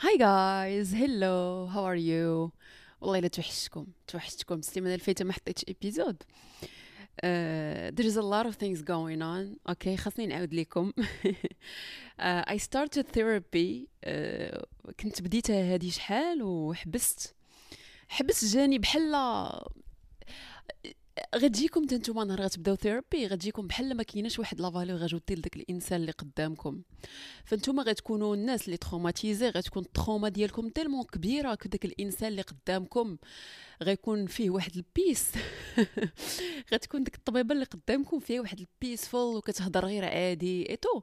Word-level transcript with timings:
Hi 0.00 0.18
guys 0.18 0.94
hello 0.94 1.64
how 1.64 1.86
are 1.88 1.94
you 1.94 2.52
والله 3.00 3.18
الا 3.18 3.28
توحشتكم 3.28 3.86
توحشتكم. 4.06 4.58
السيمانه 4.58 4.94
اللي 4.94 5.04
فاتت 5.04 5.22
ما 5.22 5.32
حطيتش 5.32 5.64
episode 5.68 6.22
uh, 6.22 7.90
there's 7.96 8.16
a 8.16 8.22
lot 8.22 8.46
of 8.46 8.54
things 8.54 8.82
going 8.82 9.20
on. 9.20 9.58
okay 9.68 9.96
okay, 9.96 10.00
خاصني 10.00 10.26
نعاود 10.26 10.54
لكم. 10.54 10.92
Uh, 12.20 12.44
I 12.46 12.58
started 12.58 13.06
therapy. 13.16 13.88
Uh, 14.06 14.64
كنت 15.00 15.22
بديتها 15.22 15.74
هذه 15.74 15.90
شحال 15.90 16.42
وحبست. 16.42 17.34
حبست 18.08 18.44
جاني 18.44 18.78
بحال 18.78 19.10
غتجيكم 21.36 21.84
حتى 21.84 21.96
نتوما 21.96 22.24
نهار 22.24 22.42
غتبداو 22.42 22.74
therapy 22.74 23.26
غتجيكم 23.26 23.66
بحال 23.66 23.96
ما 23.96 24.02
كايناش 24.02 24.38
واحد 24.38 24.60
la 24.60 24.70
valeur 24.70 24.96
غتجوتي 24.96 25.34
لذاك 25.34 25.56
الإنسان 25.56 26.00
اللي 26.00 26.12
قدامكم. 26.12 26.82
فانتوما 27.44 27.82
غتكونوا 27.82 28.34
الناس 28.34 28.66
اللي 28.66 28.76
traumatisés 28.76 29.48
غتكون 29.48 29.82
ال 29.82 29.89
trauma 29.89 30.28
ديالكم 30.28 30.68
tellement 30.68 31.04
كبيرة 31.04 31.54
كداك 31.54 31.84
الإنسان 31.84 32.28
اللي 32.28 32.42
قدامكم. 32.42 33.16
غيكون 33.82 34.26
فيه 34.26 34.50
واحد 34.50 34.76
ال 34.76 34.85
peace 34.85 35.32
غتكون 36.72 37.04
ديك 37.04 37.14
الطبيبة 37.14 37.54
اللي 37.54 37.64
قدامكم 37.64 38.18
فيها 38.18 38.40
واحد 38.40 38.60
ال 38.60 38.68
peaceful 38.68 39.36
وكتهضر 39.36 39.84
غير 39.84 40.04
عادي 40.04 40.70
et 40.70 40.80
tout 40.80 41.00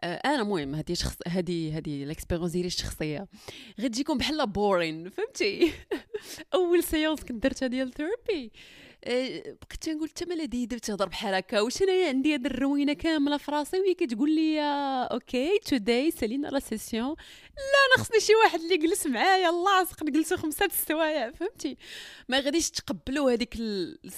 آه، 0.00 0.14
أنا 0.24 0.42
المهم 0.42 0.74
هذه 0.74 0.92
شخص 0.92 1.16
هذه 1.28 1.78
هذه 1.78 2.04
ال 2.04 2.08
expérience 2.08 2.52
ديالي 2.52 2.66
الشخصية. 2.66 3.26
غتجيكم 3.80 4.18
بحال 4.18 4.46
boring 4.46 5.10
فهمتي؟ 5.10 5.72
أول 6.54 6.82
séance 6.82 7.24
كنت 7.24 7.42
درتها 7.42 7.68
ديال 7.68 7.92
therapy 7.92 8.52
بقيت 9.06 9.80
تنقول 9.80 10.08
حتى 10.08 10.24
مال 10.24 10.44
هادي 10.44 10.78
تهضر 10.78 11.08
بحال 11.08 11.34
هكا. 11.34 11.60
واش 11.60 11.82
انايا 11.82 12.08
عندي 12.08 12.34
هاد 12.34 12.46
الروينة 12.46 12.92
كاملة 12.92 13.36
في 13.36 13.50
راسي؟ 13.50 13.80
وهي 13.80 13.94
كتقول 13.94 14.30
لي 14.34 14.60
okay 15.12 15.58
today 15.58 16.10
سالينا 16.10 16.48
la 16.48 16.58
session 16.58 17.08
لا 17.56 17.96
أنا 17.96 18.04
خصني 18.04 18.20
شي 18.20 18.34
واحد 18.34 18.60
اللي 18.60 18.74
يجلس 18.74 19.06
معايا. 19.06 19.50
لاصق 19.50 20.02
نجلسوا 20.02 20.36
خمسه 20.36 20.66
السوايع 20.66 21.30
فهمتي؟ 21.30 21.76
ما 22.28 22.40
غاديش 22.40 22.70
تقبلوا 22.70 23.32
هذيك 23.32 23.56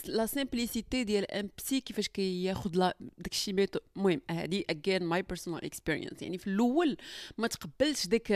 la 0.04 0.26
simplicité 0.26 1.04
ديال 1.04 1.30
un 1.30 1.50
psy 1.58 1.80
كيفاش 1.80 2.08
كياخذ 2.08 2.70
لا 2.74 2.96
داكشي 3.18 3.52
et 3.52 3.61
tout 3.61 3.78
المهم 3.96 4.20
هذه 4.30 4.64
again 4.70 5.02
my 5.02 5.22
personal 5.22 5.64
experience 5.64 6.22
يعني 6.22 6.38
في 6.38 6.46
الأول 6.46 6.96
ما 7.38 7.46
تقبلتش 7.48 8.06
ديك 8.06 8.30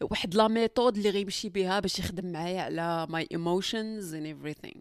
واحد 0.00 0.34
la 0.34 0.48
méthode 0.48 0.96
اللي 0.96 1.10
غيمشي 1.10 1.48
بها 1.48 1.80
باش 1.80 1.98
يخدم 1.98 2.32
معايا 2.32 2.62
على 2.62 3.06
my 3.10 3.28
emotions 3.32 4.14
and 4.14 4.34
everything. 4.34 4.78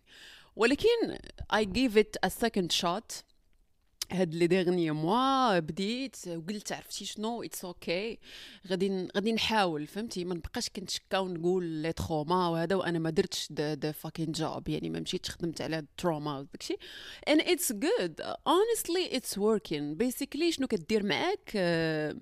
ولكن 0.56 1.18
I 1.54 1.64
gave 1.66 1.98
it 1.98 2.18
a 2.26 2.30
second 2.30 2.72
shot. 2.72 3.24
هاد 4.12 4.36
les 4.36 4.48
derniers 4.48 4.92
mois 4.92 5.60
بديت 5.60 6.16
وقلت 6.28 6.72
عرفتي 6.72 7.06
شنو؟ 7.06 7.44
it's 7.44 7.66
okay 7.66 8.16
okay. 8.16 8.20
غادي 8.70 9.08
غادي 9.16 9.32
نحاول 9.32 9.88
فهمتي؟ 9.88 10.26
ما 10.26 10.36
نبقاش 10.36 10.70
كنتشكا 10.70 11.18
ونقول 11.18 11.64
les 11.66 11.94
traumas 11.94 12.48
وهذا 12.48 12.76
وأنا 12.76 13.00
ما 13.00 13.10
درتش 13.10 13.52
the 13.52 13.92
fucking 13.92 14.32
job 14.32 14.70
يعني 14.70 14.90
ما 14.90 15.00
مشيتش 15.00 15.32
خدمت 15.32 15.62
على 15.62 15.80
ال 15.80 15.89
trauma 15.89 16.40
وداكشي. 16.40 16.76
And 17.30 17.40
it's 17.42 17.72
good. 17.72 18.22
Honestly 18.46 19.18
it's 19.18 19.38
working. 19.38 19.96
Basically 20.04 20.50
شنو 20.50 20.68
كدير 20.68 21.04
معاك؟ 21.04 21.50
uh, 21.50 22.18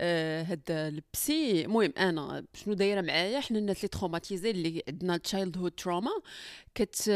آه، 0.00 0.42
هاد 0.42 0.62
ال 0.70 0.88
psy. 0.88 1.62
المهم 1.64 1.92
أنا 1.98 2.44
شنو 2.54 2.74
دايرة 2.74 3.00
معايا 3.00 3.40
حنا 3.40 3.58
الناس 3.58 3.76
اللي 3.76 3.88
traumatisés 3.88 4.50
اللي 4.50 4.82
عندنا 4.88 5.16
childhood 5.16 5.58
trauma 5.58 6.10
كت 6.74 7.10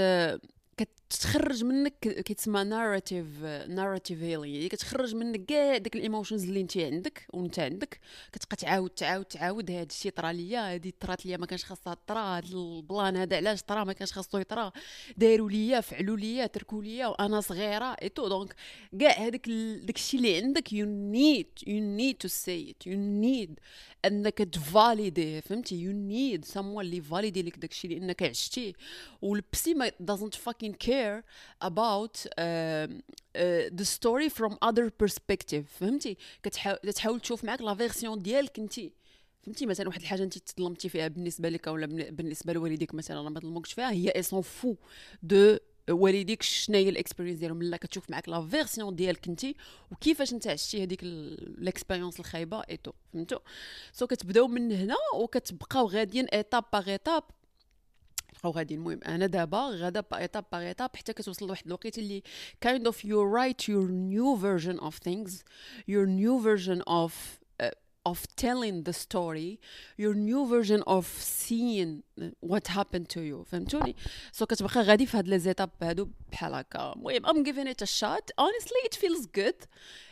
كتخرج 1.11 1.65
منك 1.65 1.99
كيتسمى 1.99 2.65
narrative 2.65 3.27
narrative 3.69 4.23
healing 4.23 4.47
يعني 4.47 4.69
كتخرج 4.69 5.15
منك 5.15 5.47
كاع 5.47 5.77
داك 5.77 5.97
ال 5.97 6.02
emotions 6.02 6.45
اللي 6.45 6.61
انت 6.61 6.77
عندك 6.77 7.27
وانت 7.33 7.59
عندك. 7.59 8.01
كتبقى 8.33 8.57
تعاود 8.57 8.91
تعاود 8.91 9.25
تعاود. 9.25 9.71
هذا 9.71 9.83
الشيء 9.83 10.13
طرا 10.13 10.33
ليا 10.33 10.75
هذه 10.75 10.93
طرات 11.01 11.27
ليا 11.27 11.37
ما 11.37 11.47
كانش 11.47 11.65
خاصها 11.65 11.97
طرا. 12.07 12.39
هذا 12.39 12.47
ال 12.47 12.61
plan 12.61 13.17
هذا 13.17 13.37
علاش 13.37 13.63
طرا؟ 13.63 13.85
ما 13.85 13.93
كانش 13.93 14.13
خاصو 14.13 14.39
يطرا. 14.39 14.73
داروا 15.17 15.51
ليا 15.51 15.81
فعلوا 15.81 16.17
ليا 16.17 16.47
تركوا 16.47 16.83
ليا 16.83 17.07
وأنا 17.07 17.41
صغيرة 17.41 17.97
et 18.03 18.09
tout 18.09 18.29
donc 18.29 18.55
كاع 19.01 19.11
هذاك 19.11 19.49
داك 19.83 19.97
الشيء 19.97 20.21
اللي 20.21 20.37
عندك 20.37 20.73
you 20.73 20.87
need 20.87 21.47
you 21.67 21.81
need 21.81 22.17
to 22.17 22.29
see 22.29 22.71
it 22.71 22.87
you 22.87 22.99
need 22.99 23.61
انك 24.05 24.39
تفاليدي 24.39 25.41
فهمتي؟ 25.41 25.75
you 25.75 25.93
need 25.93 26.45
someone 26.45 26.57
اللي 26.57 27.01
فاليدي 27.01 27.43
لك 27.43 27.59
داكشي 27.59 27.89
لانك 27.89 28.23
عشتيه. 28.23 28.73
وال 29.23 29.44
psy 29.44 29.75
ما 29.75 29.89
doesn't 29.89 30.37
fucking 30.49 30.73
care 30.95 31.19
about 31.71 32.15
uh, 32.27 32.43
uh, 32.43 33.69
the 33.81 33.87
story 33.97 34.29
from 34.29 34.53
other 34.69 34.87
perspective. 35.03 35.65
فهمتي؟ 35.81 36.17
كتحاول 36.43 37.21
تشوف 37.21 37.45
معاك 37.45 37.63
la 37.63 37.75
version 37.75 38.19
ديالك 38.19 38.59
انت 38.59 38.81
فهمتي؟ 39.43 39.67
مثلا 39.67 39.89
واحد 39.89 40.01
الحاجة 40.01 40.23
انت 40.23 40.39
تظلمتي 40.39 40.89
فيها 40.89 41.09
بالنسبة 41.09 41.49
لك 41.49 41.67
ولا 41.67 41.87
بالنسبة 41.87 42.53
لوالديك 42.53 42.95
مثلا 42.95 43.31
ما 43.31 43.41
ظلموكش 43.41 43.73
فيها 43.73 43.91
هي 43.91 44.09
elle 44.09 44.23
s'en 44.23 44.43
fout 44.43 44.75
de 45.23 45.57
والديك 45.91 46.43
شنو 46.43 46.77
هي 46.77 46.89
ال 46.89 46.93
experience 46.93 47.39
ديالهم. 47.39 47.63
لا 47.63 47.77
كتشوف 47.77 48.11
معاك 48.11 48.29
la 48.29 48.49
version 48.49 48.97
ديالك 48.97 49.29
انت 49.29 49.47
وكيفاش 49.93 50.33
انت 50.33 50.47
عشتي 50.47 50.83
هذيك 50.83 51.03
ال 51.03 51.14
experience 51.14 52.21
الخايبة 52.21 52.61
et 52.71 52.78
tout 52.78 52.93
فهمتو؟ 53.13 53.39
so 53.93 54.07
كتبداو 54.07 54.49
من 54.49 54.73
هنا 54.73 54.97
وكتبقاو 55.15 55.87
غاديين 55.87 56.25
étape 56.25 56.65
par 56.73 56.91
étape 56.91 57.25
او 58.46 58.52
غادي 58.52 58.76
المهم 58.76 59.00
انا 59.06 59.26
دابا 59.26 59.70
غادا 59.70 60.00
با 60.00 60.18
ايتاب 60.18 60.46
باغ 60.52 60.62
ايتاب 60.62 60.96
حتى 60.96 61.14
كتوصل 61.14 61.46
لواحد 61.48 61.66
الوقيته 61.66 62.00
اللي 62.00 62.24
kind 62.66 62.82
of 62.92 62.96
you 62.96 63.24
write 63.34 63.68
your 63.68 63.88
new 63.90 64.36
version 64.42 64.80
of 64.80 64.94
things 65.10 65.44
your 65.88 66.06
new 66.06 66.40
version 66.44 66.82
of 66.88 67.14
of 68.06 68.20
telling 68.46 68.78
the 68.90 68.94
story 69.06 69.60
your 70.04 70.14
new 70.30 70.42
version 70.56 70.82
of 70.98 71.06
seeing 71.46 71.90
what 72.52 72.66
happened 72.68 73.08
to 73.16 73.20
you 73.22 73.44
فهمتوني 73.46 73.96
سو 74.32 74.46
so 74.46 74.48
كتبقى 74.48 74.82
غادي 74.82 75.06
في 75.06 75.18
هاد 75.18 75.28
لي 75.28 75.40
زيتاب 75.40 75.70
هادو 75.82 76.08
بحال 76.32 76.54
هكا 76.54 76.94
المهم 76.96 77.26
I'm 77.26 77.44
giving 77.46 77.68
it 77.68 77.82
a 77.82 77.88
shot 78.02 78.26
honestly 78.42 78.82
it 78.86 78.96
feels 78.96 79.26
good 79.26 79.66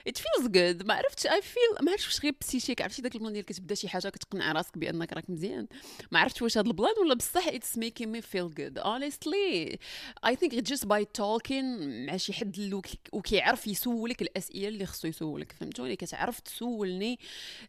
It 0.08 0.18
feels 0.18 0.48
good. 0.48 0.86
ما 0.86 0.94
عرفتش 0.94 1.26
I 1.26 1.40
feel 1.40 1.82
ما 1.82 1.90
عرفتش 1.90 2.06
واش 2.06 2.20
غير 2.20 2.34
psychique 2.40 2.82
عرفتي 2.82 3.02
داك 3.02 3.14
ال 3.14 3.18
plan 3.18 3.32
ديال 3.32 3.44
كتبدا 3.44 3.74
شي 3.74 3.88
حاجة 3.88 4.08
كتقنع 4.08 4.52
راسك 4.52 4.78
بأنك 4.78 5.12
راك 5.12 5.30
مزيان. 5.30 5.66
ما 6.10 6.18
عرفتش 6.18 6.42
واش 6.42 6.58
هاد 6.58 6.66
البلان 6.66 6.94
ولا 7.00 7.14
بصح 7.14 7.48
making 7.78 8.08
me 8.14 8.20
feel 8.20 8.48
good. 8.48 8.78
Honestly 8.84 9.78
I 10.26 10.34
think 10.34 10.52
it's 10.52 10.68
just 10.74 10.84
by 10.88 11.04
talking 11.18 11.64
مع 12.06 12.16
شي 12.16 12.32
حد 12.32 12.82
وكيعرف 13.12 13.66
يسولك 13.66 14.22
الأسئلة 14.22 14.68
اللي 14.68 14.86
خصو 14.86 15.08
يسولك 15.08 15.52
فهمتوني؟ 15.52 15.96
كتعرف 15.96 16.40
تسولني 16.40 17.18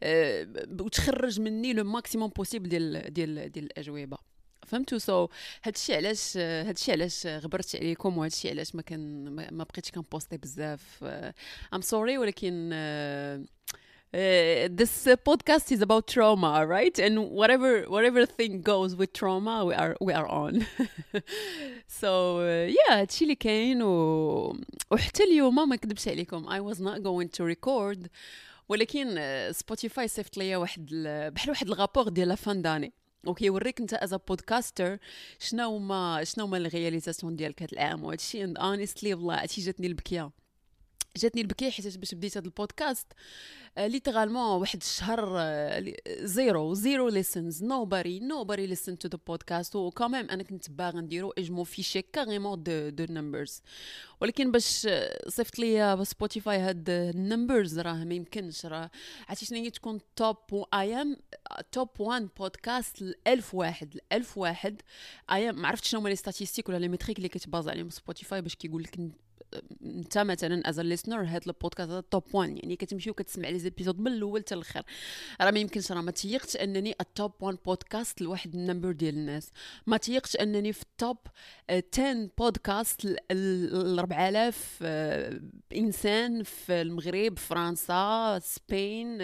أه 0.04 0.48
وتخرج 0.80 1.40
مني 1.40 1.74
le 1.74 1.84
maximum 1.84 2.30
possible 2.30 2.70
ديال 2.70 3.14
ديال 3.14 3.52
ديال 3.52 3.66
الأجوبة. 3.66 4.33
فهمتوا 4.74 4.98
so 4.98 5.28
so, 5.28 5.30
هادشي 5.64 5.96
علاش 5.96 6.38
هادشي 6.38 6.92
علاش 6.92 7.28
غبرت 7.28 7.76
عليكم 7.76 8.18
وهادشي 8.18 8.50
علاش 8.50 8.76
ما 8.76 8.82
كان 8.82 9.30
ما 9.30 9.64
بقيتش 9.64 9.92
كن 9.92 10.05
posti 10.05 10.38
بزاف. 10.38 11.04
I'm 11.74 11.82
sorry 11.82 12.18
ولكن 12.18 12.74
Uh, 14.14 14.70
this 14.80 15.08
uh, 15.08 15.16
podcast 15.30 15.72
is 15.76 15.82
about 15.82 16.06
trauma, 16.14 16.52
right? 16.78 16.96
And 17.06 17.16
whatever 17.40 17.72
whatever 17.96 18.22
thing 18.38 18.54
goes 18.62 18.92
with 19.00 19.12
trauma, 19.20 19.56
we 19.68 19.74
are 19.84 19.94
we 20.08 20.12
are 20.20 20.28
on. 20.44 20.54
so 22.02 22.12
uh, 22.40 22.68
yeah, 22.78 22.94
هادشي 22.94 23.24
اللي 23.24 23.36
كاين 23.36 23.82
و... 23.82 24.58
وحتى 24.92 25.24
اليوم 25.24 25.56
ما 25.70 25.76
نكذبش 25.76 26.08
عليكم. 26.08 26.50
I 26.50 26.74
was 26.74 26.80
not 26.80 26.98
going 27.04 27.30
to 27.38 27.44
record. 27.56 28.08
ولكن 28.70 29.20
سبوتيفاي 29.52 30.08
صيفط 30.08 30.38
ليا 30.38 30.58
واحد 30.58 30.86
بحال 31.36 31.50
واحد 31.50 31.68
ال 31.68 31.73
rapport 31.73 32.10
ديال 32.10 32.28
la 32.28 32.36
fin 32.36 32.62
d'année 32.62 32.94
وكيوريك 33.26 33.80
أنت 33.82 33.94
as 33.94 34.14
podcaster 34.14 34.98
شنو 35.40 35.76
هما 35.76 36.24
شنو 36.24 36.46
هما 36.46 36.58
ال 36.58 36.64
réalisations 36.64 37.36
ديالك 37.36 37.64
هذا 37.64 37.72
العام 37.74 38.04
وهذا 38.04 38.16
الشيء 38.16 38.44
and 38.44 38.58
honestly 38.58 39.14
والله 39.14 39.36
عرفتي 39.36 39.62
جاتني 39.62 39.88
البكيه 39.88 40.32
جاتني 41.18 41.42
البكيه 41.42 41.70
حيت 41.70 41.98
باش 41.98 42.16
بديت 42.16 42.38
هذا 42.38 42.46
ال 42.46 42.53
podcast. 42.53 43.08
littéralement 43.78 44.60
واحد 44.60 44.82
الشهر 44.82 45.40
zero 46.08 46.74
zero 46.74 47.10
listens 47.10 47.64
nobody 47.64 48.20
nobody 48.20 48.68
listened 48.68 49.08
to 49.08 49.12
the 49.12 49.20
podcast 49.28 49.76
وكمان 49.76 50.30
أنا 50.30 50.44
كنت 50.44 50.70
باغا 50.70 51.02
نديرو 51.02 51.34
و 51.38 51.41
je 51.41 51.49
m'en 51.49 51.64
fichais 51.64 52.02
carrément 52.02 52.90
de 52.90 53.02
de 53.02 53.14
numbers 53.14 53.62
ولكن 54.22 54.52
باش 54.52 54.88
صيفط 55.28 55.60
ليا 55.60 56.04
سبوتيفاي 56.04 56.58
هاد 56.60 56.90
ال 56.90 57.01
numbers 57.01 57.80
راه 57.80 58.04
ما 58.04 58.14
يمكنش 58.14 58.66
راه. 58.66 58.92
عرفتي 59.30 59.46
شنو 59.46 59.58
هي 59.58 59.70
تكون 59.70 60.00
top 60.16 60.38
I 60.74 61.02
am 61.02 61.18
top 61.72 61.90
1 62.00 62.30
بودكاست 62.38 63.02
ل 63.02 63.16
1000 63.28 63.56
واحد 63.56 63.96
ل 63.96 64.00
1000 64.14 64.38
واحد. 64.38 64.82
I 65.32 65.50
am 65.50 65.62
ما 65.62 65.68
عرفتش 65.68 65.90
شنو 65.90 66.00
هما 66.00 66.10
les 66.10 66.16
statistiques 66.16 66.70
ولا 66.70 66.78
les 66.78 66.88
métriques 66.88 67.18
اللي 67.18 67.30
كت 67.30 67.43
base 67.43 67.70
عليهم 67.70 67.90
سبوتيفاي 67.90 68.42
باش 68.42 68.56
كيقول 68.56 68.84
لك 68.84 69.00
انت 69.86 70.18
مثلا 70.18 70.70
as 70.70 70.80
listener 70.80 71.24
هاد 71.24 71.44
البودكاست 71.48 71.90
هذا 71.92 72.04
top 72.12 72.24
1 72.34 72.50
يعني 72.50 72.76
كتمشي 72.76 73.10
وكتسمع 73.10 73.50
les 73.50 73.60
épisodes 73.60 74.00
من 74.00 74.08
الأول 74.08 74.42
حتى 74.42 74.56
الآخر 74.56 74.84
راه 75.42 75.52
ما 75.52 75.60
يمكنش 75.60 75.92
راه 75.92 76.02
ما 76.02 76.12
تيقتش 76.12 76.58
أنني 76.58 76.96
ال 77.02 77.09
top 77.09 77.32
1 77.40 77.58
بودكاست 77.66 78.22
لواحد 78.22 78.56
ال 78.56 78.61
number 78.61 78.92
ديال 78.92 79.16
الناس. 79.16 79.52
ما 79.88 79.98
تيقتش 79.98 80.36
أنني 80.36 80.74
في 80.74 80.82
ال 80.82 80.91
top 80.91 81.18
10 81.70 82.30
بودكاست 82.38 83.06
ل 83.06 84.00
4000 84.00 84.84
إنسان 85.76 86.44
في 86.44 86.82
المغرب 86.82 87.40
فرنسا 87.40 88.40
سبين 88.44 89.18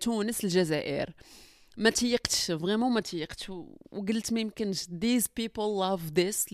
تونس 0.00 0.44
الجزائر. 0.44 1.14
ما 1.76 1.90
تيقتش 1.90 2.50
vraiment 2.50 2.92
ما 2.92 3.00
تيقتش. 3.00 3.50
وقلت 3.90 4.32
ما 4.32 4.40
يمكنش. 4.40 4.84
These 4.84 5.26
people 5.26 5.78
love 5.80 6.14
this. 6.14 6.46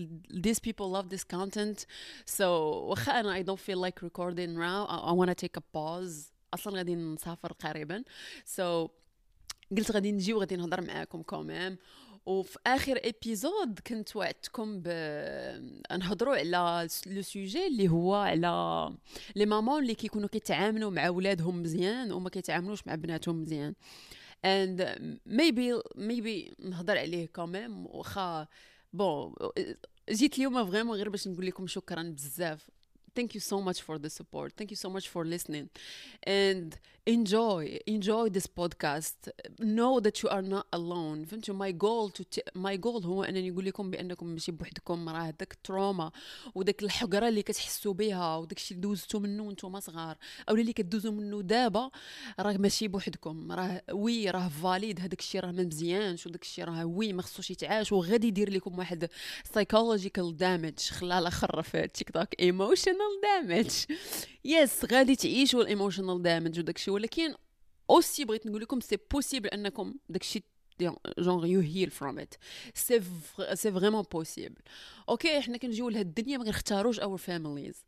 These 0.47 0.59
people 0.59 0.87
love 0.95 1.09
this 1.09 1.23
content. 1.23 1.85
So 2.37 2.41
واخا 2.41 3.19
أنا 3.19 3.43
I 3.43 3.45
don't 3.45 3.59
feel 3.59 3.79
like 3.79 4.01
recording 4.01 4.55
now. 4.55 4.85
I, 4.89 5.09
I 5.09 5.13
wanna 5.13 5.35
take 5.35 5.57
a 5.57 5.63
pause. 5.75 6.31
أصلا 6.53 6.77
غادي 6.77 6.95
نسافر 6.95 7.53
قريبا. 7.53 8.03
So 8.55 8.89
قلت 9.77 9.91
غادي 9.91 10.11
نجي 10.11 10.33
وغادي 10.33 10.55
نهضر 10.55 10.81
معاكم 10.81 11.21
quand 11.21 11.52
même 11.52 11.77
وفي 12.25 12.59
آخر 12.67 12.99
épisode 13.03 13.79
كنت 13.87 14.15
وعدتكم 14.15 14.81
ب 14.81 14.87
نهضروا 15.91 16.35
على 16.35 16.87
le 17.07 17.21
sujet 17.21 17.67
اللي 17.67 17.89
هو 17.89 18.15
على 18.15 18.93
les 19.35 19.45
mamans 19.45 19.81
اللي 19.81 19.95
كيكونوا 19.95 20.29
كيتعاملوا 20.29 20.91
مع 20.91 21.09
ولادهم 21.09 21.61
مزيان 21.61 22.11
وما 22.11 22.29
كيتعاملوش 22.29 22.87
مع 22.87 22.95
بناتهم 22.95 23.41
مزيان. 23.41 23.73
And 24.45 24.81
maybe 25.25 25.73
maybe 25.95 26.53
نهضر 26.59 26.97
عليه 26.97 27.25
quand 27.27 27.59
même 27.59 27.85
واخا 27.85 28.47
bon 28.93 29.33
جيت 30.09 30.37
اليوم 30.37 30.71
vraiment 30.71 30.97
غير 30.97 31.09
باش 31.09 31.27
نقول 31.27 31.45
لكم 31.45 31.67
شكرا 31.67 32.03
بزاف. 32.03 32.69
Thank 33.15 33.33
you 33.35 33.39
so 33.39 33.61
much 33.61 33.81
for 33.81 33.97
the 33.97 34.09
support. 34.09 34.53
Thank 34.57 34.71
you 34.71 34.77
so 34.85 34.89
much 34.89 35.07
for 35.13 35.25
listening. 35.25 35.69
And 36.23 36.77
enjoy 37.05 37.79
enjoy 37.87 38.29
this 38.29 38.47
podcast. 38.47 39.17
Know 39.59 39.99
that 39.99 40.21
you 40.21 40.29
are 40.29 40.41
not 40.41 40.65
alone. 40.73 41.25
فهمتوا 41.25 41.55
my 41.55 41.71
goal 41.71 42.09
to 42.09 42.23
my 42.55 42.77
goal 42.77 43.05
هو 43.05 43.23
أنني 43.23 43.51
نقول 43.51 43.65
لكم 43.65 43.91
بأنكم 43.91 44.27
ماشي 44.27 44.51
بوحدكم 44.51 45.09
راه 45.09 45.29
داك 45.29 45.53
ال 45.53 45.61
trauma 45.61 46.11
وداك 46.55 46.83
الحقره 46.83 47.27
اللي 47.27 47.41
كتحسوا 47.41 47.93
بها 47.93 48.37
وداك 48.37 48.57
الشيء 48.57 48.77
اللي 48.77 48.87
دوزتوا 48.87 49.19
منه 49.19 49.43
وأنتم 49.43 49.79
صغار 49.79 50.17
أو 50.49 50.55
اللي 50.55 50.73
كدوزوا 50.73 51.11
منه 51.11 51.41
دابا 51.41 51.89
راه 52.39 52.57
ماشي 52.57 52.87
بوحدكم. 52.87 53.51
راه 53.51 53.81
oui 53.91 54.29
راه 54.29 54.47
فاليد 54.47 54.99
هذاك 54.99 55.19
الشيء 55.19 55.41
راه 55.41 55.51
ما 55.51 55.63
مزيانش 55.63 56.27
وداك 56.27 56.41
الشيء 56.41 56.65
راه 56.65 56.85
oui 56.85 57.13
ما 57.13 57.21
خصوش 57.21 57.51
يتعاش 57.51 57.91
وغادي 57.91 58.27
يدير 58.27 58.49
لكم 58.49 58.77
واحد 58.77 59.09
psychological 59.53 60.33
damage 60.41 60.91
خلال 60.91 61.31
في 61.63 61.87
TikTok 61.87 62.27
emotional 62.99 63.21
damage. 63.23 63.97
yes 64.45 64.85
غادي 64.91 65.15
تعيشوا 65.15 65.61
ال 65.61 65.67
emotional 65.67 66.21
damage 66.21 66.59
وداك 66.59 66.75
الشيء 66.75 66.93
ولكن 66.93 67.35
aussi 67.89 68.25
بغيت 68.25 68.47
نقول 68.47 68.61
لكم 68.61 68.79
c'est 68.79 68.97
possible 69.11 69.49
أنكم 69.49 69.95
داك 70.09 70.21
الشيء 70.21 70.43
genre 71.19 71.45
you 71.45 71.59
heal 71.59 71.91
from 71.91 72.19
it 72.19 72.33
c'est 72.73 73.01
c'est 73.53 73.71
vraiment 73.71 74.01
possible 74.01 74.61
okay 75.09 75.41
حنا 75.41 75.57
كنجيو 75.57 75.89
لهاد 75.89 76.05
الدنيا 76.05 76.37
ما 76.37 76.43
كنختاروش 76.43 76.99
our 76.99 77.17
families 77.17 77.85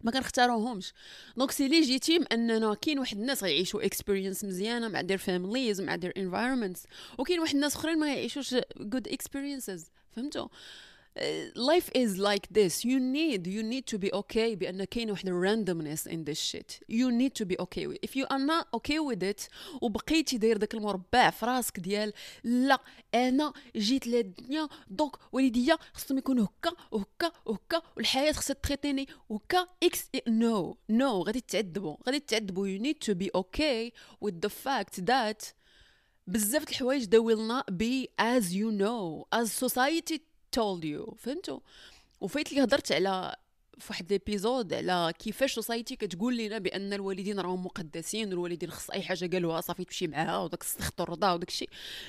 ما 0.00 0.10
كنختاروهمش. 0.10 0.92
donc 1.36 1.50
c'est 1.50 1.68
légitime 1.68 2.24
أننا 2.32 2.74
كاين 2.74 2.98
واحد 2.98 3.18
الناس 3.18 3.44
غيعيشوا 3.44 3.86
experience 3.86 4.44
مزيانة 4.44 4.88
مع 4.88 5.00
their 5.00 5.18
families 5.18 5.80
مع 5.80 5.96
their 5.96 6.12
environments 6.16 6.84
وكاين 7.18 7.40
واحد 7.40 7.54
الناس 7.54 7.76
أخرين 7.76 7.98
ما 7.98 8.14
يعيشوش 8.14 8.54
good 8.76 9.08
experiences 9.08 9.90
فهمتوا؟ 10.10 10.48
Life 11.54 11.90
is 11.94 12.18
like 12.18 12.46
this 12.52 12.84
you 12.84 12.98
need 13.00 13.46
you 13.46 13.62
need 13.62 13.86
to 13.86 13.98
be 13.98 14.10
okay 14.12 14.54
بان 14.54 14.84
كاين 14.84 15.10
واحد 15.10 15.28
randomness 15.28 16.06
in 16.06 16.24
this 16.24 16.38
shit 16.38 16.80
you 16.88 17.10
need 17.10 17.34
to 17.34 17.44
be 17.44 17.56
okay 17.58 17.86
with 17.86 17.98
if 18.02 18.16
you 18.16 18.26
are 18.30 18.38
not 18.38 18.66
okay 18.72 18.98
with 18.98 19.22
it 19.22 19.48
وبقيتي 19.82 20.38
داير 20.38 20.56
داك 20.56 20.74
المربع 20.74 21.30
في 21.30 21.46
راسك 21.46 21.80
ديال 21.80 22.12
لا 22.44 22.80
أنا 23.14 23.52
جيت 23.76 24.06
للدنيا 24.06 24.68
donc 24.90 25.16
والديا 25.32 25.78
خصهم 25.94 26.18
يكونوا 26.18 26.44
هكا 26.46 26.76
وهكا 26.90 27.32
وهكا 27.46 27.82
والحياة 27.96 28.32
خصها 28.32 28.54
traiter 28.54 28.96
ني 28.96 29.08
وهكا 29.28 29.66
إكس 29.82 30.08
no 30.28 30.76
no 30.90 31.22
غادي 31.22 31.40
تعذبوا 31.40 31.96
غادي 32.06 32.20
تعذبوا 32.20 32.66
you 32.68 32.78
need 32.82 33.00
to 33.08 33.14
be 33.14 33.30
okay 33.34 33.92
with 34.24 34.40
the 34.40 34.50
fact 34.50 35.06
that 35.06 35.52
بزاف 36.26 36.68
الحوايج 36.70 37.04
they 37.04 37.18
will 37.18 37.42
not 37.42 37.76
be 37.78 38.08
as 38.18 38.52
you 38.54 38.70
know 38.70 39.24
as 39.32 39.52
society 39.52 40.18
told 40.56 40.84
you 40.84 41.14
فهمتوا؟ 41.18 41.60
و 42.20 42.28
فايت 42.28 42.52
لي 42.52 42.62
هضرت 42.62 42.92
على 42.92 43.36
في 43.78 43.86
واحد 43.90 44.12
l'épisode 44.12 44.74
على 44.74 45.12
كيفاش 45.18 45.54
society 45.54 45.96
كتقول 45.96 46.36
لنا 46.36 46.58
بأن 46.58 46.92
الوالدين 46.92 47.40
راهم 47.40 47.66
مقدسين 47.66 48.28
والوالدين 48.28 48.70
خص 48.70 48.90
أي 48.90 49.02
حاجة 49.02 49.30
قالوها 49.32 49.60
صافي 49.60 49.84
تمشي 49.84 50.06
معاها 50.06 50.38
وداك 50.38 50.62
السخط 50.62 51.00
والرضا 51.00 51.32
وداك 51.32 51.48
الشيء. 51.48 51.68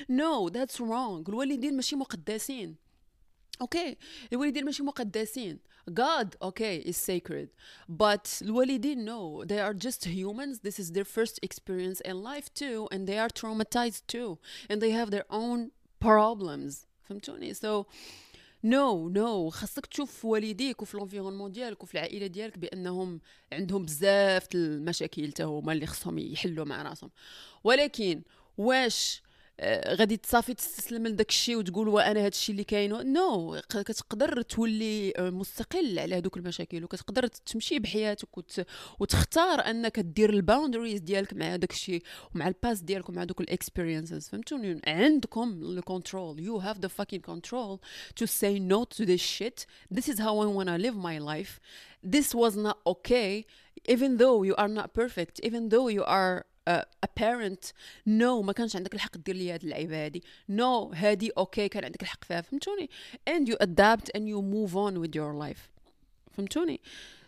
no 0.10 0.48
that's 0.48 0.82
wrong 0.82 1.30
الوالدين 1.30 1.76
ماشي 1.76 1.96
مقدسين. 1.96 2.76
okay 3.62 3.92
okay. 3.92 3.98
الوالدين 4.34 4.66
ماشي 4.66 4.84
مقدسين. 4.84 5.60
God 5.90 6.28
okay 6.42 6.84
is 6.90 6.98
sacred. 6.98 7.50
But 7.90 8.42
الوالدين 8.42 9.06
no. 9.06 9.44
They 9.46 9.60
are 9.60 9.74
just 9.74 10.06
humans. 10.06 10.60
This 10.60 10.80
is 10.80 10.92
their 10.92 11.06
first 11.06 11.40
experience 11.44 12.00
in 12.02 12.24
life 12.24 12.54
too 12.54 12.88
and 12.92 13.08
they 13.08 13.20
are 13.20 13.30
traumatized 13.30 14.08
too. 14.08 14.38
And 14.70 14.82
they 14.82 14.92
have 14.92 15.12
their 15.12 15.26
own 15.30 15.72
problems. 16.00 16.86
فهمتوني؟ 17.10 17.54
So 17.54 17.86
no 18.64 19.10
no, 19.10 19.14
no 19.14 19.50
no. 19.50 19.54
خاصك 19.54 19.86
تشوف 19.86 20.26
والديك 20.26 20.82
وفي 20.82 20.98
l'environnement 20.98 21.52
ديالك 21.52 21.84
وفي 21.84 21.94
العائلة 21.94 22.28
ديالك 22.28 22.58
بأنهم 22.58 23.22
عندهم 23.54 23.86
بزاف 23.86 24.48
المشاكل 24.56 25.28
حتى 25.28 25.44
هما 25.44 25.74
اللي 25.74 25.86
خصهم 25.86 26.18
يحلوا 26.18 26.66
مع 26.66 26.82
راسهم 26.82 27.12
ولكن 27.64 28.22
واش 28.58 29.22
غادي 29.88 30.18
تصافي 30.18 30.54
تستسلم 30.54 31.08
لداك 31.08 31.30
الشيء 31.30 31.58
وتقول 31.58 31.88
وأنا 31.88 32.20
هذا 32.20 32.28
الشيء 32.28 32.54
اللي 32.54 32.64
كاين 32.64 33.14
no 33.14 33.58
no. 33.58 33.60
كتقدر 33.60 34.42
تولي 34.42 35.14
آه، 35.18 35.30
مستقل 35.30 36.00
على 36.00 36.16
هذوك 36.16 36.38
المشاكل 36.38 36.84
وكتقدر 36.84 37.28
تمشي 37.28 37.80
بحياتك 37.80 38.38
وت... 38.38 38.66
وتختار 39.00 39.60
أنك 39.60 40.00
دير 40.00 40.30
ال 40.30 40.36
boundaries 40.36 41.00
ديالك 41.00 41.34
مع 41.34 41.46
هذاك 41.54 41.72
الشيء 41.72 42.04
ومع 42.36 42.48
ال 42.48 42.54
past 42.54 42.82
ديالك 42.82 43.10
ومع 43.10 43.24
دوك 43.24 43.42
ال 43.42 43.49
experiences 43.49 44.30
فهمتوني؟ 44.30 44.82
عندكم 44.88 45.62
ال 45.62 45.71
control 45.71 46.40
you 46.40 46.58
have 46.58 46.80
the 46.80 46.88
fucking 46.88 47.22
control 47.22 47.80
to 48.16 48.26
say 48.26 48.60
no 48.60 48.84
to 48.84 49.04
this 49.04 49.22
shit 49.22 49.60
this 49.94 50.08
is 50.08 50.20
how 50.20 50.40
I 50.40 50.46
wanna 50.46 50.78
live 50.78 50.96
my 50.96 51.18
life. 51.20 51.60
This 52.04 52.34
was 52.34 52.56
not 52.56 52.78
okay 52.86 53.46
even 53.94 54.18
though 54.18 54.44
you 54.44 54.56
are 54.56 54.68
not 54.68 54.94
perfect 54.94 55.40
even 55.44 55.70
though 55.70 55.88
you 55.88 56.04
are 56.04 56.46
a 56.78 57.08
parent 57.22 57.74
no 58.08 58.44
ما 58.44 58.54
كانش 58.54 58.76
عندك 58.76 58.96
الحق 58.96 59.18
دير 59.18 59.36
لي 59.36 59.52
هاد 59.52 59.64
اللعيبه 59.64 60.06
هادي 60.06 60.24
no 60.52 60.96
هادي 60.96 61.30
okay 61.38 61.70
كان 61.70 61.86
عندك 61.86 62.02
الحق 62.02 62.24
فيها. 62.24 62.42
فهمتوني؟ 62.42 62.90
And 63.30 63.48
you 63.48 63.56
adapt 63.56 64.10
and 64.16 64.22
you 64.22 64.42
move 64.42 64.76
on 64.76 65.02
with 65.02 65.16
your 65.16 65.34
life. 65.34 65.70
فهمتوني؟ 66.32 66.80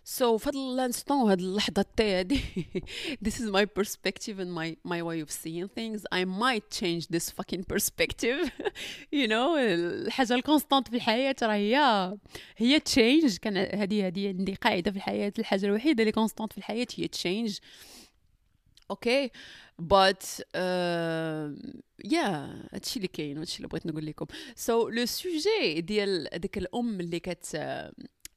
So 0.06 0.38
في 0.38 0.50
هاد 0.50 0.56
ال 0.56 0.65
instant 0.65 1.30
هاد 1.30 1.40
اللحظة 1.40 1.86
تاعي 1.98 2.20
هادي 2.20 2.40
this 3.26 3.34
is 3.34 3.52
my 3.52 3.66
perspective 3.66 4.40
and 4.40 4.52
my 4.52 4.76
my 4.84 5.02
way 5.02 5.20
of 5.22 5.32
seeing 5.32 5.68
things. 5.68 6.06
I 6.12 6.26
might 6.26 6.70
change 6.72 7.08
this 7.08 7.30
fucking 7.30 7.64
perspective. 7.64 8.52
You 9.16 9.28
know 9.28 9.58
الحاجة 9.58 10.36
ال 10.36 10.42
constant 10.42 10.88
في 10.88 10.96
الحياة 10.96 11.36
راه 11.44 11.54
هي 11.54 12.18
هي 12.58 12.80
change 12.80 13.38
كان 13.38 13.58
هادي 13.58 14.04
هادي 14.04 14.28
عندي 14.28 14.54
قاعدة 14.54 14.92
في 14.92 14.98
الحياة. 14.98 15.34
الحاجة 15.40 15.66
الوحيدة 15.66 16.04
اللي 16.04 16.12
constant 16.12 16.52
في 16.52 16.58
الحياة 16.58 16.88
هي 16.98 17.08
change 17.08 17.58
okay 18.92 19.32
but 19.80 20.24
yeah 22.06 22.54
هادشي 22.74 22.98
اللي 22.98 23.08
كاين 23.08 23.38
هادشي 23.38 23.58
اللي 23.58 23.68
بغيت 23.68 23.86
نقول 23.86 24.06
لكم. 24.06 24.26
so 24.56 24.90
le 24.90 25.06
sujet 25.06 25.82
ديال 25.82 26.28
ديك 26.36 26.58
الأم 26.58 27.00
اللي 27.00 27.20
كت 27.20 27.56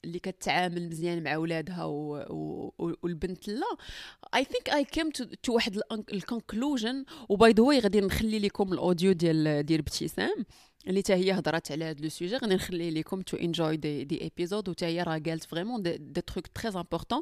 اللي 0.05 0.19
كتعامل 0.19 0.89
مزيان 0.89 1.23
مع 1.23 1.37
ولادها 1.37 1.83
والبنت 1.83 3.47
لا. 3.47 3.77
I 4.35 4.43
think 4.43 4.69
I 4.69 4.83
came 4.85 5.09
to 5.43 5.53
واحد 5.53 5.81
ال 6.13 6.21
conclusion 6.21 7.05
و 7.29 7.36
by 7.36 7.51
the 7.51 7.63
way 7.63 7.79
غادي 7.79 8.01
نخلي 8.01 8.39
لكم 8.39 8.73
ال 8.73 8.79
audio 8.79 9.11
ديال 9.11 9.65
ديال 9.65 9.79
ابتسام 9.79 10.45
اللي 10.87 10.99
حتى 10.99 11.13
هي 11.13 11.31
هضرات 11.31 11.71
على 11.71 11.85
هذا 11.85 12.01
le 12.01 12.09
sujet 12.09 12.37
غادي 12.37 12.55
نخلي 12.55 12.91
لكم 12.91 13.21
to 13.21 13.37
enjoy 13.37 13.77
the 13.77 14.03
the 14.03 14.21
episode 14.21 14.69
وتا 14.69 14.87
هي 14.87 15.03
راه 15.03 15.17
قالت 15.17 15.43
vraiment 15.43 15.83
des, 15.83 15.97
des 15.97 16.21
trucs 16.21 16.47
très 16.47 16.69
importants 16.69 17.21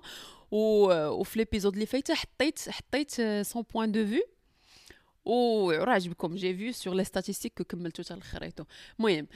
وفي 0.51 1.39
l'épisode 1.39 1.73
اللي 1.73 1.85
فايته 1.85 2.13
حطيت 2.13 2.69
حطيت 2.69 3.11
son 3.41 3.63
point 3.73 3.91
de 3.91 4.05
vue 4.05 4.23
وراه 5.25 5.93
عجبكم 5.93 6.35
j'ai 6.35 6.57
vu 6.57 6.71
sur 6.71 6.93
les 6.93 7.03
statistiques 7.03 7.61
كملتو 7.61 8.03
حتى 8.03 8.13
الآخر 8.13 8.51
المهم 8.99 9.27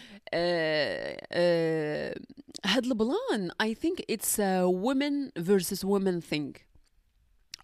هاد 2.66 2.86
ال 2.86 2.99
plan 2.99 3.52
I 3.62 3.76
think 3.76 4.12
it's 4.12 4.40
woman 4.40 5.30
versus 5.32 5.86
woman 5.86 6.20
thing 6.20 6.68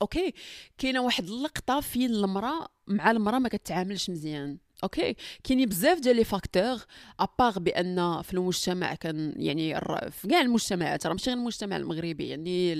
okay 0.01 0.33
كاينة 0.77 1.01
واحد 1.01 1.23
اللقطة 1.27 1.79
فين 1.79 2.09
المرأة 2.09 2.67
مع 2.87 3.11
المرأة 3.11 3.39
ما 3.39 3.49
كتعاملش 3.49 4.09
مزيان. 4.09 4.57
okay. 4.83 5.15
كاينين 5.43 5.69
بزاف 5.69 5.99
ديال 5.99 6.15
les 6.15 6.23
facteurs 6.23 6.77
à 7.19 7.27
part 7.27 7.59
بأن 7.59 8.21
في 8.21 8.33
المجتمع 8.33 8.95
كان 8.95 9.33
يعني 9.37 9.75
في 10.11 10.27
كاع 10.27 10.41
المجتمعات 10.41 11.07
راه 11.07 11.13
ماشي 11.13 11.29
غير 11.29 11.39
المجتمع 11.39 11.75
المغربي 11.75 12.27
يعني 12.27 12.75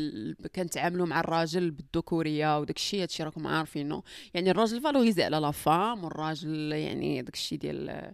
كنتعاملوا 0.56 1.06
مع 1.06 1.20
الراجل 1.20 1.72
بالذكورية 1.72 2.60
وداك 2.60 2.76
الشيء 2.76 3.02
هادشي 3.02 3.24
راكم 3.24 3.48
عارفينه 3.48 4.04
يعني 4.34 4.52
الراجل 4.52 4.82
valorisé 4.82 5.24
على 5.24 5.38
la 5.38 5.52
femme 5.52 6.04
والراجل 6.04 6.72
يعني 6.72 7.22
داك 7.22 7.34
الشيء 7.34 7.58
ديال 7.58 8.14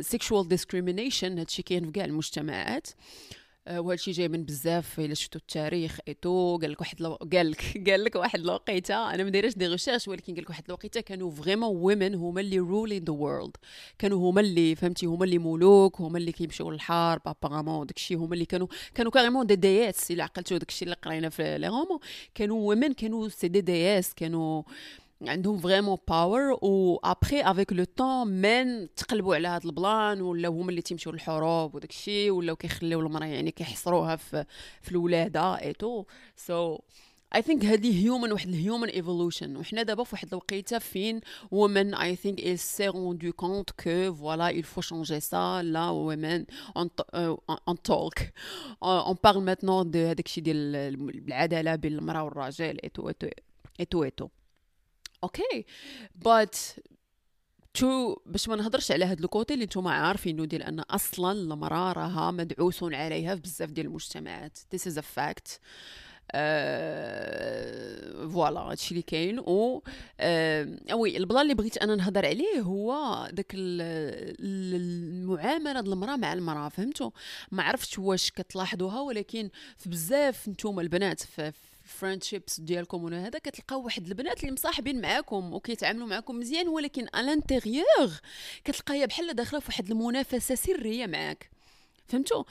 sexual 0.00 0.48
discrimination 0.48 1.38
هادشي 1.38 1.62
كاين 1.62 1.84
في 1.84 1.90
كاع 1.90 2.04
المجتمعات. 2.04 2.88
آه، 2.88 2.92
وهذا 3.68 3.94
الشيء 3.94 4.14
جاي 4.14 4.28
من 4.28 4.44
بزاف 4.44 5.00
إلا 5.00 5.14
شفتوا 5.14 5.40
التاريخ 5.40 5.98
et 6.08 6.25
tout 6.25 6.58
قال 6.58 6.70
لك 6.70 6.80
واحد 6.80 7.00
لو... 7.00 7.14
قال 7.14 7.50
لك 7.50 7.62
قال 7.90 8.04
لك 8.04 8.16
واحد 8.16 8.40
الوقيتة 8.40 9.14
أنا 9.14 9.24
ما 9.24 9.30
دايرش 9.30 9.54
des 9.54 9.66
recherches 9.66 10.08
ولكن 10.08 10.34
قال 10.34 10.42
لك 10.42 10.50
واحد 10.50 10.64
الوقيتة 10.66 11.00
كانوا 11.00 11.30
vraiment 11.30 11.76
women 11.76 12.14
هما 12.14 12.40
اللي 12.40 12.58
ruling 12.58 13.04
the 13.04 13.12
world 13.12 13.56
كانوا 13.98 14.30
هما 14.30 14.40
اللي 14.40 14.74
فهمتي 14.74 15.06
هما 15.06 15.24
اللي 15.24 15.38
ملوك 15.38 16.00
هما 16.00 16.18
اللي 16.18 16.32
كيمشيو 16.32 16.70
للحرب 16.70 17.20
apparemment 17.26 17.80
وداك 17.80 17.96
الشيء 17.96 18.16
هما 18.16 18.34
اللي 18.34 18.44
كانوا 18.44 18.66
كانوا 18.94 19.12
carrément 19.12 19.46
des 19.46 19.56
déesses 19.56 20.10
إلا 20.10 20.24
عقلتوا 20.24 20.58
داك 20.58 20.68
الشيء 20.68 20.88
اللي 20.88 20.96
قرينا 21.02 21.28
في 21.28 21.58
les 21.58 21.68
Romains 21.68 21.98
كانوا 22.34 22.68
women 22.68 22.92
كانوا 22.92 23.28
c'est 23.28 23.48
des 23.48 23.60
déesses 23.60 24.14
كانوا 24.14 24.62
عندهم 25.28 25.58
vraiment 25.58 25.96
power 26.08 26.58
و 26.62 27.00
après 27.04 27.42
avec 27.42 27.72
le 27.72 27.84
temps 27.84 28.26
من 28.26 28.94
تقلبوا 28.94 29.34
على 29.34 29.48
هذا 29.48 29.64
ال 29.64 29.75
plan 29.75 30.20
ولا 30.20 30.48
هما 30.48 30.70
اللي 30.70 30.82
تيمشيو 30.82 31.12
للحروب 31.12 31.74
وداك 31.74 31.90
الشيء 31.90 32.30
ولاو 32.30 32.56
كيخليو 32.56 33.00
المرأة 33.00 33.26
يعني 33.26 33.50
كيحصروها 33.50 34.16
في 34.16 34.44
في 34.82 34.90
الولادة 34.90 35.58
et 35.60 35.72
tout 35.72 36.04
so 36.36 36.78
I 37.34 37.42
think 37.42 37.64
هذه 37.64 38.02
human 38.04 38.32
واحد 38.32 38.48
ال 38.48 38.55
human 38.55 38.88
evolution 38.88 39.56
وحنا 39.56 39.82
دابا 39.82 40.04
في 40.04 40.14
واحد 40.14 40.28
الوقيتة 40.28 40.78
فين؟ 40.78 41.20
women 41.50 41.94
I 41.94 42.16
think 42.16 42.40
il 42.40 42.58
s'est 42.58 42.88
rendu 42.88 43.32
compte 43.32 43.72
que 43.82 44.08
voilà 44.08 44.52
il 44.52 44.64
faut 44.64 44.82
changer 44.82 45.20
là 45.74 45.92
women 45.92 46.46
on 46.74 46.88
on 47.66 47.76
talk. 47.76 48.16
On 48.82 49.14
parle 49.14 49.42
maintenant 49.44 49.84
de 49.84 49.98
هذاك 49.98 50.26
الشيء 50.26 50.44
ديال 50.44 50.76
العدالة 51.28 51.76
بين 51.76 51.92
المرأة 51.92 52.24
والراجل 52.24 52.78
et 52.84 52.88
tout 52.88 53.08
et 53.08 53.84
tout 53.84 54.04
et 54.04 54.10
tout 54.10 54.28
okay. 55.24 55.64
but 56.14 56.56
to 57.74 58.16
باش 58.26 58.48
ما 58.48 58.56
نهضرش 58.56 58.92
على 58.92 59.04
هاد 59.04 59.20
ال 59.20 59.27
côté 59.27 59.54
اللي 59.54 59.64
نتوما 59.64 59.92
عارفينو 59.92 60.44
ديال 60.44 60.62
أن 60.62 60.80
أصلا 60.80 61.32
المراه 61.32 61.92
راها 61.92 62.30
مدعوس 62.30 62.82
عليها 62.82 63.34
في 63.34 63.40
بزاف 63.40 63.70
ديال 63.70 63.86
المجتمعات. 63.86 64.58
This 64.58 64.80
is 64.92 64.96
a 64.96 65.02
fact. 65.02 65.58
أه 66.32 68.26
voilà 68.28 68.60
هادشي 68.60 68.90
اللي 68.90 69.02
كاين. 69.02 69.38
و 69.38 69.82
أه 70.20 70.78
oui 70.94 71.16
ال 71.16 71.21
plan 71.21 71.42
اللي 71.42 71.54
بغيت 71.54 71.78
أنا 71.78 71.94
نهضر 71.94 72.26
عليه 72.26 72.60
هو 72.60 73.28
داك 73.32 73.52
المعاملة 74.40 75.80
ديال 75.80 75.92
المرأة 75.92 76.16
مع 76.16 76.32
المرأة 76.32 76.68
فهمتوا؟ 76.68 77.10
ما 77.50 77.62
عرفتش 77.62 77.98
واش 77.98 78.30
كتلاحظوها 78.30 79.00
ولكن 79.00 79.50
في 79.76 79.88
بزاف 79.88 80.48
نتوما 80.48 80.82
البنات 80.82 81.20
في 81.20 81.52
friendships 81.90 82.60
ديالكم 82.60 83.04
ولا 83.04 83.26
هذا 83.26 83.38
كتلقاو 83.38 83.84
واحد 83.84 84.06
البنات 84.06 84.40
اللي 84.40 84.52
مصاحبين 84.52 85.00
معاكم 85.00 85.54
وكيتعاملوا 85.54 86.06
معاكم 86.06 86.38
مزيان 86.38 86.68
ولكن 86.68 87.02
ال 87.02 87.13
intérieur 87.13 88.10
كتلقاها 88.64 89.06
بحال 89.06 89.34
داخلة 89.34 89.60
في 89.60 89.66
واحد 89.68 89.90
المنافسة 89.90 90.54
سرية 90.54 91.06
معاك. 91.06 91.50
فهمتوا 92.08 92.44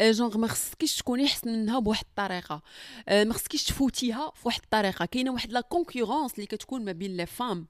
جونغ 0.00 0.38
ما 0.38 0.46
خصكيش 0.46 0.96
تكوني 0.96 1.24
احسن 1.24 1.50
منها 1.50 1.78
بواحد 1.78 2.04
الطريقة. 2.04 2.62
ما 3.08 3.32
خصكيش 3.32 3.64
تفوتيها 3.64 4.30
في 4.30 4.42
واحد 4.44 4.60
الطريقة. 4.64 5.04
كاينة 5.04 5.32
واحد 5.32 5.52
la 5.52 5.60
concurrence 5.60 6.34
اللي 6.34 6.46
كتكون 6.46 6.84
ما 6.84 6.92
بين 6.92 7.16
les 7.16 7.26
femmes 7.26 7.66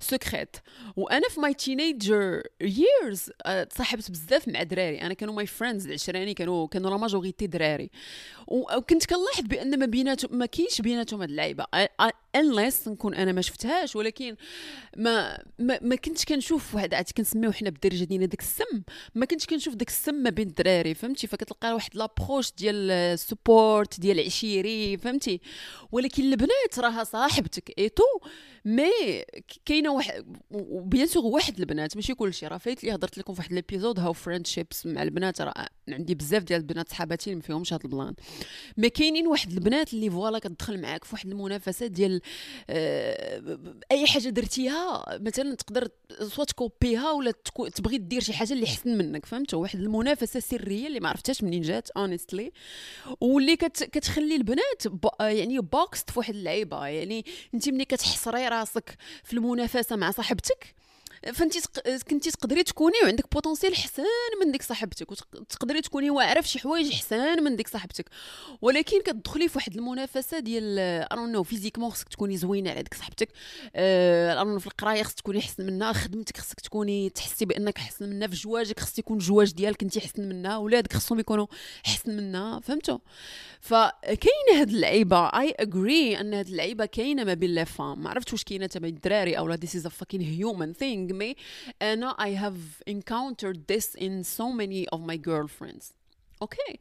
secrète 0.00 0.56
وأنا 0.96 1.28
في 1.28 1.40
my 1.40 1.54
teenager 1.54 2.42
years 2.60 3.30
تصاحبت 3.70 4.10
بزاف 4.10 4.48
مع 4.48 4.62
دراري. 4.62 5.02
أنا 5.02 5.14
كانوا 5.14 5.34
my 5.34 5.46
friends 5.46 5.86
العشراني 5.86 6.34
كانوا 6.34 6.66
كانوا 6.66 6.90
la 6.90 6.96
majorité 6.96 7.46
دراري. 7.46 7.90
وكنت 8.46 9.06
كنلاحظ 9.06 9.44
بأن 9.44 9.78
ما 9.78 9.86
بيناتهم 9.86 10.38
ما 10.38 10.46
كاينش 10.46 10.80
بيناتهم 10.80 11.20
هاد 11.20 11.30
اللعيبة. 11.30 11.66
unless 12.36 12.88
نكون 12.88 13.14
أنا 13.14 13.32
ما 13.32 13.40
شفتهاش 13.40 13.96
ولكن 13.96 14.36
ما 14.96 15.42
ما, 15.58 15.78
ما 15.82 15.96
كنتش 15.96 16.24
كنشوف 16.24 16.74
واحد 16.74 16.94
عاد 16.94 17.04
كنسميو 17.16 17.52
حنا 17.52 17.70
بالدرجة 17.70 18.04
ديالنا 18.04 18.26
داك 18.26 18.40
السم 18.40 18.82
ما 19.14 19.26
كنتش 19.26 19.46
كنشوف 19.46 19.74
داك 19.74 19.88
السم 19.88 20.14
ما 20.14 20.30
بين 20.30 20.48
الدراري 20.48 20.94
فهمتي؟ 20.94 21.26
فكتلقى 21.26 21.74
واحد 21.74 21.96
l'approche 21.96 22.52
ديال 22.58 22.90
ال 22.90 23.04
support 23.04 24.00
ديال 24.00 24.20
العشيري 24.20 24.96
فهمتي؟ 24.96 25.40
ولكن 25.92 26.22
البنات 26.22 26.78
راها 26.78 27.04
صاحبتك 27.04 27.74
et 27.78 27.87
tout 27.87 28.04
mais 28.64 28.90
كاينة 29.64 29.92
واحد 29.92 30.24
bien 30.84 31.06
sûr 31.06 31.24
واحد 31.24 31.58
البنات 31.58 31.96
ماشي 31.96 32.14
كلشي 32.14 32.46
راه 32.46 32.58
فايت 32.58 32.84
لي 32.84 32.94
هضرت 32.94 33.18
لكم 33.18 33.34
في 33.34 33.40
واحد 33.40 33.52
l'épisode 33.52 34.00
how 34.00 34.12
friendships 34.12 34.86
مع 34.86 35.02
البنات 35.02 35.40
راه 35.40 35.68
عندي 35.88 36.14
بزاف 36.14 36.42
ديال 36.42 36.60
البنات 36.60 36.88
صحاباتي 36.88 37.34
ما 37.34 37.40
فيهمش 37.40 37.72
هذا 37.72 37.84
ال 37.84 37.90
plan 37.90 38.14
mais 38.76 38.90
كاينين 38.90 39.26
واحد 39.26 39.52
البنات 39.52 39.94
اللي 39.94 40.10
voilà 40.10 40.38
كتدخل 40.38 40.80
معاك 40.80 41.04
في 41.04 41.14
واحد 41.14 41.28
المنافسة 41.28 41.86
ديال 41.86 42.17
آه 42.70 43.58
أي 43.92 44.06
حاجة 44.06 44.28
درتيها 44.28 45.04
مثلا 45.18 45.54
تقدر 45.54 45.88
soit 46.22 46.44
تكوبيها 46.44 47.10
ولا 47.10 47.32
تبغي 47.74 47.98
دير 47.98 48.20
شي 48.20 48.32
حاجة 48.32 48.52
اللي 48.52 48.64
احسن 48.64 48.98
منك 48.98 49.26
فهمت؟ 49.26 49.54
واحد 49.54 49.78
المنافسة 49.78 50.40
سريه 50.40 50.86
اللي 50.86 51.00
ما 51.00 51.08
عرفتهاش 51.08 51.42
منين 51.42 51.62
جات 51.62 51.90
honestly 51.90 52.52
واللي 53.20 53.56
كت 53.56 53.82
كتخلي 53.84 54.36
البنات 54.36 54.82
يعني 55.20 55.58
boxed 55.58 56.10
في 56.10 56.18
واحد 56.18 56.34
اللعيبة 56.34 56.86
يعني 56.86 57.24
انت 57.54 57.68
ملي 57.68 57.84
كتحصري 57.84 58.48
راسك 58.48 58.96
في 59.24 59.32
المنافسة 59.32 59.96
مع 59.96 60.10
صاحبتك 60.10 60.74
فانت 61.32 61.54
كنتي 62.10 62.30
تقدري 62.30 62.62
تكوني 62.62 62.94
وعندك 63.04 63.24
potentiel 63.32 63.76
حسن 63.76 64.02
من 64.44 64.52
ديك 64.52 64.62
صاحبتك 64.62 65.10
وتقدري 65.10 65.80
تكوني 65.80 66.10
واعرة 66.10 66.40
شي 66.40 66.58
حوايج 66.58 66.92
حسن 66.92 67.42
من 67.44 67.56
ديك 67.56 67.68
صاحبتك. 67.68 68.04
ولكن 68.62 69.02
كتدخلي 69.02 69.48
في 69.48 69.58
واحد 69.58 69.76
المنافسة 69.76 70.38
ديال 70.38 70.78
genre 71.12 71.32
non 71.32 71.42
physiquement 71.42 71.90
خصك 71.90 72.08
تكوني 72.08 72.36
زوينة 72.36 72.70
على 72.70 72.82
ديك 72.82 72.94
صاحبتك. 72.94 73.28
ارون 73.76 74.54
آه، 74.54 74.58
في 74.58 74.66
القراية 74.66 75.02
خصك 75.02 75.16
تكوني 75.16 75.40
حسن 75.40 75.66
منها 75.66 75.92
خدمتك 75.92 76.36
خصك 76.36 76.60
تكوني 76.60 77.10
تحسي 77.10 77.44
بأنك 77.44 77.78
حسن 77.78 78.08
منها 78.08 78.28
في 78.28 78.36
جواجك 78.36 78.80
خص 78.80 78.98
يكون 78.98 79.16
الجواج 79.16 79.52
ديالك 79.52 79.82
انت 79.82 79.98
حسن 79.98 80.28
منها 80.28 80.56
ولادك 80.56 80.92
خصهم 80.92 81.20
يكونوا 81.20 81.46
حسن 81.84 82.16
منها 82.16 82.60
فهمتوا 82.60 82.98
فكاينة 83.60 84.60
هاد 84.60 84.68
اللعيبة 84.68 85.26
I 85.26 85.50
agree 85.50 86.20
أن 86.20 86.34
هاد 86.34 86.48
اللعيبة 86.48 86.86
كاينة 86.86 87.24
ما 87.24 87.34
بين 87.34 87.54
les 87.54 87.64
femmes 87.66 88.02
ما 88.02 88.10
عرفت 88.10 88.32
واش 88.32 88.44
كاينة 88.44 88.66
تما 88.66 88.88
الدراري 88.88 89.38
أو 89.38 89.48
لا 89.48 89.54
this 89.54 89.76
is 89.76 89.86
a 89.86 89.88
fucking 89.88 90.20
human 90.20 90.72
thing 90.72 91.07
mais 91.12 91.36
أنا 91.82 92.16
I 92.20 92.34
have 92.44 92.92
encountered 92.92 93.58
this 93.72 93.94
in 93.94 94.22
so 94.22 94.52
many 94.52 94.86
of 94.94 95.00
my 95.00 95.16
girlfriends. 95.16 95.92
okay 96.42 96.78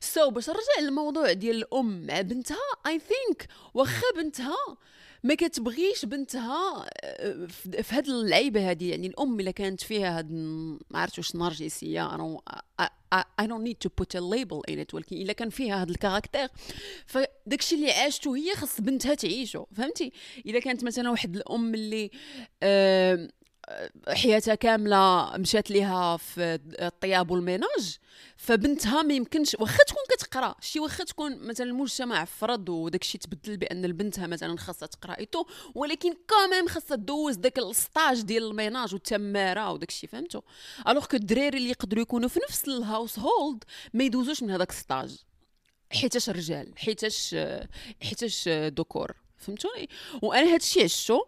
so 0.00 0.30
so, 0.30 0.32
باش 0.32 0.48
نرجع 0.50 0.80
للموضوع 0.80 1.32
ديال 1.32 1.56
الأم 1.56 2.06
مع 2.06 2.20
بنتها 2.20 2.56
I 2.86 2.98
think 2.98 3.48
واخا 3.74 4.02
بنتها 4.16 4.76
ما 5.24 5.34
كتبغيش 5.34 6.04
بنتها 6.04 6.86
آه، 7.02 7.46
في 7.82 7.94
هاد 7.94 8.08
اللعيبة 8.08 8.70
هادي 8.70 8.88
يعني 8.88 9.06
الأم 9.06 9.40
إلا 9.40 9.50
كانت 9.50 9.80
فيها 9.80 10.18
هاد 10.18 10.32
ما 10.90 10.98
عرفت 10.98 11.18
واش 11.18 11.36
نرجسية 11.36 12.14
أنا 12.14 12.40
I 13.40 13.46
don't 13.46 13.64
need 13.64 13.80
to 13.80 13.90
put 13.90 14.14
a 14.14 14.20
label 14.20 14.62
in 14.70 14.78
it 14.78 14.94
ولكن 14.94 15.16
إلا 15.16 15.32
كان 15.32 15.50
فيها 15.50 15.80
هاد 15.80 15.90
ال 15.90 15.95
caractère. 15.95 16.48
فداكشي 17.06 17.74
اللي 17.74 17.90
عاشته 17.90 18.36
هي 18.36 18.54
خص 18.54 18.80
بنتها 18.80 19.14
تعيشه 19.14 19.66
فهمتي؟ 19.76 20.12
إلا 20.46 20.60
كانت 20.60 20.84
مثلا 20.84 21.10
واحد 21.10 21.36
الأم 21.36 21.74
اللي 21.74 22.10
آه 22.62 23.28
حياتها 24.08 24.54
كاملة 24.54 25.36
مشات 25.36 25.70
ليها 25.70 26.16
في 26.16 26.58
الطياب 26.80 27.30
وال 27.30 27.47
ménage 27.47 27.98
فبنتها 28.36 29.02
ما 29.02 29.14
يمكنش 29.14 29.56
واخا 29.60 29.84
تكون 29.86 30.02
كتقرأ 30.10 30.54
شي 30.60 30.80
واخا 30.80 31.04
تكون 31.04 31.38
مثلا 31.38 31.66
المجتمع 31.66 32.24
فرض 32.24 32.68
وداك 32.68 33.02
الشيء 33.02 33.20
تبدل 33.20 33.56
بأن 33.56 33.84
البنتها 33.84 34.26
مثلا 34.26 34.56
خاصها 34.56 34.86
تقرأ 34.86 35.18
et 35.18 35.27
tout 35.27 35.44
ولكن 35.74 36.14
quand 36.28 36.50
même 36.50 36.68
خاصها 36.68 36.96
دوز 36.96 37.36
داك 37.36 37.58
ال 37.58 37.68
stage 37.68 38.20
ديال 38.20 38.42
ال 38.42 38.49
ménage 38.49 38.94
والتمارة 38.94 39.72
وداك 39.72 39.88
الشيء 39.88 40.10
فهمتوا 40.10 40.40
alors 40.88 41.06
que 41.06 41.16
الدراري 41.16 41.58
اللي 41.58 41.70
يقدروا 41.70 42.02
يكونوا 42.02 42.28
في 42.28 42.40
نفس 42.48 42.68
ال 42.68 43.18
household 43.18 43.64
ما 43.94 44.04
يدوزوش 44.04 44.42
من 44.42 44.50
هذاك 44.50 44.70
ال 44.70 44.78
stage 44.78 45.16
حيتاش 45.92 46.30
رجال 46.30 46.72
حيتاش 46.76 47.36
حيتاش 48.02 48.48
ذكور 48.48 49.12
فهمتوني؟ 49.38 49.88
وأنا 50.22 50.54
هادشي 50.54 50.82
عشتو 50.82 51.24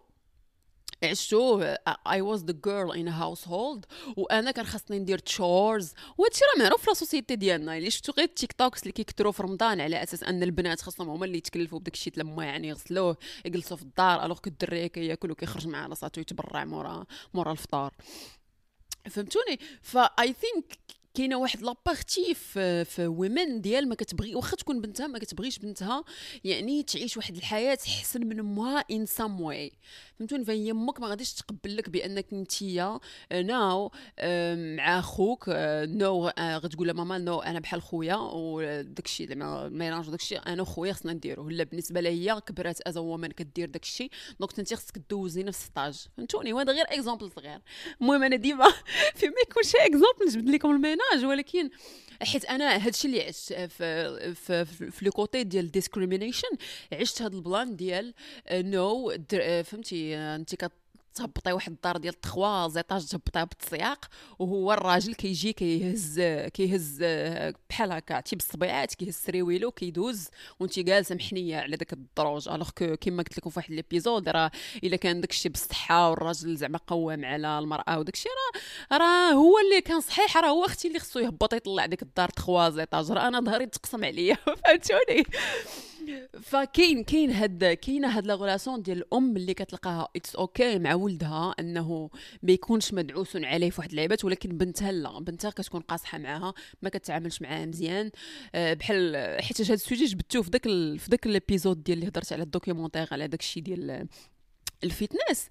عشتو 1.02 1.62
I 2.06 2.20
was 2.20 2.44
the 2.44 2.54
girl 2.64 2.96
in 2.96 3.08
household 3.08 3.86
وأنا 4.16 4.50
كان 4.50 4.66
خاصني 4.66 4.98
ندير 4.98 5.18
chores 5.18 5.92
وهادشي 6.18 6.40
راه 6.44 6.62
معروف 6.62 6.82
في 6.82 6.90
ال 6.90 6.96
société 6.96 7.36
ديالنا. 7.36 7.76
اللي 7.76 7.90
شفتو 7.90 8.12
غير 8.12 8.26
ال 8.26 8.52
TikToks 8.52 8.82
اللي 8.82 8.92
كيكثروا 8.92 9.32
في 9.32 9.42
رمضان 9.42 9.80
على 9.80 10.02
أساس 10.02 10.22
أن 10.22 10.42
البنات 10.42 10.80
خاصهم 10.80 11.08
هما 11.08 11.24
اللي 11.24 11.38
يتكلفوا 11.38 11.78
بداك 11.78 11.94
الشيء 11.94 12.12
لما 12.16 12.44
يعني 12.44 12.68
يغسلوه 12.68 13.16
يجلسوا 13.44 13.76
في 13.76 13.82
الدار 13.82 14.24
alors 14.24 14.38
que 14.38 14.50
الدري 14.50 14.86
كياكل 14.86 15.30
وكيخرج 15.30 15.66
مع 15.66 15.86
راساتو 15.86 16.20
يتبرع 16.20 16.64
مورا 16.64 17.04
مورا 17.34 17.52
الفطار. 17.52 17.94
فهمتوني؟ 19.10 19.58
ف 19.82 20.32
I 20.32 20.40
think 20.40 20.78
كاينة 21.14 21.36
واحد 21.36 21.62
la 21.62 21.80
partie 21.80 22.34
في 22.34 22.84
في 22.84 23.06
ويمن 23.06 23.60
ديال 23.60 23.88
ما 23.88 23.94
كتبغي 23.94 24.34
واخا 24.34 24.56
تكون 24.56 24.80
بنتها 24.80 25.06
ما 25.06 25.18
كتبغيش 25.18 25.58
بنتها 25.58 26.04
يعني 26.44 26.82
تعيش 26.82 27.16
واحد 27.16 27.36
الحياة 27.36 27.78
احسن 27.86 28.26
من 28.26 28.38
أمها 28.38 28.84
in 28.90 29.06
some 29.06 29.40
way 29.40 29.72
فهمتوني؟ 30.18 30.44
فهي 30.44 30.70
أمك 30.70 31.00
ما 31.00 31.08
غاديش 31.08 31.32
تقبل 31.32 31.76
لك 31.76 31.88
بأنك 31.88 32.26
نتيا 32.32 33.00
now 33.32 33.92
مع 34.76 35.00
خوك 35.00 35.44
no 35.84 36.28
غتقول 36.38 36.86
لها 36.86 36.94
ماما 36.94 37.18
no 37.18 37.40
أنا 37.40 37.60
بحال 37.60 37.82
خويا 37.82 38.16
وداك 38.16 39.06
الشيء 39.06 39.28
زعما 39.28 39.68
mélange 39.68 40.10
داك 40.10 40.20
الشيء 40.20 40.40
أنا 40.46 40.62
وخويا 40.62 40.92
خصنا 40.92 41.12
نديروه 41.12 41.50
لا 41.50 41.64
بالنسبة 41.64 42.00
لها 42.00 42.12
هي 42.12 42.40
كبرات 42.40 42.80
as 42.80 42.98
woman 42.98 43.28
كدير 43.28 43.68
داك 43.68 43.82
الشيء 43.82 44.10
donc 44.40 44.58
انت 44.58 44.74
خصك 44.74 44.98
دوزي 45.10 45.42
نفس 45.42 45.66
l'étage. 45.66 46.06
فهمتوني؟ 46.16 46.52
وهذا 46.52 46.72
غير 46.72 46.84
exemple 46.88 47.30
صغير. 47.30 47.60
المهم 48.00 48.22
أنا 48.22 48.36
ديما 48.36 48.66
فيما 49.18 49.34
يكون 49.48 49.62
شي 49.62 49.78
exemple 49.78 50.26
نجبد 50.26 50.48
لكم 50.48 50.70
الménage 50.70 50.99
ménage 51.12 51.26
ولكن 51.26 51.70
حيت 52.22 52.44
أنا 52.44 52.86
هادشي 52.86 53.08
اللي 53.08 53.22
عشت 53.22 53.52
في 53.52 54.34
في 54.34 54.64
في 54.64 55.04
le 55.04 55.12
côté 55.12 55.44
ديال 55.44 55.64
ال 55.64 55.70
discrimination 55.70 56.48
عشت 56.92 57.22
هاد 57.22 57.34
ال 57.34 57.43
plan 57.43 57.76
ديال 57.76 58.14
no 58.52 59.12
فهمتي 59.64 60.16
أنت 60.16 60.54
تهبطي 61.14 61.52
واحد 61.52 61.72
الدار 61.72 61.96
ديال 61.96 62.20
3 62.20 62.68
زيطاج 62.68 63.06
تهبطيها 63.06 63.44
بالتسياق 63.44 64.04
وهو 64.38 64.72
الراجل 64.72 65.14
كيجي 65.14 65.52
كيهز 65.52 66.20
كيهز 66.54 67.04
بحال 67.70 67.92
هكا 67.92 68.14
عرفتي 68.14 68.36
بالصبيعات 68.36 68.94
كيهز 68.94 69.14
سريويلو 69.14 69.70
كيدوز 69.70 70.28
وانت 70.60 70.78
جالسة 70.78 71.14
محنية 71.14 71.56
على 71.56 71.76
داك 71.76 71.92
الدروج. 71.92 72.48
alors 72.48 72.70
كيما 72.70 73.22
قلت 73.22 73.38
لكم 73.38 73.50
في 73.50 73.58
واحد 73.58 73.72
l'épisode 73.72 74.28
راه 74.28 74.50
إلا 74.84 74.96
كان 74.96 75.20
داكشي 75.20 75.48
بالصحة 75.48 76.10
والراجل 76.10 76.56
زعما 76.56 76.78
قوام 76.86 77.24
على 77.24 77.58
المرأة 77.58 77.98
وداكشي 77.98 78.28
راه 78.28 78.98
راه 78.98 79.32
هو 79.32 79.58
اللي 79.58 79.80
كان 79.80 80.00
صحيح 80.00 80.36
راه 80.36 80.48
هو 80.48 80.64
أختي 80.64 80.88
اللي 80.88 80.98
خصو 80.98 81.18
يهبط 81.18 81.54
يطلع 81.54 81.86
ديك 81.86 82.02
الدار 82.02 82.30
3 82.30 82.70
زيطاج 82.70 83.10
راه 83.12 83.28
أنا 83.28 83.40
ظهري 83.40 83.66
تقسم 83.66 84.04
عليا 84.04 84.34
فهمتوني؟ 84.64 85.24
فكاين 86.42 87.04
كاين 87.04 87.30
هاد 87.30 87.64
كاينة 87.64 88.08
هاد 88.08 88.26
la 88.26 88.34
relation 88.34 88.82
ديال 88.82 88.98
الأم 88.98 89.36
اللي 89.36 89.54
كتلقاها 89.54 90.08
it's 90.16 90.36
okay 90.36 90.78
مع 90.78 90.94
ولدها 90.94 91.54
أنه 91.60 92.10
ما 92.42 92.52
يكونش 92.52 92.94
مدعوس 92.94 93.36
عليه 93.36 93.70
في 93.70 93.80
واحد 93.80 93.90
اللعيبات 93.90 94.24
ولكن 94.24 94.58
بنتها 94.58 94.92
لا 94.92 95.20
بنتها 95.20 95.50
كتكون 95.50 95.80
قاصحة 95.80 96.18
معاها 96.18 96.54
ما 96.82 96.88
كتعاملش 96.90 97.42
معاها 97.42 97.66
مزيان. 97.66 98.10
أه 98.54 98.74
بحال 98.74 99.16
حيت 99.42 99.60
هاد 99.60 99.70
ال 99.70 99.76
sujet 99.76 100.04
جبدتو 100.04 100.42
في 100.42 100.50
داك 100.50 100.62
في 100.98 101.06
داك 101.08 101.26
ال 101.26 101.33
épisode 101.33 101.82
ديال 101.82 101.98
اللي 101.98 102.08
هضرت 102.08 102.32
على 102.32 102.42
ال 102.42 102.47
documentaire 102.47 103.08
على 103.12 103.28
داك 103.28 103.40
الشيء 103.40 103.62
ديال 103.62 104.06
ال 104.84 104.92
fitness 104.92 105.48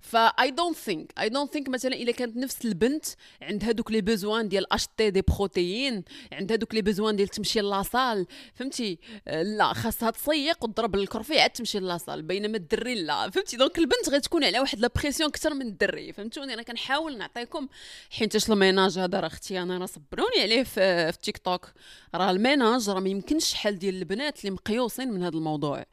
ف 0.00 0.26
I 0.26 0.50
don't 0.50 0.76
think 0.76 1.12
I 1.20 1.28
don't 1.28 1.52
think 1.52 1.68
مثلا 1.68 1.92
إلا 1.92 2.12
كانت 2.12 2.36
نفس 2.36 2.64
البنت 2.64 3.04
عندها 3.42 3.72
دوك 3.72 3.90
les 3.90 4.00
besoins 4.00 4.48
ديال 4.48 4.72
acheter 4.72 5.10
des 5.10 5.22
protéines 5.22 6.04
عندها 6.32 6.56
دوك 6.56 6.74
les 6.74 6.82
besoins 6.82 7.16
ديال 7.16 7.28
تمشي 7.28 7.60
la 7.60 7.79
salle 7.79 8.26
فهمتي؟ 8.54 8.98
لا 9.26 9.72
خاصها 9.72 10.10
تسيق 10.10 10.64
وتضرب 10.64 10.94
الكرفي 10.94 11.40
عاد 11.40 11.50
تمشي 11.50 11.78
la 11.78 11.91
salle 11.91 12.22
بينما 12.22 12.56
الدري 12.56 12.94
لا 12.94 13.30
فهمتي؟ 13.30 13.56
donc 13.56 13.78
البنت 13.78 14.08
غتكون 14.08 14.44
على 14.44 14.60
واحد 14.60 14.80
la 14.80 14.90
pression 14.96 15.28
أكثر 15.28 15.54
من 15.54 15.66
الدري 15.66 16.12
فهمتوني؟ 16.12 16.54
أنا 16.54 16.62
كنحاول 16.62 17.18
نعطيكم 17.18 17.68
حيت 18.10 18.50
ال 18.50 18.57
ménage 18.57 18.98
هذا 18.98 19.20
راه 19.20 19.26
أختي 19.26 19.62
أنا 19.62 19.78
راه 19.78 19.86
صبروني 19.86 20.42
عليه 20.42 20.62
في, 20.62 21.12
في 21.12 21.18
تيك 21.18 21.38
توك 21.38 21.72
راه 22.14 22.30
ال 22.30 22.39
ménage 22.39 22.90
راه 22.90 23.00
ما 23.00 23.08
يمكنش 23.08 23.44
شحال 23.44 23.78
ديال 23.78 23.94
البنات 23.94 24.40
اللي 24.40 24.50
مقيوسين 24.50 25.12
من 25.12 25.22
هذا 25.22 25.36
الموضوع. 25.36 25.84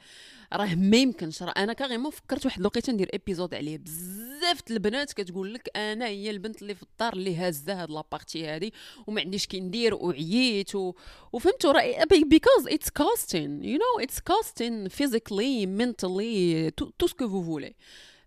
راه 0.54 0.76
ما 0.76 0.98
يمكنش. 0.98 1.44
راه 1.44 1.54
أنا 1.58 1.74
carrément 1.74 2.12
فكرت 2.12 2.46
واحد 2.46 2.60
الوقيته 2.60 2.94
ندير 2.94 3.10
épisode 3.14 3.54
عليه. 3.54 3.78
بزاف 3.78 4.72
البنات 4.72 5.14
كتقول 5.14 5.54
لك 5.54 5.78
أنا 5.78 6.06
هي 6.06 6.30
البنت 6.30 6.62
اللي 6.62 6.76
في 6.76 6.84
الدار 6.84 7.14
اللي 7.14 7.36
هازه 7.36 7.84
هاد 7.84 7.92
la 7.92 8.05
partie 8.05 8.46
هادي 8.48 8.74
وما 9.08 9.22
عنديش 9.22 9.46
كي 9.48 9.60
ندير 9.60 9.96
وعييت 9.96 10.76
و... 10.76 10.94
وفهمتوا 11.34 11.72
راه 11.72 12.04
because 12.06 12.68
it's 12.68 12.90
costing 12.90 13.64
you 13.64 13.78
no 13.78 14.04
it's 14.04 14.20
costing 14.20 14.88
physically 14.88 15.66
mentally 15.66 16.72
tout 16.72 17.08
ce 17.08 17.17
que 17.17 17.30
vous 17.30 17.44
voulez 17.44 17.76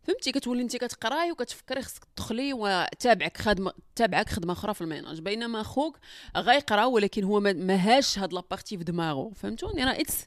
فهمتي؟ 0.02 0.32
كتولي 0.32 0.62
انت 0.62 0.76
كتقراي 0.76 1.32
وكتفكري 1.32 1.82
خصك 1.82 2.04
تدخلي 2.16 2.52
وتابعك 2.52 3.36
خدمه 3.36 3.72
تابعك 3.96 4.28
خدمة 4.28 4.52
أخرى 4.52 4.74
في 4.74 4.80
ال 4.80 4.85
ménage. 4.85 5.20
بينما 5.20 5.62
خوك 5.62 5.98
غيقرا 6.36 6.84
ولكن 6.84 7.24
هو 7.24 7.40
ما 7.40 7.74
هاش 7.74 8.18
هاد 8.18 8.32
la 8.32 8.44
partie 8.44 8.78
في 8.78 8.84
دماغه 8.84 9.30
فهمتوني 9.34 9.84
راه 9.84 10.00
اتس 10.00 10.24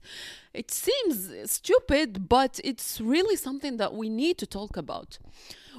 it 0.58 0.72
seems 0.72 1.18
stupid 1.58 2.10
but 2.36 2.54
it's 2.70 3.02
really 3.02 3.36
something 3.48 3.78
that 3.82 3.92
we 3.94 4.08
need 4.10 4.38
to 4.38 4.48
talk 4.58 4.78
about. 4.78 5.20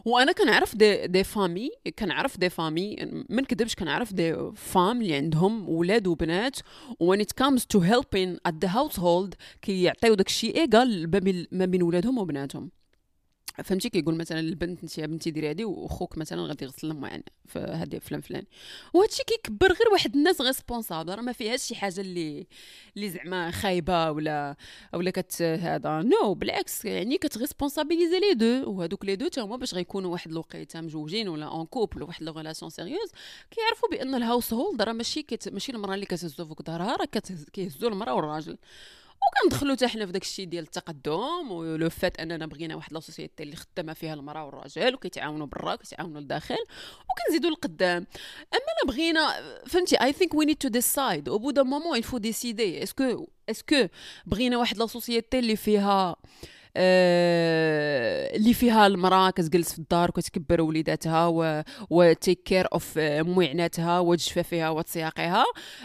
وأنا 0.05 0.33
كنعرف 0.33 0.77
des 0.77 1.07
des 1.07 1.25
familles 1.25 1.71
كنعرف 1.99 2.39
des 2.39 2.51
familles 2.51 2.97
ما 3.29 3.43
نكذبش 3.43 3.75
كنعرف 3.75 4.13
des 4.13 4.37
femmes 4.55 5.03
اللي 5.03 5.15
عندهم 5.15 5.69
ولاد 5.69 6.07
وبنات. 6.07 6.57
when 7.05 7.21
it 7.21 7.45
comes 7.45 7.61
to 7.61 7.81
helping 7.81 8.39
at 8.49 8.55
the 8.65 8.69
household 8.69 9.35
كيعطيو 9.63 10.15
داكشي 10.15 10.55
égal 10.57 11.11
ما 11.53 11.65
بين 11.65 11.83
ولادهم 11.83 12.19
وبناتهم. 12.19 12.71
فهمتي 13.65 13.89
كيقول 13.89 14.15
مثلا 14.15 14.41
البنت 14.41 14.83
انت 14.83 14.99
يا 14.99 15.07
بنتي 15.07 15.31
ديري 15.31 15.49
هادي 15.49 15.65
واخوك 15.65 16.19
مثلا 16.19 16.43
غادي 16.47 16.65
يغسل 16.65 16.91
الماء 16.91 17.11
يعني 17.11 17.25
في 17.47 17.59
هادي 17.59 18.01
فلان 18.01 18.21
فلان. 18.21 18.45
وهادشي 18.95 19.23
كيكبر 19.25 19.69
غير 19.69 19.89
واحد 19.93 20.17
الناس 20.17 20.41
responsable 20.41 21.15
راه 21.15 21.23
ما 21.23 21.33
فيهاش 21.33 21.63
شي 21.63 21.75
حاجة 21.75 22.01
اللي 22.01 22.47
اللي 22.97 23.11
زعما 23.11 23.51
خايبة 23.51 24.11
ولا 24.11 24.57
ولا 24.95 25.11
كت 25.11 25.43
هذا. 25.43 26.03
no 26.03 26.35
no, 26.35 26.37
بالعكس 26.39 26.85
يعني 26.85 27.19
كت 27.19 27.31
responsabiliser 27.31 28.21
les 28.21 28.35
deux. 28.35 28.71
وهادوك 28.71 29.05
les 29.05 29.17
deux 29.17 29.29
هما 29.39 29.57
باش 29.57 29.75
غيكونوا 29.75 30.13
واحد 30.13 30.31
الوقيتة 30.31 30.81
مجوجين 30.81 31.29
ولا 31.29 31.47
en 31.47 31.67
couple 31.67 32.03
واحد 32.03 32.23
la 32.23 32.33
relation 32.33 32.71
sérieuse 32.71 33.11
كيعرفوا 33.51 33.89
بأن 33.91 34.15
ال 34.15 34.53
household 34.53 34.83
راه 34.83 34.93
ماشي 34.93 35.23
كت... 35.23 35.49
ماشي 35.49 35.73
المرأة 35.73 35.95
اللي 35.95 36.07
كتهزو 36.07 36.47
فوق 36.47 36.63
ظهرها 36.63 36.97
راه 36.97 37.09
كيهزو 37.53 37.89
المرأة 37.89 38.15
والراجل. 38.15 38.59
وكندخلوا 39.43 39.77
حتى 39.77 39.89
حنا 39.89 40.07
في 40.07 40.19
الشيء 40.19 40.47
ديال 40.47 40.65
التقدم 40.65 41.51
ولو 41.51 41.91
فات 41.91 42.21
أننا 42.21 42.47
بغينا 42.47 42.77
واحد 42.77 42.93
la 42.93 43.01
société 43.01 43.43
اللي 43.43 43.57
خدامة 43.57 43.93
فيها 43.93 44.15
المرأة 44.15 44.45
والراجل 44.45 44.95
وكيتعاونوا 44.95 45.47
برا 45.47 45.75
وكيتعاونوا 45.75 46.21
لداخل 46.21 46.57
وكنزيدوا 47.11 47.51
لقدام 47.51 48.07
أما 48.55 48.93
بغينا 48.93 49.29
فهمتي 49.67 49.97
I 50.03 50.13
think 50.13 50.35
we 50.35 50.45
need 50.45 50.57
to 50.57 50.69
decide 50.69 51.29
au 51.29 51.39
bout 51.39 51.51
d'un 51.51 51.65
moment 51.65 51.99
il 51.99 52.19
faut 52.19 52.42
décider 52.42 52.83
est-ce 52.83 53.13
que 53.13 53.29
est-ce 53.51 53.76
que 53.76 53.89
بغينا 54.27 54.59
واحد 54.59 54.79
la 54.79 54.87
société 54.87 55.39
اللي 55.39 55.57
فيها 55.57 56.11
آه، 56.11 56.17
اللي 58.37 58.55
فيها 58.55 58.87
المراه 58.87 59.31
كتجلس 59.31 59.73
في 59.73 59.79
الدار 59.79 60.09
وكتكبر 60.09 60.61
وليداتها 60.61 61.27
و 61.91 62.01
take 62.01 62.43
care 62.43 62.69
of 62.73 62.99
مواعنها 62.99 64.01
وجفافها 64.01 64.71
وتسياقها. 64.71 65.45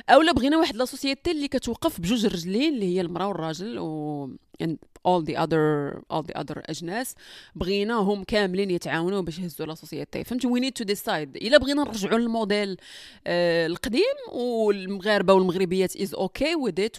أولا 0.10 0.32
بغينا 0.32 0.58
واحد 0.58 0.76
la 0.76 0.86
société 0.86 1.32
اللي 1.32 1.48
كتوقف 1.48 2.02
بجوج 2.02 2.26
رجلين 2.26 2.74
اللي 2.74 2.96
هي 2.96 3.02
المرأة 3.02 3.28
والراجل 3.28 3.80
و 3.80 4.30
and 4.64 4.76
all 5.08 5.22
the 5.22 5.36
other 5.36 6.02
all 6.14 6.24
the 6.24 6.42
other 6.42 6.62
أجناس 6.70 7.16
بغيناهم 7.56 8.24
كاملين 8.24 8.72
يتعاونوا 8.72 9.22
باش 9.22 9.40
يهزوا 9.40 9.66
la 9.66 9.76
société. 9.76 10.24
فهمتي 10.24 10.48
we 10.48 10.60
need 10.60 10.74
to 10.74 10.84
decide 10.84 11.36
إلا 11.36 11.58
بغينا 11.58 11.84
نرجعوا 11.84 12.20
للموديل 12.20 12.78
آه 13.28 13.68
القديم 13.68 14.02
والمغاربة 14.32 15.34
والمغربيات 15.34 15.96
is 15.96 16.14
okay 16.14 16.56
with 16.56 16.80
it 16.80 16.98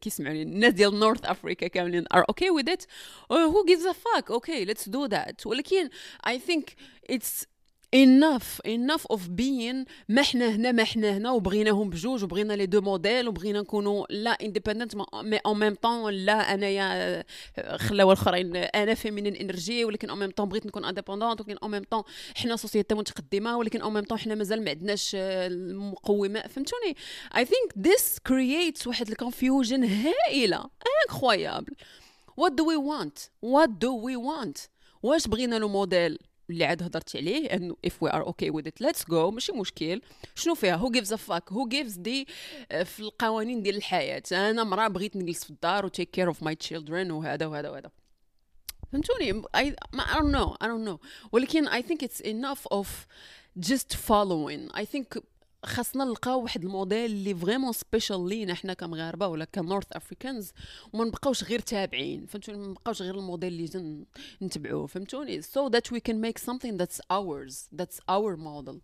كيسمعوني 0.00 0.42
الناس 0.42 0.72
ديال 0.72 1.00
North 1.00 1.24
Africa 1.24 1.66
كاملين 1.66 2.04
are 2.14 2.24
okay 2.28 2.50
with 2.50 2.70
it 2.70 2.84
who 3.32 3.64
gives 3.64 3.86
a 3.86 3.92
fuck 3.92 4.30
okay 4.30 4.64
let's 4.64 4.88
do 4.88 5.04
that 5.04 5.46
ولكن 5.46 5.88
I 6.26 6.38
think 6.38 6.74
it's 7.10 7.46
enough 7.94 8.60
enough 8.66 9.04
of 9.12 9.20
being 9.20 9.86
ما 10.08 10.22
حنا 10.22 10.48
هنا 10.48 10.72
ما 10.72 10.84
حنا 10.84 11.16
هنا 11.16 11.30
وبغيناهم 11.30 11.90
بجوج 11.90 12.24
وبغينا 12.24 12.52
les 12.52 12.66
deux 12.66 12.80
modèles 12.80 13.28
وبغينا 13.28 13.60
نكونوا 13.60 14.06
la 14.10 14.30
indépendante 14.30 14.96
mais 15.14 15.36
en 15.46 15.58
même 15.58 15.74
temps 15.74 16.12
لا 16.12 16.54
أنايا 16.54 17.24
خلاو 17.76 18.12
الاخرين 18.12 18.56
أنا 18.56 18.94
feminine 18.94 19.36
energy 19.36 19.84
ولكن 19.84 20.10
en 20.10 20.18
même 20.18 20.30
temps 20.30 20.48
بغيت 20.48 20.66
نكون 20.66 20.84
indépendante 20.84 21.40
ولكن 21.40 21.56
en 21.62 21.70
même 21.70 21.82
temps 21.90 22.02
حنا 22.34 22.56
société 22.56 22.94
متقدمة 22.94 23.56
ولكن 23.56 23.80
en 23.80 23.94
même 23.94 24.04
temps 24.04 24.18
حنا 24.18 24.34
مازال 24.34 24.64
ما 24.64 24.70
عندناش 24.70 25.10
المقومات 25.14 26.50
فهمتوني؟ 26.50 26.96
I 27.36 27.44
think 27.44 27.88
this 27.88 28.18
creates 28.26 28.86
واحد 28.86 29.08
ال 29.08 29.16
confusion 29.16 29.84
هائلة 29.84 30.64
incroyable 31.08 31.74
what 32.36 32.52
do 32.52 32.68
we 32.68 32.76
want 32.76 33.18
what 33.42 33.68
do 33.68 33.98
we 33.98 34.16
want 34.16 34.58
واش 35.02 35.28
بغينا 35.28 35.56
le 35.56 35.68
modèle؟ 35.68 36.18
اللي 36.50 36.64
عاد 36.64 36.82
هضرت 36.82 37.16
عليه 37.16 37.46
انه 37.46 37.76
if 37.86 37.90
we 38.04 38.10
are 38.10 38.24
okay 38.24 38.50
with 38.50 38.66
it 38.66 38.86
let's 38.86 39.02
go 39.10 39.14
ماشي 39.32 39.52
مشكل 39.52 40.02
شنو 40.34 40.54
فيها 40.54 40.78
who 40.78 40.90
gives 40.98 41.08
a 41.08 41.16
fuck 41.16 41.52
who 41.54 41.68
gives 41.74 41.98
دي 41.98 42.26
في 42.84 43.00
القوانين 43.00 43.62
ديال 43.62 43.76
الحياة 43.76 44.22
أنا 44.32 44.64
مرا 44.64 44.88
بغيت 44.88 45.16
نجلس 45.16 45.44
في 45.44 45.50
الدار 45.50 45.86
و 45.86 45.88
take 45.88 46.20
care 46.20 46.32
of 46.34 46.36
my 46.36 46.54
children 46.68 47.10
وهذا 47.10 47.46
وهذا 47.46 47.70
وهذا 47.70 47.90
فهمتوني 48.92 49.42
I, 49.42 49.74
I 49.94 50.18
don't 50.18 50.32
know 50.32 50.56
I 50.64 50.66
don't 50.66 50.84
know 50.88 50.98
ولكن 51.32 51.68
I 51.68 51.82
think 51.82 52.02
it's 52.02 52.20
enough 52.20 52.66
of 52.78 52.86
just 53.58 53.94
following 53.94 54.70
I 54.74 54.84
think 54.84 55.18
خاصنا 55.66 56.04
نلقاو 56.04 56.42
واحد 56.42 56.64
الموديل 56.64 57.10
اللي 57.10 57.34
vraiment 57.34 57.72
spécial 57.72 58.28
لينا 58.28 58.54
حنا 58.54 58.74
كمغاربة 58.74 59.26
ولا 59.26 59.44
ك 59.44 59.51
North 59.51 59.86
Africans 59.92 60.52
وما 60.92 61.04
نبقاوش 61.04 61.44
غير 61.44 61.58
تابعين 61.58 62.26
فهمتوني؟ 62.26 62.58
ما 62.58 62.66
نبقاوش 62.66 63.02
غير 63.02 63.14
الموديل 63.14 63.52
اللي 63.52 64.04
نتبعوه 64.42 64.86
فهمتوني؟ 64.86 65.42
So 65.42 65.68
that 65.68 65.90
we 65.92 66.00
can 66.00 66.20
make 66.20 66.38
something 66.38 66.76
that's 66.76 67.00
ours 67.10 67.68
that's 67.80 68.00
our 68.08 68.36
model. 68.36 68.80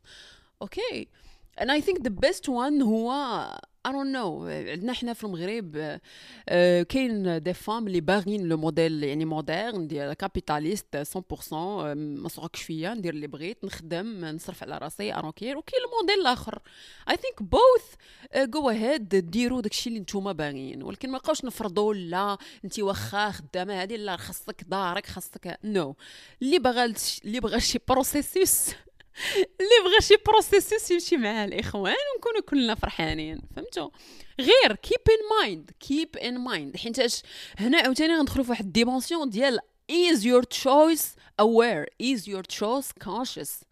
Okay. 0.65 1.09
And 1.59 1.71
I 1.71 1.81
think 1.81 2.03
the 2.03 2.17
best 2.27 2.49
one 2.49 2.83
هو 2.83 3.13
Don't 3.89 4.15
know. 4.15 4.47
عندنا 4.47 4.93
حنا 4.93 5.13
في 5.13 5.25
المغرب 5.25 6.01
آه 6.49 6.83
كاين 6.83 7.43
des 7.43 7.55
femmes 7.55 7.87
اللي 7.87 8.01
باغيين 8.01 8.49
le 8.49 8.57
modèle 8.57 9.05
يعني 9.05 9.25
moderne 9.25 9.87
ديال 9.87 10.13
capitaliste 10.13 10.97
100% 10.97 11.53
ما 11.95 12.29
صغكش 12.29 12.63
فيا 12.63 12.95
ندير 12.95 13.15
اللي 13.15 13.27
بغيت 13.27 13.65
نخدم 13.65 14.25
نصرف 14.25 14.63
على 14.63 14.79
راسي 14.79 15.15
اروكير 15.15 15.59
وكاين 15.59 15.83
الموديل 15.85 16.21
الآخر. 16.21 16.59
I 17.11 17.17
think 17.17 17.43
both 17.43 17.95
go 18.37 18.71
ahead 18.71 19.09
ديروا 19.09 19.61
داكشي 19.61 19.89
اللي 19.89 20.01
نتوما 20.01 20.33
باغيين. 20.33 20.83
ولكن 20.83 21.11
ما 21.11 21.19
بقاوش 21.19 21.45
نفرضوا 21.45 21.95
لا 21.95 22.39
انت 22.65 22.81
واخا 22.81 23.31
خدامة 23.31 23.83
هذه 23.83 23.97
لا 23.97 24.17
خاصك 24.17 24.65
دارك 24.69 25.07
خاصك 25.07 25.59
no 25.65 25.93
no. 25.93 25.97
اللي 26.43 26.59
بغى 26.59 26.95
اللي 27.25 27.41
بغى 27.41 27.61
شي 27.61 27.79
processus 27.89 28.71
اللي 29.61 29.91
بغى 29.91 30.01
شي 30.01 30.15
processus 30.27 30.91
يمشي 30.91 31.17
مع 31.17 31.45
الإخوان 31.45 31.95
ونكونوا 32.15 32.41
كلنا 32.49 32.75
فرحانين 32.75 33.41
فهمتوا 33.57 33.91
غير 34.41 34.77
keep 34.77 35.01
in 35.09 35.39
mind 35.41 35.71
keep 35.81 36.17
in 36.17 36.39
mind 36.39 36.77
حيت 36.77 37.23
هنا 37.59 37.79
عاوتاني 37.79 38.17
غندخلوا 38.17 38.45
في 38.45 38.51
واحد 38.51 38.65
ال 38.65 38.71
dimension 38.71 39.31
ديال 39.31 39.59
is 39.93 40.25
your 40.25 40.43
choice 40.43 41.17
aware 41.39 41.87
is 41.99 42.27
your 42.27 42.43
choice 42.43 42.93
conscious. 43.05 43.65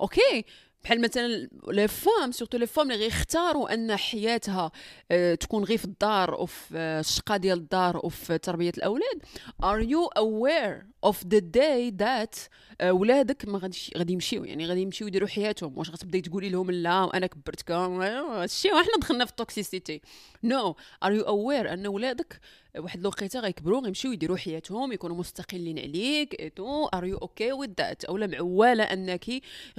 okay 0.00 0.44
بحال 0.84 1.00
مثلا 1.00 1.48
les 1.68 1.88
femmes 1.88 2.32
surtout 2.32 2.58
les 2.58 2.66
femmes 2.66 2.90
اللي 2.90 3.04
غيختاروا 3.04 3.74
أن 3.74 3.96
حياتها 3.96 4.70
آه، 5.10 5.34
تكون 5.34 5.64
غير 5.64 5.78
في 5.78 5.84
الدار 5.84 6.34
وفي 6.34 6.64
آه، 6.76 7.00
الشقة 7.00 7.36
ديال 7.36 7.58
الدار 7.58 8.00
وفي 8.04 8.38
تربية 8.38 8.72
الأولاد 8.78 9.22
are 9.64 9.80
you 9.80 10.06
aware 10.06 10.82
of 11.06 11.26
the 11.26 11.38
day 11.38 11.90
that 11.90 12.36
ولادك 12.82 13.48
ما 13.48 13.58
غاديش 13.58 13.90
غادي 13.96 14.12
يمشيو 14.12 14.44
يعني 14.44 14.66
غادي 14.66 14.80
يمشيو 14.80 15.06
يديروا 15.06 15.28
حياتهم. 15.28 15.78
واش 15.78 15.90
غتبداي 15.90 16.20
تقولي 16.20 16.48
لهم 16.48 16.70
لا 16.70 17.02
وأنا 17.04 17.26
كبرتكم 17.26 18.00
هادشي 18.00 18.68
وحنا 18.68 18.92
دخلنا 19.00 19.24
في 19.24 19.30
ال 19.30 19.38
toxicity 19.38 20.00
no 20.44 20.76
are 21.02 21.12
you 21.12 21.22
aware 21.22 21.72
أن 21.72 21.86
ولادك 21.86 22.40
واحد 22.78 23.00
الوقيتة 23.00 23.40
غيكبروا 23.40 23.80
غيمشيو 23.80 24.12
يديروا 24.12 24.36
حياتهم 24.36 24.92
يكونوا 24.92 25.16
مستقلين 25.16 25.78
عليك 25.78 26.40
et 26.40 26.55
tout 26.55 26.86
are 26.86 27.04
you 27.04 27.18
okay 27.18 27.52
with 27.52 27.70
that 27.78 28.04
اولا 28.04 28.26
معوالة 28.26 28.84
أنك 28.84 29.24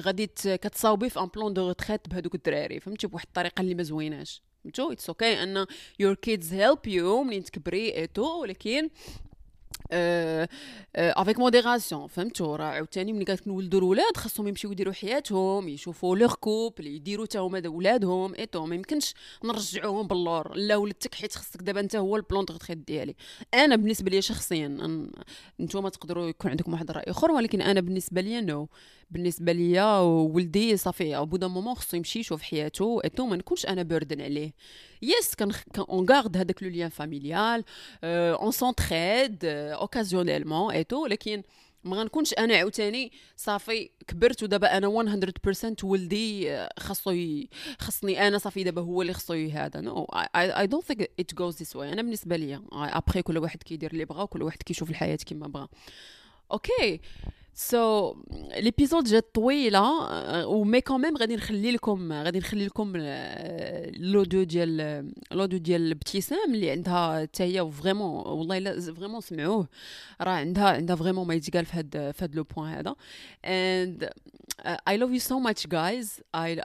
غادي 0.01 0.27
كتصاوبي 0.45 1.09
في 1.09 1.19
un 1.19 1.25
plan 1.35 1.53
de 1.53 1.67
retraite 1.67 2.09
بهذوك 2.09 2.35
الدراري. 2.35 2.79
فهمتي؟ 2.79 3.07
بواحد 3.07 3.25
الطريقة 3.27 3.61
اللي 3.61 3.75
ما 3.75 3.83
زويناش. 3.83 4.41
فهمتوا 4.63 4.91
it's 4.91 5.09
okay 5.09 5.43
أن 5.43 5.65
your 5.99 6.13
kids 6.13 6.53
help 6.53 6.87
you 6.87 7.23
منين 7.23 7.43
تكبري 7.43 7.95
et 7.95 8.10
tout 8.10 8.41
ولكن 8.41 8.89
avec 10.95 11.39
modération 11.39 12.07
فهمتوا؟ 12.07 12.57
راه 12.57 12.65
عاوتاني 12.65 13.13
ملي 13.13 13.25
كنولدوا 13.25 13.79
الولاد 13.79 14.17
خاصهم 14.17 14.47
يمشيو 14.47 14.71
يديروا 14.71 14.93
حياتهم 14.93 15.69
يشوفوا 15.69 16.15
leur 16.15 16.33
couple 16.33 16.87
يديروا 16.87 17.25
حتى 17.25 17.37
هما 17.37 17.67
ولادهم 17.67 18.33
et 18.35 18.45
tout 18.45 18.65
ما 18.65 18.75
يمكنش 18.75 19.13
نرجعوهم 19.43 20.07
باللور. 20.07 20.55
لا 20.55 20.75
ولدتك 20.75 21.15
حيت 21.15 21.35
خصك 21.35 21.61
دابا 21.61 21.79
انت 21.79 21.95
هو 21.95 22.15
ال 22.15 22.21
plan 22.21 22.45
de 22.45 22.57
ديالي. 22.69 23.15
أنا 23.53 23.75
بالنسبة 23.75 24.11
لي 24.11 24.21
شخصيا 24.21 24.97
نتوما 25.59 25.89
تقدروا 25.89 26.27
يكون 26.27 26.51
عندكم 26.51 26.73
واحد 26.73 26.89
الرأي 26.89 27.11
أخر 27.11 27.31
ولكن 27.31 27.61
أنا 27.61 27.81
بالنسبة 27.81 28.21
لي 28.21 28.41
no 28.41 28.67
بالنسبة 29.11 29.51
ليا 29.51 29.97
ولدي 29.99 30.77
صافي 30.77 31.15
au 31.15 31.25
bout 31.25 31.36
d'un 31.36 31.47
moment 31.47 31.75
خصو 31.75 31.97
يمشي 31.97 32.19
يشوف 32.19 32.41
حياته 32.41 33.01
et 33.03 33.10
tout 33.10 33.25
ما 33.25 33.35
نكونش 33.35 33.65
أنا 33.65 33.83
burden 33.83 34.21
عليه. 34.21 34.53
est-ce 35.01 35.35
qu'on 35.35 36.09
garde 36.09 36.37
هذاك 36.37 36.63
le 36.63 36.69
lien 36.69 36.89
familial 36.89 37.63
on 38.03 38.51
s'entraide 38.51 39.45
occasionnellement 39.45 40.73
et 40.73 40.84
tout 40.84 41.05
لكن 41.05 41.43
ما 41.83 41.97
غنكونش 41.97 42.33
أنا 42.33 42.55
عاوتاني 42.55 43.11
صافي 43.35 43.89
كبرت 44.07 44.43
ودابا 44.43 44.77
أنا 44.77 45.19
100% 45.77 45.83
ولدي 45.83 46.67
خاصو 46.79 47.41
خصني 47.79 48.27
أنا 48.27 48.37
صافي 48.37 48.63
دابا 48.63 48.81
هو 48.81 49.01
اللي 49.01 49.13
خصو 49.13 49.33
هذا. 49.33 49.81
no 49.81 50.07
I 50.35 50.67
don't 50.67 50.83
think 50.83 51.11
it 51.19 51.33
goes 51.33 51.57
this 51.57 51.75
way 51.75 51.93
أنا 51.93 52.01
بالنسبة 52.01 52.35
ليا 52.35 52.61
ابخي 52.71 53.21
كل 53.21 53.37
واحد 53.37 53.63
كيدير 53.63 53.91
اللي 53.91 54.05
بغا 54.05 54.23
وكل 54.23 54.43
واحد 54.43 54.63
كيشوف 54.63 54.89
الحياة 54.89 55.19
كما 55.25 55.47
بغا. 55.47 55.67
okay 56.51 57.01
so 57.59 58.15
l'épisode 58.57 59.03
جات 59.03 59.35
طويله 59.35 59.81
و 60.47 60.54
mais 60.54 60.81
quand 60.81 61.01
même 61.01 61.17
غادي 61.17 61.35
نخلي 61.35 61.71
لكم 61.71 62.13
غادي 62.13 62.39
نخلي 62.39 62.65
لكم 62.65 62.93
l'audio 63.97 64.43
ديال 64.43 65.11
l'audio 65.31 65.59
ديال 65.59 65.91
ابتسام 65.91 66.53
اللي 66.53 66.71
عندها 66.71 67.21
حتى 67.21 67.43
هي 67.43 67.71
vraiment 67.71 68.27
والله 68.27 68.57
الا 68.57 68.93
vraiment 68.93 69.21
سمعوه 69.21 69.67
راه 70.21 70.31
عندها 70.31 70.69
عندها 70.69 70.95
vraiment 70.95 71.27
ما 71.27 71.33
يتقال 71.33 71.65
في 71.65 71.77
هاد 71.77 72.11
في 72.11 72.23
هاد 72.23 72.35
le 72.35 72.43
point 72.43 72.69
هذا 72.69 72.95
and 73.45 74.09
I 74.65 74.97
love 74.97 75.11
you 75.11 75.19
so 75.19 75.39
much 75.39 75.67
guys 75.67 76.19
I 76.35 76.63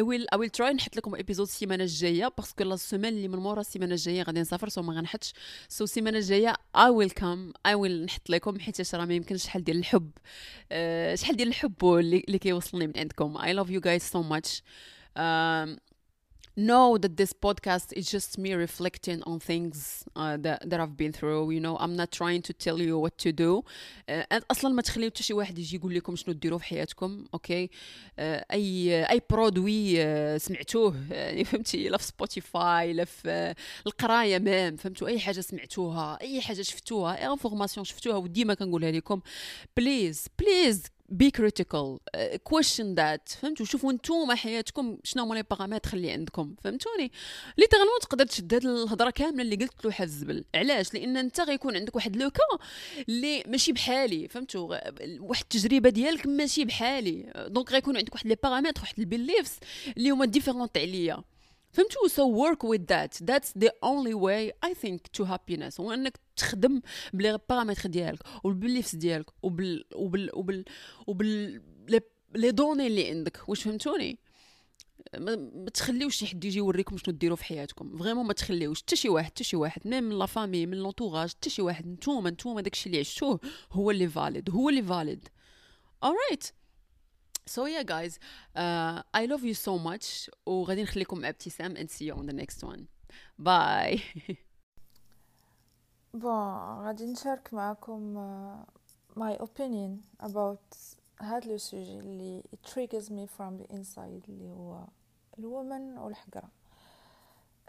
will 0.00 0.26
I 0.32 0.38
will 0.38 0.50
try 0.50 0.72
نحط 0.72 0.96
لكم 0.96 1.14
épisode 1.14 1.46
السيمانه 1.46 1.84
الجاية 1.84 2.32
parce 2.38 2.54
que 2.54 2.64
la 2.64 2.76
semaine 2.76 3.14
اللي 3.14 3.28
من 3.28 3.38
مورا 3.38 3.60
السيمانه 3.60 3.92
الجاية 3.92 4.22
غادي 4.22 4.40
نسافر 4.40 4.68
so 4.68 4.82
ما 4.82 4.94
غنحطش 4.94 5.32
so 5.68 5.84
السيمانه 5.84 6.18
الجاية 6.18 6.54
I 6.76 6.88
will 6.88 7.10
come 7.10 7.52
I 7.66 7.74
will 7.74 8.04
نحط 8.04 8.30
لكم 8.30 8.60
حيت 8.60 8.94
راه 8.94 9.04
ما 9.04 9.14
يمكنش 9.14 9.44
شحال 9.44 9.64
ديال 9.64 9.78
الحب. 9.78 10.10
شحال 11.14 11.36
ديال 11.36 11.48
الحب 11.48 11.84
اللي 11.84 12.38
كيوصلني 12.38 12.86
من 12.86 12.92
عندكم؟ 12.96 13.38
Love 13.38 13.68
you 13.68 13.80
guys 13.80 14.02
so 14.02 14.22
much. 14.22 14.60
um, 15.16 15.78
know 16.56 16.96
that 16.98 17.16
this 17.16 17.32
podcast 17.32 17.92
is 17.92 18.10
just 18.10 18.38
me 18.38 18.54
reflecting 18.54 19.22
on 19.24 19.40
things 19.40 20.04
uh, 20.16 20.36
that, 20.36 20.68
that 20.70 20.80
I've 20.80 20.96
been 20.96 21.12
through 21.12 21.50
you 21.50 21.60
know? 21.60 21.76
I'm 21.78 21.96
not 21.96 22.10
trying 22.12 22.42
to 22.42 22.52
tell 22.52 22.78
you 22.80 22.98
what 22.98 23.18
to 23.18 23.32
do. 23.32 23.64
Uh, 24.08 24.42
أصلا 24.50 24.74
ما 24.74 24.82
تخليو 24.82 25.10
حتى 25.10 25.22
شي 25.22 25.34
واحد 25.34 25.58
يجي 25.58 25.76
يقول 25.76 25.94
لكم 25.94 26.16
شنو 26.16 26.34
ديروا 26.34 26.58
في 26.58 26.64
حياتكم 26.64 27.24
okay 27.34 27.66
okay? 27.66 27.70
uh, 27.70 28.44
أي 28.52 29.04
أي 29.10 29.20
produit 29.30 29.96
uh, 29.96 30.36
سمعتوه 30.36 30.94
يعني 31.10 31.44
فهمتي؟ 31.44 31.88
لا 31.88 31.98
في 31.98 32.04
Spotify 32.04 32.92
لا 32.92 33.04
في 33.04 33.54
القراية 33.86 34.38
même 34.38 34.76
فهمتوا؟ 34.76 35.08
أي 35.08 35.20
حاجة 35.20 35.40
سمعتوها 35.40 36.18
أي 36.20 36.40
حاجة 36.40 36.62
شفتوها 36.62 37.18
أي 37.18 37.26
information 37.26 37.84
شفتوها 37.84 38.16
وديما 38.16 38.54
كنقولها 38.54 38.90
لكم. 38.90 39.20
please 39.76 40.26
please 40.38 40.82
be 41.14 41.30
critical 41.30 41.98
question 42.44 42.94
that 42.94 43.28
فهمتوا؟ 43.28 43.66
شوفوا 43.66 43.92
نتوما 43.92 44.34
حياتكم 44.34 44.98
شنو 45.04 45.22
هما 45.22 45.34
les 45.34 45.42
paramètres 45.50 45.94
اللي 45.94 46.10
عندكم 46.10 46.54
فهمتوني؟ 46.64 47.12
littéralement 47.58 47.98
تقدر 48.00 48.26
تشد 48.26 48.54
هاد 48.54 48.64
الهضرة 48.66 49.10
كاملة 49.10 49.42
اللي 49.42 49.56
قلت 49.56 49.86
حال 49.86 50.08
الزبل 50.08 50.44
علاش؟ 50.54 50.94
لأن 50.94 51.16
أنت 51.16 51.40
غيكون 51.40 51.76
عندك 51.76 51.96
واحد 51.96 52.16
le 52.16 52.26
cas 52.26 52.42
اللي 53.08 53.42
ماشي 53.46 53.72
بحالي 53.72 54.28
فهمتوا؟ 54.28 54.76
واحد 55.20 55.42
التجربة 55.42 55.90
ديالك 55.90 56.26
ماشي 56.26 56.64
بحالي. 56.64 57.46
donc 57.48 57.72
غيكون 57.72 57.96
عندك 57.96 58.14
واحد 58.14 58.26
les 58.26 58.36
paramètres 58.42 58.80
واحد 58.80 58.98
ال 58.98 59.05
beliefs 59.05 59.52
اللي 59.96 60.10
هما 60.10 60.24
différents 60.24 60.78
عليا. 60.78 61.22
فهمتوا؟ 61.74 62.08
So 62.08 62.24
work 62.28 62.62
with 62.62 62.86
that. 62.86 63.12
That's 63.30 63.50
the 63.64 63.72
only 63.82 64.14
way 64.14 64.52
I 64.68 64.72
think 64.74 65.00
to 65.18 65.24
happiness. 65.24 65.80
إنك 65.80 66.18
تخدم 66.36 66.80
ب 67.12 67.19
les 67.19 67.38
paramètres 67.48 67.88
ديالك 67.88 68.20
وبال 68.44 68.59
beliefs 68.59 68.94
ديالك 68.94 69.30
وبال 69.42 69.84
وبال 69.94 70.30
وبال 70.34 70.64
وبال 71.06 71.60
les 72.34 72.50
données 72.50 72.86
اللي 72.86 73.08
عندك. 73.08 73.48
واش 73.48 73.62
فهمتوني؟ 73.62 74.18
ما 75.18 75.70
تخليوش 75.74 76.16
شي 76.16 76.26
حد 76.26 76.44
يجي 76.44 76.58
يوريكم 76.58 76.96
شنو 76.96 77.14
ديروا 77.14 77.36
في 77.36 77.44
حياتكم. 77.44 77.98
vraiment 77.98 78.26
ما 78.26 78.32
تخليوش. 78.32 78.82
حتى 78.82 78.96
شي 78.96 79.08
واحد 79.08 79.26
حتى 79.26 79.44
شي 79.44 79.56
واحد 79.56 79.88
même 79.88 80.04
من 80.04 80.18
la 80.18 80.26
famille 80.26 80.66
من 80.66 80.76
l'entourage 80.76 81.30
حتى 81.30 81.50
شي 81.50 81.62
واحد 81.62 81.86
نتوما 81.86 82.30
نتوما 82.30 82.60
داكشي 82.60 82.86
اللي 82.86 82.98
عشتوه 82.98 83.40
هو 83.72 83.90
اللي 83.90 84.08
valide 84.08 84.50
هو 84.50 84.68
اللي 84.68 84.82
valide 84.82 85.28
alright 86.04 86.46
So 87.46 87.66
yeah 87.66 87.82
guys, 87.82 88.18
uh, 88.56 89.02
I 89.12 89.26
love 89.26 89.44
you 89.44 89.54
so 89.54 89.78
much 89.78 90.30
وغادي 90.46 90.82
نخليكم 90.82 91.24
ابتسام 91.24 91.76
and 91.76 91.90
see 91.90 92.04
you 92.04 92.14
on 92.14 92.26
the 92.26 92.32
next 92.32 92.64
one. 92.64 92.86
Bye. 93.38 94.00
بون 96.14 96.84
غادي 96.84 97.06
نشارك 97.06 97.54
معكم 97.54 98.14
uh, 98.16 99.18
my 99.20 99.36
opinion 99.44 100.24
about 100.26 100.76
هاد 101.20 101.46
لو 101.46 101.56
سوجي 101.56 101.98
اللي 101.98 102.42
triggers 102.66 103.08
me 103.08 103.26
from 103.38 103.58
the 103.62 103.66
inside 103.74 104.28
اللي 104.28 104.48
هو 104.48 104.84
الومن 105.38 105.98
والحقرة 105.98 106.48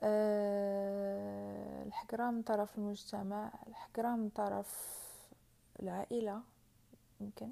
أه 0.02 1.84
الحقرة 1.84 2.32
من 2.32 2.42
طرف 2.42 2.78
المجتمع 2.78 3.52
الحقرة 3.68 4.16
من 4.16 4.30
طرف 4.30 5.00
العائلة 5.80 6.42
يمكن 7.22 7.50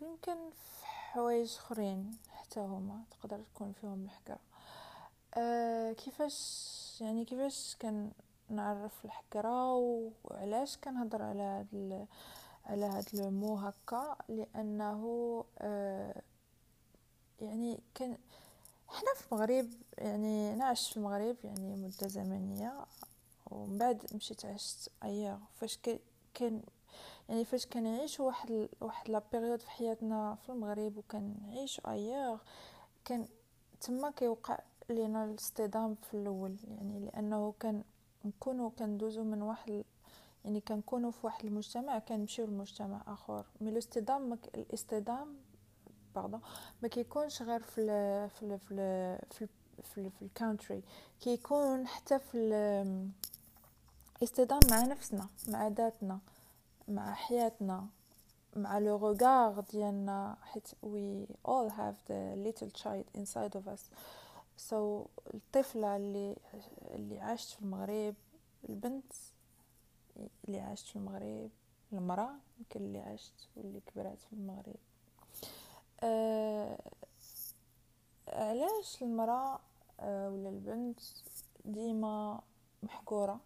يمكن 0.00 0.50
في 0.50 0.86
حوايج 0.86 1.54
أخرين 1.54 2.18
حتى 2.30 2.60
هما 2.60 3.02
تقدر 3.10 3.40
تكون 3.54 3.72
فيهم 3.72 4.04
الحقرة 4.04 4.38
أه 5.34 5.92
كيفاش 5.92 6.98
يعني 7.00 7.24
كيفاش 7.24 7.76
كان 7.80 8.10
نعرف 8.48 9.04
الحقرة 9.04 9.74
وعلاش 10.24 10.76
كنهضر 10.76 11.22
على 11.22 11.42
هاد 11.42 12.06
على 12.66 12.84
هاد 12.84 13.04
المو 13.14 13.56
هكا؟ 13.56 14.16
لأنه 14.28 15.44
أه 15.58 16.22
يعني 17.40 17.80
كان 17.94 18.18
حنا 18.88 19.14
في 19.16 19.32
المغرب 19.32 19.68
يعني 19.98 20.54
أنا 20.54 20.64
عشت 20.64 20.90
في 20.90 20.96
المغرب 20.96 21.36
يعني 21.44 21.76
مدة 21.76 22.08
زمنية 22.08 22.86
ومن 23.50 23.78
بعد 23.78 24.14
مشيت 24.14 24.44
عشت 24.44 24.90
ايا 25.04 25.40
فاش 25.60 25.78
كان 26.34 26.62
يعني 27.28 27.44
فاش 27.44 27.66
كنعيش 27.66 28.20
واحد 28.20 28.68
واحد 28.80 29.10
la 29.10 29.22
période 29.32 29.62
في 29.62 29.70
حياتنا 29.70 30.34
في 30.34 30.52
المغرب 30.52 30.96
وكنعيش 30.96 31.80
ايا 31.86 32.38
كان 33.04 33.26
تما 33.80 34.10
كيوقع 34.10 34.58
لينا 34.90 35.24
الاصطدام 35.24 35.94
في 35.94 36.14
الأول. 36.14 36.56
يعني 36.68 36.98
لأنه 36.98 37.54
كان 37.60 37.84
نكونوا 38.24 38.70
كندوزو 38.78 39.24
من 39.24 39.42
واحد 39.42 39.84
يعني 40.44 40.60
كنكونوا 40.60 41.10
في 41.10 41.26
واحد 41.26 41.44
المجتمع 41.44 41.98
كنمشيو 41.98 42.46
لمجتمع 42.46 43.02
آخر. 43.06 43.46
mais 43.60 43.70
الاصطدام 43.70 44.30
مك... 44.32 44.50
الاصطدام 44.54 45.36
pardon 46.14 46.40
ما 46.82 46.88
كيكونش 46.88 47.42
غير 47.42 47.62
في 47.62 47.80
ال 47.80 48.30
في 48.30 48.42
ال 48.42 48.58
في 48.58 48.74
ال 48.74 49.18
في 49.30 49.42
ال 49.42 49.48
في, 49.82 49.98
ال 50.00 50.10
في 50.10 50.22
ال 50.22 50.30
country 50.30 50.82
كيكون 51.20 51.86
حتى 51.86 52.18
في 52.18 52.38
الاصطدام 54.22 54.60
مع 54.70 54.82
نفسنا 54.82 55.28
مع 55.48 55.68
ذاتنا. 55.68 56.18
مع 56.88 57.14
حياتنا 57.14 57.86
مع 58.56 58.78
le 58.78 58.96
regard 58.96 59.60
ديالنا 59.60 60.36
حيت 60.42 60.68
we 60.68 61.26
all 61.48 61.70
have 61.70 61.96
the 62.08 62.36
little 62.46 62.70
child 62.82 63.20
inside 63.20 63.54
of 63.54 63.68
us. 63.74 63.80
So 64.70 64.74
الطفلة 65.34 65.96
اللي 65.96 66.36
اللي 66.94 67.20
عاشت 67.20 67.50
في 67.50 67.62
المغرب 67.62 68.14
البنت 68.68 69.12
اللي 70.48 70.60
عاشت 70.60 70.86
في 70.86 70.96
المغرب 70.96 71.50
المرأة 71.92 72.30
يمكن 72.58 72.80
اللي 72.80 72.98
عاشت 73.00 73.48
واللي 73.56 73.80
كبرات 73.80 74.20
في 74.20 74.32
المغرب. 74.32 74.76
آه 76.00 76.78
علاش 78.28 79.02
المرأة 79.02 79.58
آه 80.00 80.30
ولا 80.30 80.48
البنت 80.48 81.00
ديما 81.64 82.40
محقورة 82.82 83.40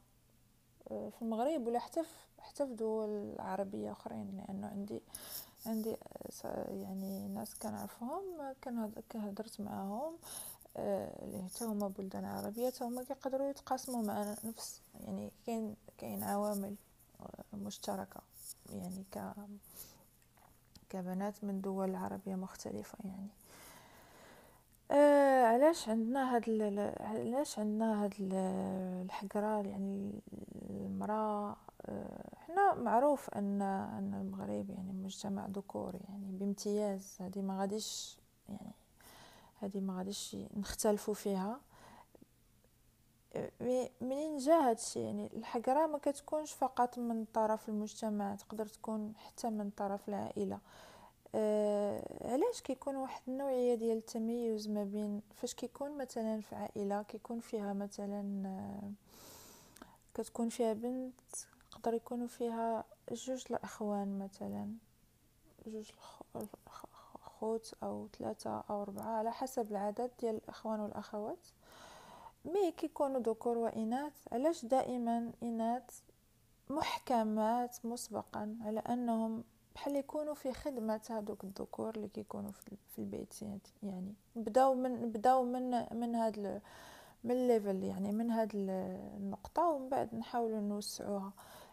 آه 0.90 1.09
في 1.09 1.22
المغرب 1.22 1.66
ولا 1.66 1.79
حتى 1.79 2.03
في 2.05 2.25
حتى 2.46 2.66
في 2.66 2.74
دول 2.74 3.35
عربية 3.38 3.92
أخرين 3.92 4.44
لأنه 4.48 4.66
عندي 4.66 5.02
عندي 5.66 5.96
يعني 6.68 7.28
ناس 7.28 7.54
كنعرفهم 7.54 8.22
كهدرت 9.11 9.61
معاهم 9.61 10.16
آه، 10.76 11.24
اللي 11.24 11.42
حتى 11.42 11.64
هما 11.64 11.88
بلدان 11.88 12.24
عربية 12.24 12.70
حتى 12.70 12.85
هما 12.85 13.02
كيقدروا 13.02 13.50
يتقاسموا 13.50 14.02
مع 14.02 14.37
نفس 14.44 14.80
يعني 15.00 15.30
كاين 15.46 15.76
كاين 15.98 16.22
عوامل 16.22 16.74
آه، 17.20 17.56
مشتركة 17.56 18.20
يعني 18.72 19.04
ك 19.12 19.32
كبنات 20.90 21.44
من 21.44 21.61
دول 21.61 21.94
عربية 21.94 22.35
مختلفة 22.35 22.98
يعني. 23.04 23.28
آه 24.90 25.44
علاش 25.44 25.88
عندنا 25.88 26.37
هاد 26.37 26.44
علاش 27.01 27.59
عندنا 27.59 28.05
هاد 28.05 28.14
الحقرة؟ 29.05 29.66
يعني 29.66 30.22
المرأة 30.70 31.57
حنا 32.37 32.75
معروف 32.75 33.31
أن 33.31 33.62
أن 33.62 34.14
المغرب 34.14 34.70
يعني 34.70 34.92
مجتمع 34.92 35.46
ذكوري 35.46 36.01
يعني 36.09 36.33
بامتياز. 36.33 37.16
هذه 37.20 37.42
ما 37.42 37.61
غاديش 37.61 38.18
يعني 38.49 38.72
هذه 39.61 39.81
ما 39.81 39.99
غاديش 39.99 40.37
نختلفوا 40.57 41.14
فيها. 41.14 41.61
منين 44.01 44.37
جا 44.37 44.55
هادشي 44.55 45.01
يعني 45.01 45.31
الحقرة 45.37 45.87
ما 45.87 45.99
كتكونش 45.99 46.53
فقط 46.53 46.99
من 46.99 47.25
طرف 47.25 47.68
المجتمع 47.68 48.35
تقدر 48.35 48.66
تكون 48.66 49.14
حتى 49.16 49.51
من 49.51 49.70
طرف 49.70 50.09
العائلة. 50.09 50.59
آه 51.34 52.28
علاش 52.32 52.60
كيكون 52.60 52.96
واحد 52.96 53.22
النوعية 53.28 53.74
ديال 53.74 53.96
التميز 53.98 54.68
ما 54.68 54.84
بين 54.84 55.22
فاش 55.34 55.54
كيكون 55.54 55.98
مثلا 55.98 56.40
في 56.40 56.54
عائلة 56.54 57.02
كيكون 57.02 57.40
فيها 57.40 57.72
مثلا 57.72 58.42
آه 58.46 58.92
كتكون 60.14 60.48
فيها 60.48 60.72
بنت 60.72 61.20
يقدر 61.72 61.94
يكونوا 61.94 62.26
فيها 62.26 62.84
جوج 63.12 63.44
الأخوان 63.50 64.18
مثلا 64.18 64.74
جوج 65.66 65.90
خوت 67.22 67.74
أو 67.82 68.08
ثلاثة 68.18 68.64
أو 68.70 68.82
أربعة 68.82 69.18
على 69.18 69.32
حسب 69.32 69.70
العدد 69.70 70.10
ديال 70.20 70.34
الأخوان 70.34 70.80
والأخوات. 70.80 71.46
mais 72.44 72.72
كيكونوا 72.72 73.20
ذكور 73.20 73.58
وإناث. 73.58 74.12
علاش 74.32 74.64
دائما 74.64 75.32
إناث 75.42 76.00
محكمات 76.70 77.86
مسبقا؟ 77.86 78.56
على 78.64 78.80
أنهم 78.80 79.44
بحال 79.76 79.96
يكونوا 79.96 80.34
في 80.34 80.52
خدمة 80.52 81.00
هذوك 81.10 81.44
الذكور 81.44 81.94
اللي 81.96 82.08
كيكونوا 82.08 82.50
في 82.94 82.98
البيت 82.98 83.34
يعني 83.82 84.14
بداو 84.36 84.74
من 84.74 85.12
بداو 85.12 85.44
من 85.44 85.70
من 85.92 86.14
هاد 86.14 86.62
من 87.24 87.30
ال 87.30 87.39
level 87.39 87.85
يعني 87.84 88.12
من 88.12 88.30
هاد 88.30 88.50
النقطة 88.54 89.68
ومن 89.68 89.88
بعد 89.88 90.14
نحاولوا 90.14 90.60
نوسعوها. 90.60 91.32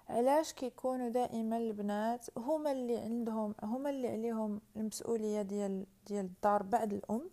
علاش 0.09 0.53
كيكونوا 0.53 1.09
دائما 1.09 1.57
البنات 1.57 2.27
هما 2.37 2.71
اللي 2.71 2.97
عندهم 2.97 3.55
هما 3.63 3.89
اللي 3.89 4.07
عليهم 4.07 4.61
المسؤولية 4.75 5.41
ديال 5.41 5.85
ديال 6.07 6.25
الدار 6.25 6.63
بعد 6.63 6.93
الأم؟ 6.93 7.29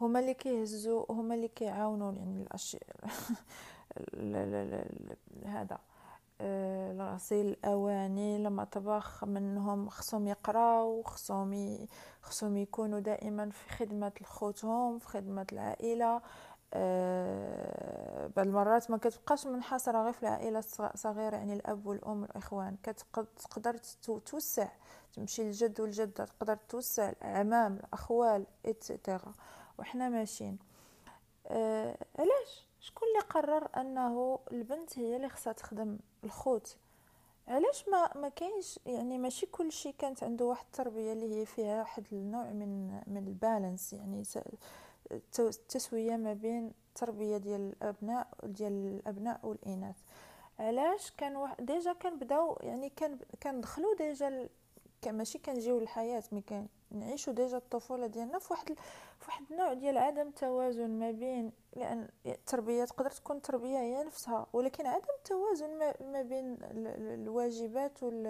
هما 0.00 0.20
اللي 0.20 0.34
كيهزوا 0.34 1.12
هما 1.12 1.34
اللي 1.34 1.48
كيعاونوا 1.48 2.12
يعني 2.12 2.42
الاشياء 2.42 2.96
هذا. 5.44 5.78
آه، 6.40 7.14
غسيل 7.14 7.46
الأواني 7.48 8.38
لما 8.38 8.64
طبخ 8.64 9.24
منهم 9.24 9.88
خصهم 9.88 10.28
يقراو 10.28 11.02
خصهم 11.02 11.78
خصهم 12.22 12.56
يكونوا 12.56 13.00
دائما 13.00 13.50
في 13.50 13.68
خدمة 13.70 14.12
خوتهم 14.24 14.98
في 14.98 15.06
خدمة 15.08 15.46
العائلة. 15.52 16.20
آه، 16.74 18.26
بعض 18.36 18.46
المرات 18.46 18.90
ما 18.90 18.96
كتبقاش 18.96 19.46
منحصرة 19.46 20.02
غير 20.02 20.12
في 20.12 20.22
العائلة 20.22 20.58
الصغيرة 20.58 21.36
يعني 21.36 21.52
الأب 21.52 21.86
والأم 21.86 22.22
والإخوان. 22.22 22.76
كتقدر 22.82 23.76
توسع 24.26 24.68
تمشي 25.14 25.44
للجد 25.44 25.80
والجدة 25.80 26.24
تقدر 26.24 26.56
توسع 26.68 27.08
الأعمام 27.10 27.76
الأخوال 27.76 28.46
إتسيتيرا 28.66 29.32
وحنا 29.78 30.08
ماشيين. 30.08 30.58
آه 31.46 31.96
علاش؟ 32.18 32.67
شكون 32.88 33.08
اللي 33.08 33.20
قرر 33.20 33.68
أنه 33.76 34.38
البنت 34.52 34.98
هي 34.98 35.16
اللي 35.16 35.28
خصها 35.28 35.52
تخدم 35.52 35.98
الخوت. 36.24 36.76
علاش 37.48 37.88
ما 37.88 38.16
ما 38.16 38.28
كاينش 38.28 38.80
يعني 38.86 39.18
ماشي 39.18 39.46
كل 39.46 39.72
شيء 39.72 39.94
كانت 39.98 40.24
عنده 40.24 40.44
واحد 40.44 40.64
التربية 40.64 41.12
اللي 41.12 41.40
هي 41.40 41.46
فيها 41.46 41.78
واحد 41.78 42.04
النوع 42.12 42.44
من 42.44 43.00
من 43.06 43.28
البالانس 43.28 43.92
يعني 43.92 44.22
التسوية 45.38 46.16
ما 46.16 46.32
بين 46.32 46.72
التربية 46.88 47.36
ديال 47.36 47.60
الابناء 47.60 48.28
ديال 48.42 48.72
الأبناء 48.72 49.40
والإناث. 49.42 49.96
علاش 50.58 51.10
كان 51.10 51.36
واحد 51.36 51.66
déjà 51.66 51.92
كنبداو 51.92 52.58
يعني 52.60 52.88
كان 52.88 53.18
كندخلوا 53.42 53.94
déjà 53.96 54.48
ماشي 55.06 55.38
كنجيو 55.38 55.80
للحياة 55.80 56.22
mais 56.32 56.40
كان 56.40 56.66
نعيشوا 56.90 57.32
déjà 57.32 57.56
الطفولة 57.56 58.06
ديالنا 58.06 58.38
في 58.38 58.52
واحد 58.52 58.66
في 59.18 59.26
واحد 59.28 59.44
النوع 59.50 59.72
ديال 59.72 59.98
عدم 59.98 60.30
توازن 60.30 60.90
ما 60.90 61.10
بين 61.10 61.52
لأن 61.76 62.08
التربية 62.26 62.84
تقدر 62.84 63.10
تكون 63.10 63.42
تربية 63.42 63.78
هي 63.78 64.04
نفسها 64.04 64.46
ولكن 64.52 64.86
عدم 64.86 65.14
توازن 65.24 65.78
ما, 66.00 66.22
بين 66.22 66.56
الواجبات 66.62 68.02
وال 68.02 68.26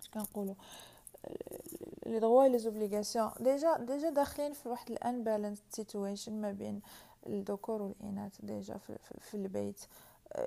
اش 0.00 0.08
كنقولوا؟ 0.14 0.54
les 2.06 2.18
droits 2.18 2.48
les 2.48 2.58
obligations 2.58 3.30
déjà 3.40 3.76
déjà 3.76 4.10
داخلين 4.10 4.52
في 4.52 4.68
واحد 4.68 4.90
ال 4.90 5.24
unbalanced 5.24 5.62
situation 5.70 6.40
ما 6.40 6.52
بين 6.52 6.80
الذكور 7.26 7.82
والإناث 7.82 8.40
déjà 8.40 8.76
في, 8.76 8.98
في, 8.98 9.20
في 9.20 9.34
البيت. 9.34 9.80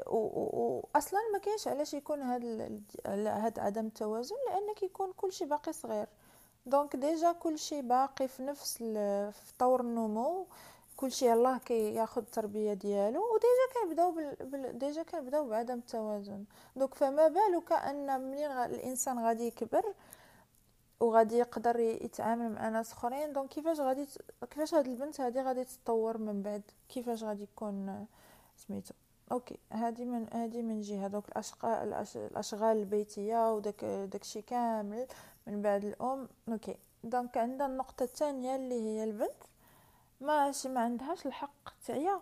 واصلا 0.08 1.20
ما 1.34 1.40
كاينش 1.40 1.68
علاش 1.68 1.94
يكون 1.94 2.22
هاد 2.22 2.82
هاد 3.06 3.60
عدم 3.60 3.86
التوازن 3.86 4.36
لأن 4.50 4.74
كيكون 4.76 5.14
كلشي 5.14 5.46
باقي 5.46 5.74
صغير. 5.74 6.08
donc 6.70 6.96
déjà 6.96 7.32
كلشي 7.32 7.82
باقي 7.82 8.28
في 8.28 8.44
نفس 8.44 8.78
في 8.78 9.54
طور 9.60 9.82
النمو. 9.82 10.46
كلشي 10.96 11.34
الله 11.34 11.58
كياخذ 11.58 12.22
التربيه 12.22 12.74
ديالو. 12.74 13.22
و 13.34 13.40
déjà 13.40 13.66
كنبداو 13.74 14.12
بال... 14.12 14.78
déjà 14.78 15.04
كنبداو 15.04 15.50
بعدم 15.50 15.78
التوازن. 15.78 16.44
donc 16.76 16.94
فما 16.94 17.28
بالك 17.28 17.72
ان 17.72 18.22
منين 18.22 18.52
الإنسان 18.52 19.20
غادي 19.20 19.48
يكبر 19.48 19.94
وغادي 21.00 21.38
يقدر 21.38 21.80
يتعامل 21.80 22.52
مع 22.52 22.70
ناس 22.70 22.92
أخرين. 22.92 23.34
donc 23.34 23.50
كيفاش 23.50 23.80
غادي 23.80 24.08
كيفاش 24.50 24.74
هاد 24.74 24.88
البنت 24.88 25.22
هادي 25.22 25.42
غادي 25.42 25.64
تتطور 25.64 26.18
من 26.18 26.42
بعد؟ 26.42 26.62
كيفاش 26.90 27.24
غادي 27.24 27.44
يكون 27.44 28.06
سميتو؟ 28.58 28.94
okay 29.32 29.60
هادي 29.72 30.06
من 30.06 30.28
هادي 30.34 30.62
من 30.62 30.82
جهة. 30.82 31.08
donc 31.08 31.28
الاشغال 31.28 31.94
الأشغال 32.16 32.78
البيتية 32.78 33.54
وداك 33.54 33.86
داكشي 33.86 34.42
كامل. 34.42 35.08
من 35.48 35.62
بعد 35.62 35.86
الأم. 35.86 36.30
okay. 36.50 36.78
donc 37.04 37.38
عندنا 37.38 37.66
النقطة 37.66 38.04
الثانية 38.04 38.56
اللي 38.56 38.82
هي 38.82 39.04
البنت. 39.04 39.44
ما 40.22 40.54
ما 40.66 40.80
عندهاش 40.82 41.26
الحق 41.26 41.70
تعيا 41.86 42.22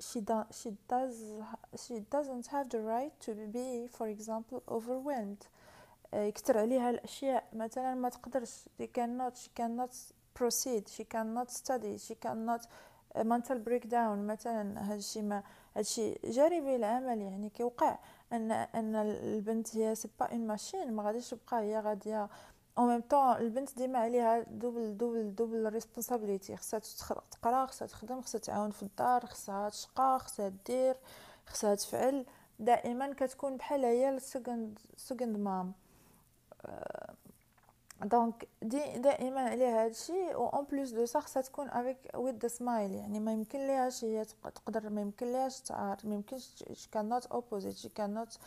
she, 0.00 0.20
do, 0.20 0.44
she 0.50 0.70
does 0.88 1.14
she 1.76 2.00
doesn't 2.10 2.46
have 2.46 2.68
the 2.70 2.80
right 2.80 3.12
to 3.20 3.30
be 3.54 3.86
for 3.86 4.08
example 4.08 4.62
overwhelmed. 4.68 5.46
يكثر 6.14 6.58
عليها 6.58 6.90
الأشياء. 6.90 7.44
مثلا 7.52 7.94
ما 7.94 8.08
تقدرش. 8.08 8.68
She 8.80 8.86
cannot 8.86 9.36
she 9.36 9.50
cannot 9.60 9.94
proceed. 10.34 10.88
She 10.88 11.04
cannot 11.04 11.50
study. 11.50 11.98
She 11.98 12.14
cannot 12.26 12.66
mental 13.24 13.58
breakdown. 13.58 14.18
مثلا 14.18 14.92
هادشي 14.92 15.22
ما 15.22 15.42
هادشي 15.76 16.18
جانبي 16.24 16.76
العمل 16.76 17.20
يعني 17.20 17.50
كيوقع 17.50 17.98
أن 18.32 18.52
أن 18.52 18.96
البنت 18.96 19.76
هي 19.76 19.94
c'est 19.94 20.08
pas 20.20 20.26
une 20.26 20.46
machine 20.46 20.92
ما 20.92 21.02
غاديش 21.02 21.30
تبقى 21.30 21.60
هي 21.60 21.80
غادية. 21.80 22.28
au 22.78 22.86
même 22.86 23.00
temps 23.00 23.36
البنت 23.36 23.76
ديما 23.76 23.98
عليها 23.98 24.40
double 24.40 24.96
double 24.96 25.34
double 25.34 25.68
responsibility 25.72 26.56
خصها 26.56 26.80
تقرا 27.30 27.66
خصها 27.66 27.88
تخدم 27.88 28.20
خصها 28.20 28.38
تعاون 28.38 28.70
في 28.70 28.82
الدار 28.82 29.26
خصها 29.26 29.68
تشقى 29.68 30.18
خصها 30.20 30.52
دير 30.66 30.96
خصها 31.46 31.74
تفعل. 31.74 32.26
دائما 32.58 33.12
كتكون 33.12 33.56
بحال 33.56 33.84
هي 33.84 34.10
ال 34.10 34.20
second 34.20 34.78
second 34.96 35.36
mom 35.36 35.72
donc 38.04 38.48
دي 38.62 38.98
دائما 38.98 39.40
عليها 39.40 39.84
هادشي 39.84 40.34
و 40.34 40.46
en 40.46 40.64
plus 40.64 40.90
de 40.90 41.06
ça 41.06 41.20
خصها 41.20 41.42
تكون 41.42 41.68
avec 41.68 41.98
with 42.14 42.46
smile 42.46 42.92
يعني 42.92 43.20
ما 43.20 43.32
يمكن 43.32 43.58
ليهاش 43.58 44.04
هي 44.04 44.24
تقدر 44.54 44.90
ما 44.90 45.00
يمكن 45.00 45.32
ليهاش 45.32 45.60
تعارض 45.60 46.06
ما 46.06 46.14
يمكنش 46.14 46.64
شي 46.72 46.88
كان 46.92 47.08
نوت 47.08 47.26
اوبوزيت 47.26 47.76
شي 47.76 47.88
كان 47.88 48.14
نوت 48.14 48.38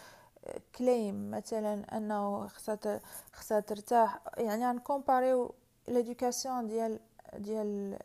كليم 0.76 1.32
مثلا 1.32 1.98
انه 1.98 2.48
خصها 2.48 3.00
خصها 3.34 3.60
ترتاح 3.60 4.20
يعني 4.38 4.68
غن 4.68 4.84
compareر 4.84 5.52
يو 5.88 6.00
l'éducation 6.00 6.68
ديال 6.68 7.00
ديال 7.38 7.98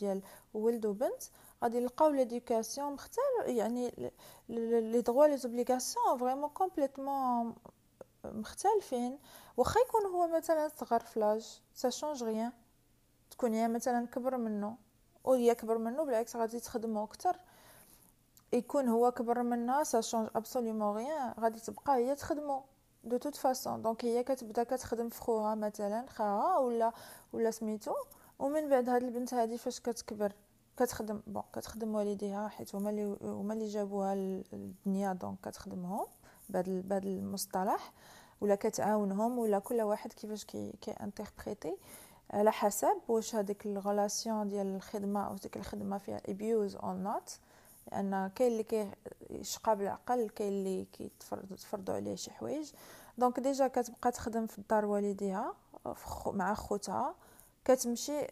ديال 0.00 0.22
ولد 0.54 0.86
وبنت 0.86 1.22
غادي 1.62 1.80
نلقاو 1.80 2.10
l'éducation 2.10 2.92
مختلف 2.92 3.46
يعني 3.46 4.12
les 4.48 5.00
droits 5.00 5.26
les 5.26 5.36
obligations 5.36 6.18
vraiment 6.18 6.48
complètement 6.50 7.54
مختلفين 8.24 9.18
واخا 9.56 9.80
يكون 9.80 10.06
هو 10.06 10.36
مثلا 10.36 10.68
صغر 10.68 11.00
f 11.00 11.08
l'âge 11.08 11.45
ça 11.45 11.60
change 11.74 12.24
rien 12.24 12.52
تكون 13.30 13.54
هي 13.54 13.68
مثلا 13.68 14.06
كبر 14.06 14.36
منه 14.36 14.76
وهي 15.24 15.54
كبر 15.54 15.78
منه 15.78 16.04
بالعكس 16.04 16.36
غادي 16.36 16.60
تخدمو 16.60 17.04
أكثر 17.04 17.36
يكون 18.52 18.88
هو 18.88 19.10
كبر 19.10 19.42
منها 19.42 19.84
ça 19.84 20.00
change 20.00 20.28
absolument 20.36 20.96
rien 20.96 21.34
غادي 21.40 21.60
تبقى 21.60 21.96
هي 21.96 22.14
تخدمو 22.14 22.62
de 23.04 23.16
toute 23.16 23.36
façon 23.36 23.82
donc 23.82 24.04
هي 24.04 24.24
كتبدا 24.24 24.62
كتخدم 24.62 25.08
في 25.08 25.20
خوها 25.20 25.54
مثلا 25.54 26.06
خاها 26.08 26.58
ولا 26.58 26.92
ولا 27.32 27.50
سميتو. 27.50 27.94
ومن 28.38 28.68
بعد 28.68 28.88
هاد 28.88 29.02
البنت 29.02 29.34
هادي 29.34 29.58
فاش 29.58 29.80
كتكبر 29.80 30.32
كتخدم 30.76 31.22
bon 31.26 31.42
كتخدم 31.52 31.94
والديها 31.94 32.48
حيت 32.48 32.74
هما 32.74 32.90
اللي 32.90 33.16
هما 33.22 33.54
اللي 33.54 33.66
جابوها 33.66 34.14
للدنيا 34.14 35.12
donc 35.12 35.38
كتخدمهم 35.42 36.06
بهذا 36.48 36.80
بهذا 36.80 37.08
المصطلح. 37.08 37.92
ولا 38.44 38.54
كتعاونهم 38.54 39.38
ولا 39.38 39.58
كل 39.58 39.82
واحد 39.82 40.12
كيفاش 40.12 40.44
كي 40.44 40.72
كي 40.80 40.90
interpréter 40.90 41.76
على 42.30 42.52
حسب 42.52 42.96
واش 43.08 43.34
هذيك 43.34 43.66
ال 43.66 43.75
relation 43.75 44.48
ديال 44.48 44.66
الخدمة 44.76 45.26
أو 45.26 45.34
ديك 45.34 45.56
الخدمة 45.56 45.98
فيها 45.98 46.20
abuse 46.28 46.76
or 46.76 46.94
not 46.94 47.38
لأن 47.92 48.30
كاين 48.34 48.52
اللي 48.52 48.62
كيشقى 48.62 49.76
بالعقل 49.76 50.28
كاين 50.28 50.48
اللي 50.52 50.84
كيتفرضوا 50.84 51.94
عليه 51.94 52.14
شي 52.14 52.30
حوايج. 52.30 52.72
donc 53.18 53.40
déjà 53.40 53.68
كتبقى 53.68 54.10
تخدم 54.10 54.46
في 54.46 54.58
الدار 54.58 54.84
والديها 54.84 55.54
مع 56.26 56.54
خوتها. 56.54 57.14
كتمشي 57.64 58.26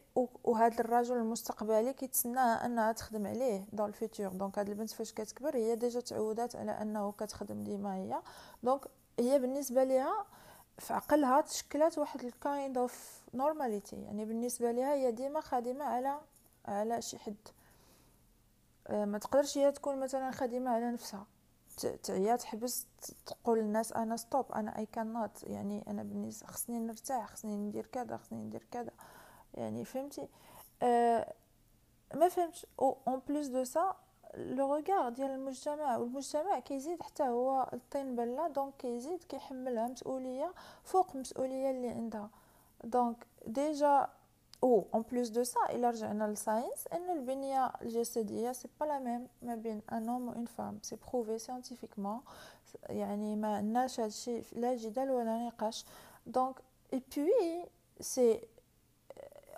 وهذا 0.45 0.81
الرجل 0.81 1.17
المستقبلي 1.17 1.93
كيتسناها 1.93 2.67
أنها 2.67 2.93
تخدم 2.93 3.27
عليه 3.27 3.65
dans 3.73 3.89
le 3.89 4.00
futur 4.00 4.29
donc 4.29 4.59
هاد 4.59 4.69
البنت 4.69 4.91
فاش 4.91 5.13
كتكبر 5.13 5.57
هي 5.57 5.77
déjà 5.77 6.01
تعودات 6.01 6.57
على 6.57 6.71
أنه 6.71 7.13
كتخدم 7.13 7.65
ديما 7.65 7.95
هي. 7.95 8.23
donc 8.63 8.81
هي 9.19 9.39
بالنسبة 9.39 9.85
ليها 9.85 10.27
في 10.79 10.93
عقلها 10.93 11.41
تشكلات 11.41 11.99
واحد 11.99 12.25
ال 12.25 12.36
kind 12.36 12.79
of 12.79 13.23
normality 13.35 13.97
يعني 13.97 14.25
بالنسبة 14.25 14.73
ليها 14.73 14.95
هي 14.95 15.13
ديما 15.13 15.41
خادمة 15.41 15.85
على 15.85 16.21
على 16.65 17.03
شي 17.03 17.19
حد. 17.19 17.37
آه، 18.87 19.05
ما 19.05 19.19
تقدرش 19.19 19.59
هي 19.59 19.73
تكون 19.73 20.01
مثلا 20.01 20.31
خادمة 20.31 20.71
على 20.71 20.91
نفسها. 20.91 21.27
تعيا 22.03 22.37
تحبس 22.37 22.87
تقول 23.27 23.59
للناس 23.59 23.93
أنا 23.93 24.17
stop 24.17 24.53
أنا 24.53 24.79
اي 24.79 24.87
كان 24.87 25.13
نوت 25.13 25.43
يعني 25.43 25.85
أنا 25.89 26.03
بالنسبة 26.03 26.47
خصني 26.47 26.79
نرتاح 26.79 27.27
خصني 27.27 27.57
ندير 27.57 27.87
كذا 27.87 28.17
خصني 28.17 28.39
ندير 28.39 28.67
كذا. 28.71 28.91
يعني 29.55 29.85
فهمتي؟ 29.85 30.29
آه 30.83 31.35
ما 32.15 32.29
فهمتش. 32.29 32.67
en 32.81 33.23
plus 33.29 33.47
de 33.47 33.65
ça 33.65 33.97
le 34.37 34.75
regard 34.75 35.09
ديال 35.09 35.31
المجتمع 35.31 35.97
والمجتمع 35.97 36.59
كيزيد 36.59 37.03
حتى 37.03 37.23
هو 37.23 37.71
الطين 37.73 38.17
بلة 38.17 38.49
donc 38.49 38.75
كيزيد 38.79 39.25
كيحملها 39.25 39.89
مسؤولية 39.89 40.53
فوق 40.85 41.11
المسؤوليه 41.15 41.71
اللي 41.71 41.89
عندها. 41.89 42.31
donc 42.85 43.27
déjà 43.47 44.09
أو 44.65 44.87
en 44.95 45.03
plus 45.13 45.29
de 45.29 45.45
ça 45.45 45.61
إلى 45.71 45.91
رجعنا 45.91 46.25
لل 46.25 46.39
science 46.39 46.87
ان 46.93 47.11
البنية 47.11 47.73
الجسدية 47.83 48.53
c'est 48.53 48.69
pas 48.81 48.85
la 48.85 48.99
même 48.99 49.29
ما 49.43 49.55
بين 49.55 49.83
un 49.93 50.09
homme 50.09 50.29
و 50.29 50.33
une 50.33 50.45
femme 50.45 50.79
c'est 50.83 50.97
prouvé 51.13 51.39
scientifiquement 51.39 52.21
يعني 52.89 53.37
ما 53.37 53.57
عندناش 53.57 54.01
هادشي 54.01 54.43
لا 54.53 54.77
جدال 54.77 55.11
ولا 55.11 55.47
نقاش. 55.47 55.85
donc 56.27 56.57
et 56.93 57.03
puis 57.17 57.65
c'est 58.01 58.41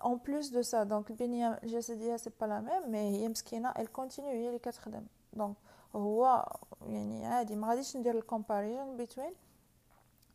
en 0.05 0.17
plus 0.17 0.49
de 0.49 0.63
ça 0.63 0.83
donc 0.83 1.11
البنيه 1.11 1.61
الجسديه 1.63 2.17
c'est 2.17 2.31
pas 2.41 2.47
la 2.47 2.61
même 2.61 2.91
mais 2.91 2.99
هي 2.99 3.29
مسكينه 3.29 3.71
elle 3.71 3.93
continue 3.93 4.31
هي 4.31 4.49
اللي 4.49 4.59
كتخدم 4.59 5.07
donc 5.33 5.57
هو 5.97 6.47
يعني 6.87 7.27
عادي 7.27 7.57
ما 7.57 7.69
غاديش 7.69 7.97
ندير 7.97 8.19
ال 8.19 8.25
comparaison 8.25 8.97
بين 8.97 9.35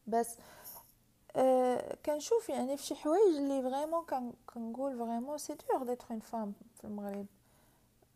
بس 0.07 0.37
أه 1.35 1.95
كنشوف 2.05 2.49
يعني 2.49 2.77
في 2.77 2.83
شي 2.83 2.95
حوايج 2.95 3.35
اللي 3.35 3.61
vraiment 3.61 4.05
كنقول 4.53 4.97
vraiment 4.97 5.37
c'est 5.37 5.55
dur 5.69 5.83
d'être 5.83 6.05
une 6.11 6.19
femme 6.19 6.53
في 6.75 6.83
المغرب 6.83 7.25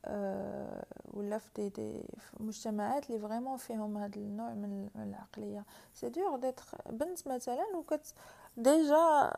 أه 0.06 0.86
ولا 1.14 1.38
في 1.38 1.50
دي, 1.56 1.70
دي 1.70 2.04
في 2.18 2.44
مجتمعات 2.44 3.10
اللي 3.10 3.20
vraiment 3.20 3.58
فيهم 3.58 3.98
هذا 3.98 4.16
النوع 4.16 4.54
من 4.54 4.90
العقليه 4.96 5.66
c'est 5.94 6.10
dur 6.10 6.40
d'être 6.40 6.64
بنت 6.90 7.28
مثلا 7.28 7.66
وكت 7.76 8.14
déjà 8.58 9.34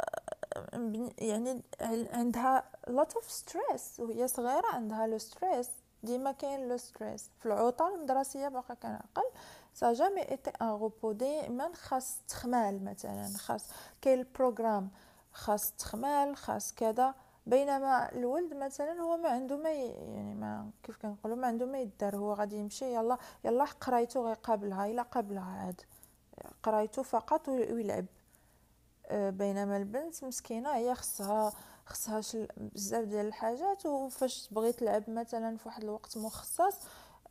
يعني 1.18 1.62
عندها 2.14 2.64
lot 2.88 3.14
of 3.14 3.26
stress 3.44 4.00
وهي 4.00 4.28
صغيرة 4.28 4.68
عندها 4.68 5.08
le 5.08 5.18
stress 5.18 5.70
ديما 6.04 6.32
كاين 6.32 6.70
le 6.70 6.78
stress 6.78 7.30
في 7.40 7.46
العطل 7.46 7.94
المدرسية 7.94 8.48
باقا 8.48 8.74
كنعقل 8.74 9.24
ça 9.74 9.94
jamais 9.94 10.22
été 10.22 10.50
un 10.50 10.68
repos 10.68 11.12
ديما 11.12 11.72
خاص 11.74 12.18
تخمال 12.28 12.86
مثلا 12.86 13.28
خاص 13.38 13.70
كاين 14.02 14.20
ال 14.20 14.27
programme 14.27 14.90
خاص 15.32 15.72
تخمال 15.72 16.36
خاص 16.36 16.74
كذا. 16.74 17.16
بينما 17.46 18.12
الولد 18.12 18.54
مثلا 18.54 19.02
هو 19.02 19.18
ما 19.18 19.30
عنده 19.30 19.58
ما 19.58 19.70
يعني 19.70 20.34
ما 20.34 20.70
كيف 20.84 20.98
كنقولوا 20.98 21.38
ما 21.38 21.48
عنده 21.48 21.66
ما 21.66 21.80
يدار. 21.80 22.16
هو 22.16 22.34
غادي 22.34 22.56
يمشي 22.56 22.96
يلا 22.96 23.18
يلا 23.44 23.64
قرايته 23.64 24.20
غيقابلها 24.20 24.86
إلا 24.86 25.02
قابلها 25.02 25.44
عاد. 25.44 25.82
قرايته 26.64 27.04
فقط 27.04 27.50
ويلعب. 27.50 28.06
بينما 29.12 29.78
البنت 29.78 30.24
مسكينة 30.24 30.76
هي 30.76 30.96
خصها 30.96 31.54
خصها 31.86 32.22
بزاف 32.58 33.06
ديال 33.06 33.26
الحاجات 33.26 33.86
وفاش 33.86 34.48
تبغي 34.48 34.72
تلعب 34.72 35.10
مثلا 35.10 35.58
في 35.58 35.68
واحد 35.68 35.84
الوقت 35.84 36.18
مخصص 36.18 36.76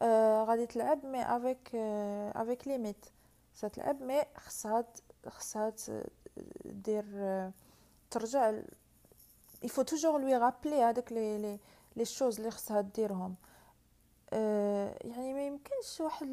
آه 0.03 0.45
غادي 0.45 0.67
تلعب 0.67 1.07
mais 1.07 1.23
avec 1.37 1.70
آه 1.75 2.43
avec 2.42 2.68
limites 2.68 3.07
ستلعب 3.55 4.03
mais 4.03 4.23
خصها 4.37 4.85
خصها 5.29 5.73
دير 6.65 7.05
آه 7.15 7.53
ترجع 8.11 8.53
يفو 9.63 9.83
توجور 9.83 10.21
لوي 10.21 10.37
رابلي 10.37 10.83
هذاك 10.83 11.13
لي 11.13 11.39
لي 11.39 11.59
لي 11.97 12.05
شوز 12.05 12.37
اللي 12.39 12.51
خصها 12.51 12.81
ديرهم. 12.81 13.35
آه 14.33 14.99
يعني 15.05 15.35
ما 15.35 15.47
يمكنش 15.47 16.01
واحد 16.01 16.29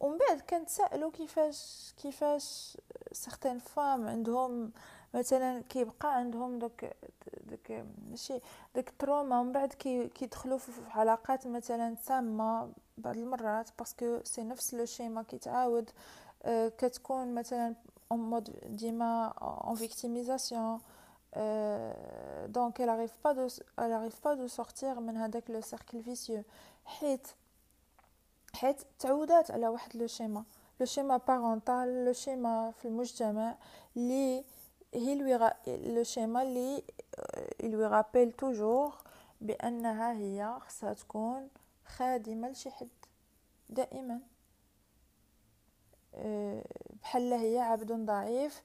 ومن 0.00 0.18
بعد 0.18 0.40
كنتسائلوا 0.40 1.10
كيفاش 1.10 1.94
كيفاش 2.02 2.76
سيغتان 3.12 3.58
فام 3.58 4.08
عندهم 4.08 4.72
مثلا 5.14 5.62
كيبقى 5.68 6.16
عندهم 6.16 6.58
داك 6.58 6.96
داك 7.42 7.86
ماشي 8.10 8.40
داك 8.74 8.92
تروما 8.98 9.40
ومن 9.40 9.52
بعد 9.52 9.72
كي 9.72 10.08
كيدخلوا 10.08 10.58
في 10.58 10.72
علاقات 10.90 11.46
مثلا 11.46 11.94
سامه 12.02 12.72
بعض 12.98 13.16
المرات 13.16 13.70
parce 13.78 14.04
que 14.04 14.20
c'est 14.24 14.44
نفس 14.44 14.74
le 14.74 14.84
schéma 14.84 15.22
كيتعاود 15.22 15.90
أه 16.42 16.68
كتكون 16.68 17.34
مثلا 17.34 17.74
en 18.12 18.20
mode 18.20 18.58
ديما 18.66 19.26
en 19.28 19.74
victimisation 19.74 20.80
donc 22.46 22.82
elle 22.82 22.88
arrive 22.88 23.16
pas 23.22 23.34
de 23.34 23.46
pas 24.24 24.36
de 24.36 24.48
sortir 24.48 24.98
من 24.98 25.16
هذاك 25.16 25.50
le 25.50 25.60
cercle 25.60 26.02
vicieux. 26.02 26.42
حيت 26.84 27.28
حيت 28.54 28.82
تعودات 28.98 29.50
على 29.50 29.68
واحد 29.68 29.96
le 29.96 30.06
schéma. 30.06 30.44
le 30.80 30.86
schéma 30.86 31.16
parental 31.16 32.04
le 32.04 32.12
schéma 32.12 32.70
في 32.70 32.88
المجتمع 32.88 33.54
اللي 33.96 34.44
هي 34.94 35.14
lui 35.14 35.50
le 35.66 36.02
schéma 36.02 36.42
اللي 36.42 36.82
lui 37.62 37.86
rappelle 37.86 38.32
toujours 38.32 38.94
بانها 39.40 40.12
هي 40.12 40.58
خصها 40.60 40.94
تكون 40.94 41.48
خادمه 41.86 42.48
لشي 42.48 42.70
حد 42.70 42.88
دائما 43.70 44.20
بحال 47.02 47.32
هي 47.32 47.58
عبد 47.58 47.92
ضعيف 47.92 48.62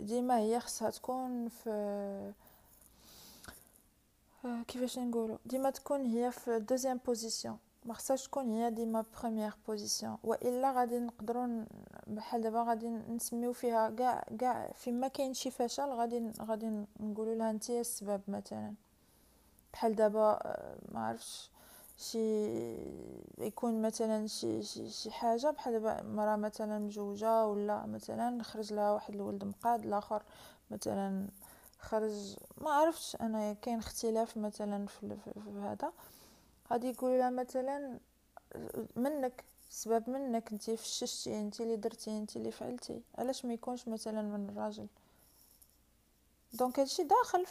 ديما 0.00 0.38
هي 0.38 0.60
خصها 0.60 0.90
تكون 0.90 1.48
في 1.48 2.32
كيفاش 4.68 4.98
نقولوا 4.98 5.38
ديما 5.46 5.70
تكون 5.70 6.06
هي 6.06 6.32
في 6.32 6.58
deuxième 6.58 7.00
position 7.06 7.58
ما 7.84 7.94
خصهاش 7.94 8.26
تكون 8.26 8.50
هي 8.50 8.70
ديما 8.70 9.04
première 9.20 9.52
position 9.66 10.18
وإلا 10.24 10.72
غادي 10.72 10.98
نقدروا 10.98 11.64
بحال 12.06 12.40
دابا 12.40 12.62
غادي 12.62 12.88
نسميو 12.88 13.52
فيها 13.52 13.90
كاع 13.90 14.24
كاع 14.38 14.72
فيما 14.74 15.08
كاين 15.08 15.34
شي 15.34 15.50
فشل 15.50 15.90
غادي 15.90 16.32
غادي 16.40 16.84
نقولوا 17.00 17.34
لها 17.34 17.50
انت 17.50 17.70
السبب 17.70 18.20
مثلا. 18.28 18.74
بحال 19.72 19.94
دابا 19.94 20.38
ما 20.92 21.06
عرفتش 21.06 21.50
شي 21.96 22.46
يكون 23.38 23.82
مثلا 23.82 24.26
شي 24.26 24.62
شي, 24.62 24.90
شي 24.90 25.10
حاجة 25.10 25.50
بحال 25.50 25.72
دابا 25.72 26.02
مرا 26.02 26.36
مثلا 26.36 26.78
مجوجه 26.78 27.46
ولا 27.46 27.86
مثلا 27.86 28.42
خرج 28.42 28.72
لها 28.72 28.92
واحد 28.92 29.14
الولد 29.14 29.44
مقاد 29.44 29.84
الآخر 29.84 30.22
مثلا 30.70 31.28
خرج 31.78 32.36
ما 32.60 32.70
عرفتش 32.70 33.16
أنا 33.20 33.52
كاين 33.52 33.78
اختلاف 33.78 34.36
مثلا 34.36 34.86
في, 34.86 35.16
في, 35.24 35.32
في 35.32 35.58
هذا. 35.60 35.92
غادي 36.70 36.90
يقولوا 36.90 37.18
لها 37.18 37.30
مثلا 37.30 37.98
منك 38.96 39.44
سبب 39.70 40.10
منك 40.10 40.52
انت 40.52 40.70
فششتي 40.70 41.40
انت 41.40 41.60
اللي 41.60 41.76
درتي 41.76 42.18
انت 42.18 42.36
اللي 42.36 42.50
فعلتي. 42.50 43.02
علاش 43.18 43.44
ما 43.44 43.54
يكونش 43.54 43.88
مثلا 43.88 44.22
من 44.22 44.48
الراجل؟ 44.48 44.86
دونك 46.52 46.80
هادشي 46.80 47.02
داخل 47.02 47.46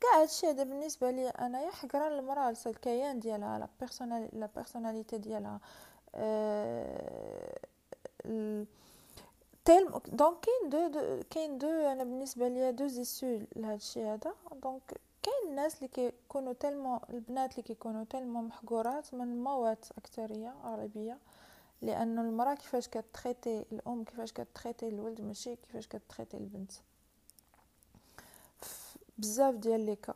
كاع 0.00 0.20
هادشي 0.22 0.46
هذا 0.46 0.62
بالنسبة 0.62 1.10
لي 1.10 1.28
أنايا 1.28 1.70
حقرا 1.70 2.08
المراه 2.08 2.54
الكيان 2.66 3.20
ديالها 3.20 3.58
لا 3.58 3.68
بيرسونال 3.80 4.28
لا 4.32 4.48
بيرسوناليتي 4.56 5.18
ديالها. 5.18 5.60
أه... 6.14 7.58
تيل 9.64 9.90
دونك 10.06 10.36
كاين 10.40 10.70
دو, 10.70 10.88
دو 10.88 11.22
كاين 11.30 11.58
دو 11.58 11.68
أنا 11.68 12.04
بالنسبة 12.04 12.48
ليا 12.48 12.70
دو 12.70 12.86
زيسو 12.86 13.40
لهادشي 13.56 14.04
هذا. 14.04 14.34
دونك 14.62 15.00
كاين 15.26 15.50
الناس 15.50 15.76
اللي 15.76 15.88
كيكونوا 15.88 16.52
تلمو 16.52 17.00
البنات 17.10 17.52
اللي 17.52 17.62
كيكونوا 17.62 18.04
تلمو 18.04 18.42
محقورات 18.42 19.14
من 19.14 19.44
موات 19.44 19.84
أكثرية 19.98 20.54
عربية 20.64 21.18
لأنه 21.82 22.22
المرأة 22.22 22.54
كيفاش 22.54 22.88
كتريتي 22.88 23.64
الأم 23.72 24.04
كيفاش 24.04 24.32
كتريتي 24.32 24.88
الولد 24.88 25.20
ماشي 25.20 25.56
كيفاش 25.56 25.86
كتريتي 25.86 26.36
البنت. 26.36 26.72
بزاف 29.18 29.54
ديال 29.54 29.86
les 29.86 29.96
cas 29.96 30.14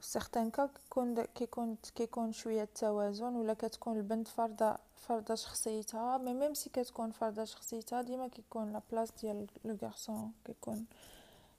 certains 0.00 0.50
cas 0.50 0.66
كيكون 0.66 1.22
كيكون 1.22 1.76
كيكون 1.94 2.32
شوية 2.32 2.62
التوازن 2.62 3.36
ولا 3.36 3.54
كتكون 3.54 3.96
البنت 3.96 4.28
فرضه 4.28 4.76
فرضه 4.96 5.34
شخصيتها. 5.34 6.18
mais 6.18 6.34
même 6.34 6.54
si 6.54 6.70
كتكون 6.70 7.10
فرضه 7.10 7.44
شخصيتها 7.44 8.02
ديما 8.02 8.28
كيكون 8.28 8.72
la 8.72 8.82
place 8.92 9.08
ديال 9.20 9.46
le 9.64 9.76
garçon 9.82 10.32
كيكون 10.44 10.86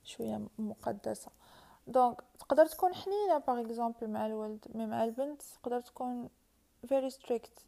شوية 0.03 0.47
مقدسة. 0.59 1.31
donc 1.87 2.21
تقدر 2.39 2.65
تكون 2.65 2.93
حنينة 2.95 3.37
par 3.37 3.61
exemple 3.61 4.07
مع 4.07 4.25
الولد 4.25 4.65
mais 4.75 4.85
مع 4.85 5.03
البنت 5.03 5.41
تقدر 5.41 5.81
تكون 5.81 6.29
very 6.87 7.09
strict 7.09 7.65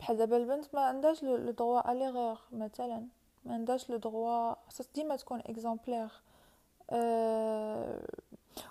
بحال 0.00 0.16
دابا 0.16 0.36
البنت 0.36 0.74
ما 0.74 0.80
عندهاش 0.80 1.22
le 1.22 1.50
droit 1.50 1.92
à 1.92 1.97
l'erreur 1.97 2.38
مثلا. 2.52 3.06
ما 3.44 3.54
عندهاش 3.54 3.90
le 3.90 3.96
droit 3.96 4.54
خاصها 4.54 4.86
ديما 4.94 5.16
تكون 5.16 5.40
exemplaire 5.40 6.10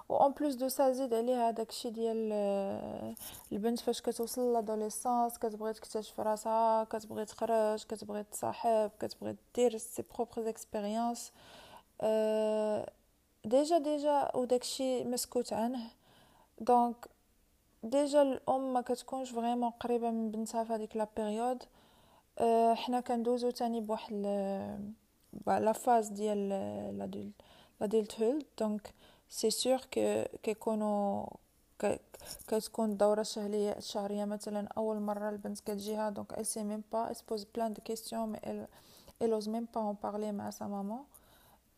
و 0.10 0.16
en 0.15 0.32
plus 0.32 0.55
de 0.55 0.68
ça 0.68 0.91
زيد 0.91 1.14
عليها 1.14 1.51
داكشي 1.51 1.89
ديال 1.89 2.34
البنت 3.51 3.80
فاش 3.80 4.01
كتوصل 4.01 4.53
l'adolescence 4.53 5.38
كتبغي 5.38 5.74
تكتشف 5.74 6.20
راسها 6.20 6.84
كتبغي 6.84 7.26
تخرج 7.26 7.84
كتبغي 7.84 8.24
تصاحب 8.24 8.91
كتبغي 8.99 9.36
دير 9.55 9.78
ses 9.78 10.03
propres 10.15 10.49
expériences 10.49 11.32
déjà 13.47 13.78
déjà 13.78 14.36
وداكشي 14.36 15.04
مسكوت 15.04 15.54
عنه 15.54 15.91
donc 16.59 17.07
déjà 17.84 18.22
الام 18.22 18.74
ما 18.74 18.82
كتكونش 18.82 19.32
vraiment 19.32 19.70
قريبه 19.70 20.12
من 20.12 20.32
بنتها 20.32 20.64
في 20.64 20.74
هذيك 20.74 20.98
la 20.97 21.07
période 21.18 21.63
أه 22.39 22.74
حنا 22.74 23.00
كندوزو 23.00 23.50
تاني 23.50 23.82
بواحد 23.82 24.14
la 25.47 25.72
phase 25.74 26.07
ديال 26.08 26.50
l'adulthood 27.80 28.45
donc 28.59 28.93
c'est 29.30 29.49
sûr 29.49 29.82
que 29.93 30.24
كيكونوا 30.43 31.26
كتكون 32.48 32.89
الدوره 32.91 33.22
الشهريه 33.22 33.72
الشهريه 33.72 34.26
مثلا 34.26 34.68
اول 34.78 35.00
مره 35.00 35.30
البنت 35.30 35.60
كتجيها 35.60 36.10
donc 36.09 36.34
elle 36.34 36.45
sait 36.45 36.64
même 36.64 36.84
pas 36.93 37.10
elle 37.10 37.16
se 37.16 37.24
pose 37.24 37.45
plein 37.45 37.70
de 37.70 37.82
questions 37.89 38.28
mais 38.28 38.39
elle 38.43 38.68
elle 39.22 39.34
ose 39.34 39.50
même 39.50 39.68
مع 39.76 40.50
sa 40.52 40.68
maman. 40.68 41.16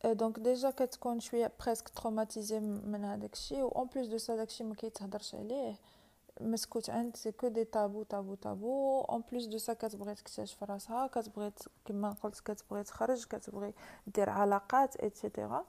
donc 0.04 0.38
déjà 0.38 0.70
كتكون 0.70 1.20
شوية 1.20 1.52
presque 1.64 1.88
traumatisée 1.88 2.60
من 2.60 3.04
هذاك 3.04 3.32
الشيء 3.32 3.62
و 3.62 3.68
en 3.68 3.86
plus 3.86 4.06
de 4.06 4.18
ça 4.18 4.36
داكشي 4.36 4.64
ما 4.64 4.74
كيتهضرش 4.74 5.34
عليه 5.34 5.74
مسكوت 6.40 6.90
عنه 6.90 7.16
c'est 7.16 7.32
que 7.32 7.48
des 7.48 7.64
tabous 7.64 8.02
tabous 8.02 8.34
tabous 8.34 9.00
en 9.00 9.22
plus 9.32 9.46
de 9.46 9.58
ça 9.58 9.72
كتبغي 9.72 10.14
تكتشف 10.14 10.62
راسها 10.62 11.06
كتبغي 11.06 11.52
كما 11.84 12.10
قلت 12.22 12.40
كتبغي 12.40 12.82
تخرج 12.82 13.24
كتبغي 13.24 13.74
دير 14.06 14.30
علاقات 14.30 14.96
et 14.96 15.13
cetera 15.13 15.64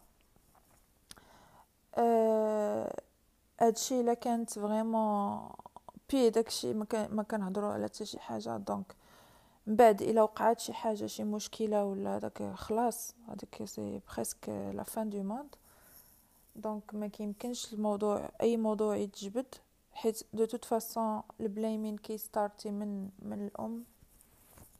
هادشي 3.62 4.02
الا 4.02 4.14
كانت 4.14 4.50
vraiment 4.50 5.50
بي 6.10 6.30
داكشي 6.30 6.74
ما 6.74 7.24
كنهضروا 7.24 7.74
على 7.74 7.86
حتى 7.86 8.06
شي 8.06 8.20
حاجة 8.20 8.58
donc 8.58 8.96
من 9.68 9.76
بعد 9.76 10.02
إلا 10.02 10.22
وقعت 10.22 10.60
شي 10.60 10.74
حاجة 10.74 11.06
شي 11.06 11.24
مشكلة 11.24 11.86
ولا 11.86 12.20
داك 12.20 12.54
خلاص 12.56 13.16
هذاك 13.28 13.66
c'est 13.66 14.02
presque 14.16 14.50
la 14.50 14.84
fin 14.84 15.10
du 15.10 15.24
monde 15.24 15.56
donc 16.56 16.94
ما 16.94 17.08
كيمكنش 17.08 17.74
الموضوع 17.74 18.30
أي 18.42 18.58
موضوع 18.58 18.96
يتجبد 18.96 19.56
حيت 19.94 20.24
de 20.34 20.46
toute 20.46 20.66
façon 20.66 21.22
ال 21.40 21.47
blaming 21.47 21.98
كي 21.98 22.18
ستارتي 22.18 22.72
من 22.72 23.10
من 23.20 23.46
الأم 23.46 23.84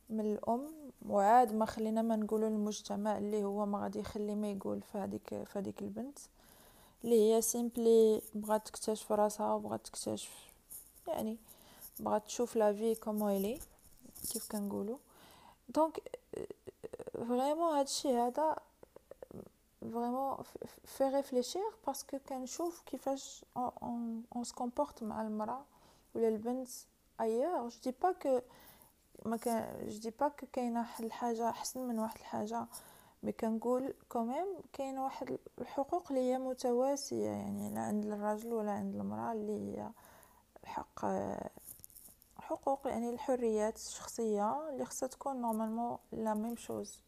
من 0.10 0.20
الأم 0.20 0.68
وعاد 1.10 1.54
ما 1.54 1.66
خلينا 1.66 2.02
ما 2.02 2.16
نقولوا 2.16 2.50
للمجتمع 2.50 3.18
اللي 3.18 3.44
هو 3.44 3.66
ما 3.66 3.80
غادي 3.80 4.00
يخلي 4.00 4.36
ما 4.36 4.52
يقول 4.52 4.82
في 4.82 4.98
هذيك 4.98 5.30
في 5.30 5.60
هذيك 5.60 5.82
البنت. 5.82 6.20
اللي 7.04 7.34
هي 7.34 7.42
simply 7.42 8.22
بغات 8.36 8.68
تكتشف 8.68 9.12
راسها 9.12 9.54
وبغات 9.54 9.86
تكتشف 9.88 10.52
يعني 11.08 11.38
بغات 12.00 12.26
تشوف 12.26 12.56
la 12.56 12.74
vie 12.74 12.96
comment 12.96 13.32
الي 13.32 13.60
كيف 14.30 14.52
كنقولوا 14.52 14.98
donc 15.70 16.00
vraiment 17.14 17.78
هادشي 17.78 18.18
هذا 18.18 18.56
vraiment 19.82 20.38
fait 20.86 21.04
réfléchir 21.04 21.72
parce 21.88 22.08
que 22.08 22.20
كنشوف 22.30 22.82
كيفاش 22.82 23.46
on 23.58 24.24
se 24.44 24.56
comporte 24.56 25.04
مع 25.04 25.22
المراه 25.22 25.64
ولا 26.16 26.28
البنت 26.28 26.70
alors 27.22 27.70
je 27.70 27.78
dis 27.84 27.94
pas 28.02 28.12
que 28.12 28.40
ما 29.26 29.38
كان 29.38 29.88
je 29.90 30.00
dis 30.00 30.10
pas 30.20 30.28
que 30.28 30.46
كاينة 30.54 30.80
واحد 30.80 31.04
الحاجة 31.04 31.50
احسن 31.50 31.80
من 31.80 32.00
واحد 32.00 32.18
الحاجة 32.20 32.66
mais 33.24 33.32
كنقول 33.32 33.94
quand 34.10 34.31
même 34.31 34.48
كاين 34.74 34.98
واحد 34.98 35.38
الحقوق 35.62 36.12
اللي 36.12 36.32
هي 36.32 36.38
متساويه 36.38 37.30
يعني 37.30 37.74
لا 37.74 37.82
عند 37.82 38.06
الراجل 38.06 38.54
ولا 38.54 38.72
عند 38.72 38.96
المراه 38.96 39.32
اللي 39.32 39.52
هي 39.52 39.92
الحق 40.64 41.06
حقوق 42.52 42.88
يعني 42.88 43.10
الحريات 43.10 43.76
الشخصية 43.76 44.70
اللي 44.70 44.86
خصها 44.86 45.08
تكون 45.08 45.42
normalement 45.42 45.98
la 46.12 46.34
même 46.34 46.56
chose 46.56 47.02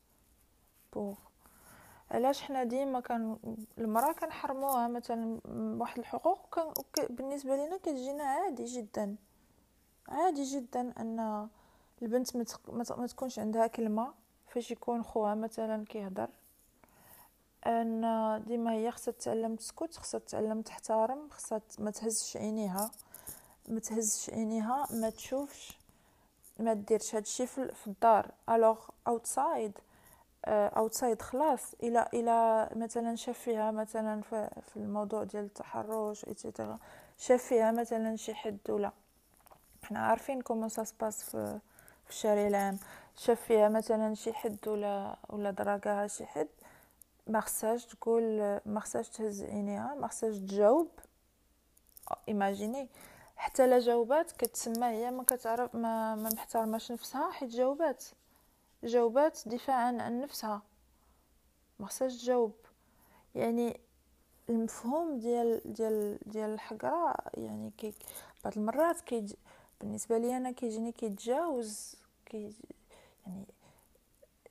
pour 0.94 1.18
علاش 2.12 2.42
حنا 2.42 2.64
ديما 2.64 3.00
كان 3.00 3.38
المرأة 3.78 4.14
كنحرموها؟ 4.14 4.88
مثلا 4.88 5.40
واحد 5.80 6.00
الحقوق 6.00 6.56
كان 6.56 6.74
بالنسبة 7.10 7.56
لنا 7.56 7.78
كتجينا 7.78 8.24
عادي 8.24 8.64
جدا. 8.64 9.16
عادي 10.08 10.44
جدا 10.44 10.94
أن 11.00 11.48
البنت 12.02 12.36
ما 12.70 13.08
تكونش 13.08 13.40
عندها 13.40 13.68
كلمة 13.68 14.14
فاش 14.48 14.72
يكون 14.72 15.04
خوها 15.04 15.36
مثلا 15.36 15.86
كيهضر. 15.86 16.30
أن 17.66 18.02
ديما 18.48 18.72
هي 18.74 18.92
خصها 18.92 19.12
تتعلم 19.12 19.56
تسكت 19.56 19.96
خصها 19.96 20.20
تتعلم 20.20 20.62
تحترم 20.62 21.30
خصها 21.30 21.62
ما 21.80 21.92
تهزش 21.92 22.38
عينيها. 22.38 22.92
ما 23.68 23.80
تهزش 23.80 24.30
عينيها 24.30 24.88
ما 24.92 25.10
تشوفش 25.10 25.78
ما 26.60 26.74
ديرش 26.74 27.16
هادشي 27.16 27.48
في 27.48 27.88
الدار. 27.88 28.32
alors 28.50 28.80
outside 29.08 29.78
outside 30.48 31.22
خلاص. 31.22 31.74
إلى 31.84 32.08
إلى 32.14 32.70
مثلا 32.76 33.16
شاف 33.16 33.40
فيها 33.40 33.72
مثلا 33.72 34.22
في 34.22 34.76
الموضوع 34.76 35.24
ديال 35.24 35.44
التحرش 35.44 36.26
et 36.28 36.41
cetera 36.41 36.80
شاف 37.18 37.44
فيها 37.44 37.72
مثلا 37.72 38.16
شي 38.16 38.34
حد 38.34 38.58
ولا. 38.70 38.92
حنا 39.84 40.00
عارفين 40.00 40.42
comment 40.42 40.70
ça 40.70 40.84
se 40.84 40.95
passe 40.95 41.24
في 41.24 41.60
في 42.06 42.10
الشارع 42.10 42.48
العام. 42.48 42.80
شاف 43.16 43.42
فيها 43.42 43.70
مثلا 43.70 44.16
شي 44.16 44.34
حد 44.34 44.68
ولا 44.68 45.16
ولا 45.30 45.52
دراكاها 45.52 46.08
شي 46.08 46.26
حد 46.26 46.48
ما 47.28 47.40
خصهاش 47.40 47.86
تقول 47.86 48.24
ما 48.66 48.80
خصهاش 48.80 49.10
تهز 49.10 49.44
عينيها 49.44 49.96
ما 49.96 50.08
خصهاش 50.08 50.36
تجاوب. 50.36 50.90
imagine 52.28 52.90
حتى 53.44 53.68
لا 53.68 53.80
جاوبات 53.80 54.32
كتسمى 54.32 54.86
هي 54.86 55.12
ما 55.12 55.24
كتعرف 55.24 55.76
ما, 55.76 56.16
ما 56.16 56.30
محترماش 56.30 56.92
نفسها 56.92 57.32
حيت 57.32 57.50
جاوبات. 57.50 58.04
جاوبات 58.84 59.40
دفاعا 59.46 60.02
عن 60.02 60.22
نفسها. 60.22 60.62
ما 61.80 61.88
خصهاش 61.88 62.18
تجاوب. 62.22 62.54
يعني 63.36 63.80
المفهوم 64.50 65.20
ديال 65.20 65.62
ديال 65.66 66.20
ديال 66.26 66.50
الحقرة 66.50 67.16
يعني 67.34 67.72
كي 67.78 67.94
بعض 68.44 68.54
المرات 68.58 69.02
كي 69.02 69.26
بالنسبة 69.82 70.18
لي 70.18 70.38
أنا 70.38 70.52
كيجيني 70.52 70.92
كيتجاوز 70.92 71.96
كي 72.26 72.54
يعني 73.28 73.46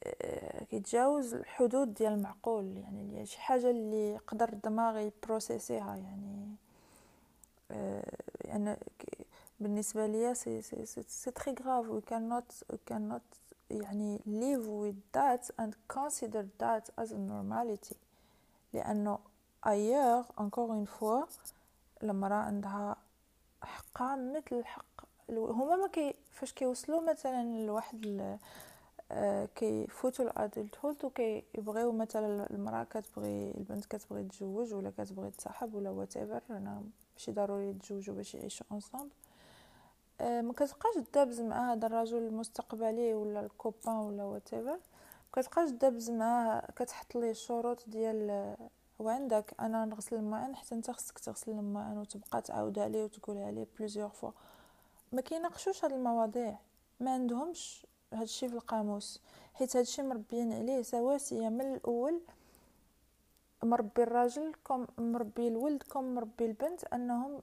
آه، 0.05 0.65
كيتجاوز 0.65 1.35
الحدود 1.35 1.95
ديال 1.95 2.13
المعقول. 2.13 2.77
يعني 2.77 3.27
شي 3.27 3.41
حاجة 3.41 3.71
اللي 3.71 4.13
يقدر 4.15 4.49
الدماغ 4.49 4.99
يبروسيسيها 4.99 5.97
يعني. 5.97 6.57
يعني 8.45 8.77
بالنسبة 9.61 10.07
ليا 10.07 10.35
سي 10.35 10.63
سي 10.63 10.87
سي 10.87 11.31
تري 11.31 11.55
غراف 11.65 11.89
وي 11.89 12.01
كان 12.01 12.29
نوت 12.29 12.53
كان 12.87 13.09
نوت 13.09 13.23
يعني 13.71 14.19
live 14.19 14.67
with 14.67 15.19
that 15.19 15.51
and 15.63 15.73
consider 15.97 16.45
that 16.61 17.05
as 17.05 17.13
a 17.13 17.95
لأنه 18.73 19.19
ailleurs 19.67 20.27
encore 20.37 20.73
une 20.73 20.87
fois 20.87 21.29
المرأة 22.03 22.35
عندها 22.35 22.97
حقها 23.63 24.17
مثل 24.17 24.65
حق 24.65 25.05
هما 25.31 25.77
ما 25.77 25.87
كي 25.87 26.15
فاش 26.33 26.53
كيوصلوا 26.53 27.11
مثلا 27.11 27.67
لواحد 27.67 28.37
آه، 29.13 29.45
كيفوتوا 29.45 30.25
ال 30.25 30.79
adulthood 30.85 31.05
وكيبغيو 31.05 31.93
مثلا 31.93 32.51
المرأة 32.51 32.85
كتبغي 32.85 33.51
البنت 33.51 33.87
كتبغي 33.87 34.23
تتزوج 34.23 34.75
ولا 34.75 34.91
كتبغي 34.91 35.31
تصاحب 35.31 35.75
ولا 35.75 35.91
whatever 35.91 36.43
أنا 36.51 36.83
ماشي 37.23 37.33
ضروري 37.33 37.69
يتزوجوا 37.69 38.15
باش 38.15 38.35
يعيشوا 38.35 38.67
ensemble 38.73 39.11
ما 40.21 40.53
كتبقاش 40.53 40.99
دابز 41.15 41.41
مع 41.41 41.73
هذا 41.73 41.87
الرجل 41.87 42.19
المستقبلي 42.19 43.15
ولا 43.15 43.41
ال 43.41 43.49
copain 43.49 43.95
ولا 43.97 44.25
whatever 44.25 44.79
كتبقاش 45.33 45.71
دابز 45.71 46.11
معاه 46.11 46.71
كتحط 46.77 47.15
ليه 47.15 47.31
الشروط 47.31 47.89
ديال 47.89 48.57
وعندك 48.99 49.55
أنا 49.61 49.85
نغسل 49.85 50.17
الماعن 50.17 50.53
حتى 50.53 50.75
أنت 50.75 50.91
خصك 50.91 51.19
تغسل 51.19 51.51
الماعن 51.51 51.97
وتبقى 51.99 52.43
تعاود 52.43 52.79
عليه 52.79 53.05
وتقولها 53.05 53.47
عليه 53.47 53.67
plusieurs 53.79 54.09
fois 54.09 54.31
ما 55.13 55.21
كيناقشوش 55.21 55.85
هاد 55.85 55.93
المواضيع. 55.93 56.59
ما 57.01 57.11
عندهمش 57.11 57.87
هادشي 58.13 58.49
في 58.49 58.55
القاموس. 58.55 59.21
حيت 59.55 59.77
هادشي 59.77 60.03
مربيين 60.03 60.53
عليه 60.53 60.83
سواسية 60.83 61.49
من 61.49 61.75
الأول. 61.75 62.21
مربي 63.65 64.03
الراجل 64.03 64.53
comme 64.65 64.87
مربي 64.99 65.49
الولد 65.49 65.83
comme 65.83 66.15
مربي 66.15 66.45
البنت 66.47 66.85
أنهم 66.85 67.43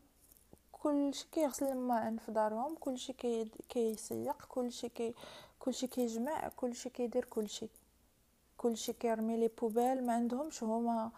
كلشي 0.72 1.28
كيغسل 1.32 1.66
الماعن 1.68 2.18
في 2.18 2.32
دارهم 2.32 2.76
كلشي 2.76 3.14
كي 3.14 3.52
كيسيق 3.70 4.46
كلشي 4.46 4.90
كي 4.90 5.14
كلشي 5.60 5.88
كيجمع 5.88 6.48
كلشي 6.48 6.90
كيدير 6.90 7.26
كلشي 7.26 7.68
كلشي 8.58 8.94
كيرمي 8.94 9.38
les 9.38 9.48
poubelles 9.62 10.06
ما 10.08 10.14
عندهمش 10.14 10.64
هما. 10.64 11.12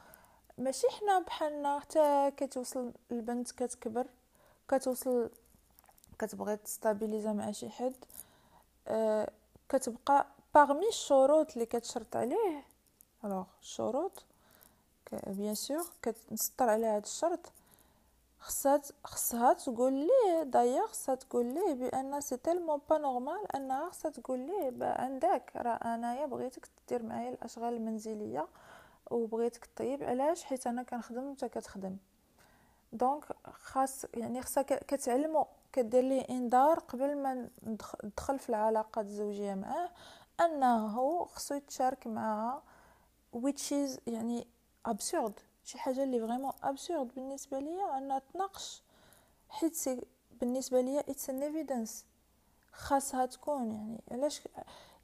ماشي 0.57 0.87
حنا 0.89 1.19
بحالنا 1.19 1.79
حتى 1.79 2.31
كتوصل 2.37 2.91
البنت 3.11 3.51
كتكبر 3.51 4.07
كتوصل 4.69 5.29
كتبغي 6.19 6.57
ت 6.57 6.64
stabiliser 6.64 7.33
مع 7.33 7.51
شي 7.51 7.69
حد 7.69 7.95
أه 8.87 9.31
كتبقى 9.69 10.25
parmi 10.55 10.87
الشروط 10.87 11.53
اللي 11.53 11.65
كتشرط 11.65 12.15
عليه. 12.15 12.63
alors 13.25 13.45
الشروط 13.61 14.23
bien 15.11 15.55
sûr 15.55 15.85
كتسطر 16.01 16.69
على 16.69 16.85
هذا 16.85 17.03
الشرط. 17.03 17.51
خصها 18.39 18.81
خصها 19.03 19.53
تقول 19.53 19.93
ليه؟ 19.93 20.43
دايوغ 20.43 20.87
خصها 20.87 21.15
تقول 21.15 21.45
ليه 21.45 21.73
بأن 21.73 22.21
c'est 22.21 22.37
tellement 22.37 22.81
pas 22.89 22.97
normal 22.97 23.55
أنها 23.55 23.89
خصها 23.89 24.11
تقول 24.11 24.39
ليه؟ 24.39 24.85
عندك 24.85 25.51
راه 25.55 25.95
أنايا 25.95 26.25
بغيتك 26.25 26.69
دير 26.89 27.03
معايا 27.03 27.29
الأشغال 27.29 27.73
المنزلية 27.73 28.47
وبغيتك 29.11 29.69
طيب 29.75 30.03
علاش؟ 30.03 30.43
حيت 30.43 30.67
أنا 30.67 30.83
كنخدم 30.83 31.23
وأنت 31.23 31.45
كتخدم. 31.45 31.97
donc 32.93 33.25
خاص 33.51 34.05
يعني 34.13 34.41
خاصها 34.41 34.63
كتعلمو 34.63 35.47
كدير 35.73 36.03
ليه 36.03 36.29
إنذار 36.29 36.79
قبل 36.79 37.17
ما 37.17 37.49
ندخل 38.03 38.39
في 38.39 38.49
العلاقه 38.49 39.01
الزوجية 39.01 39.53
معاه. 39.53 39.89
أنه 40.39 41.25
خصو 41.25 41.55
يتشارك 41.55 42.07
معها 42.07 42.61
which 43.35 43.71
is 43.71 43.99
يعني 44.07 44.47
absurd 44.87 45.31
شي 45.63 45.77
حاجة 45.77 46.03
اللي 46.03 46.19
vraiment 46.19 46.51
absurde 46.63 47.15
بالنسبة 47.15 47.59
ليا 47.59 47.97
انها 47.97 48.21
تناقش 48.33 48.83
حيت 49.49 49.77
بالنسبة 50.31 50.81
ليا 50.81 50.99
it's 50.99 51.29
an 51.29 51.43
evidence 51.43 52.05
خاصها 52.71 53.25
تكون 53.25 53.71
يعني 53.71 54.01
علاش 54.11 54.41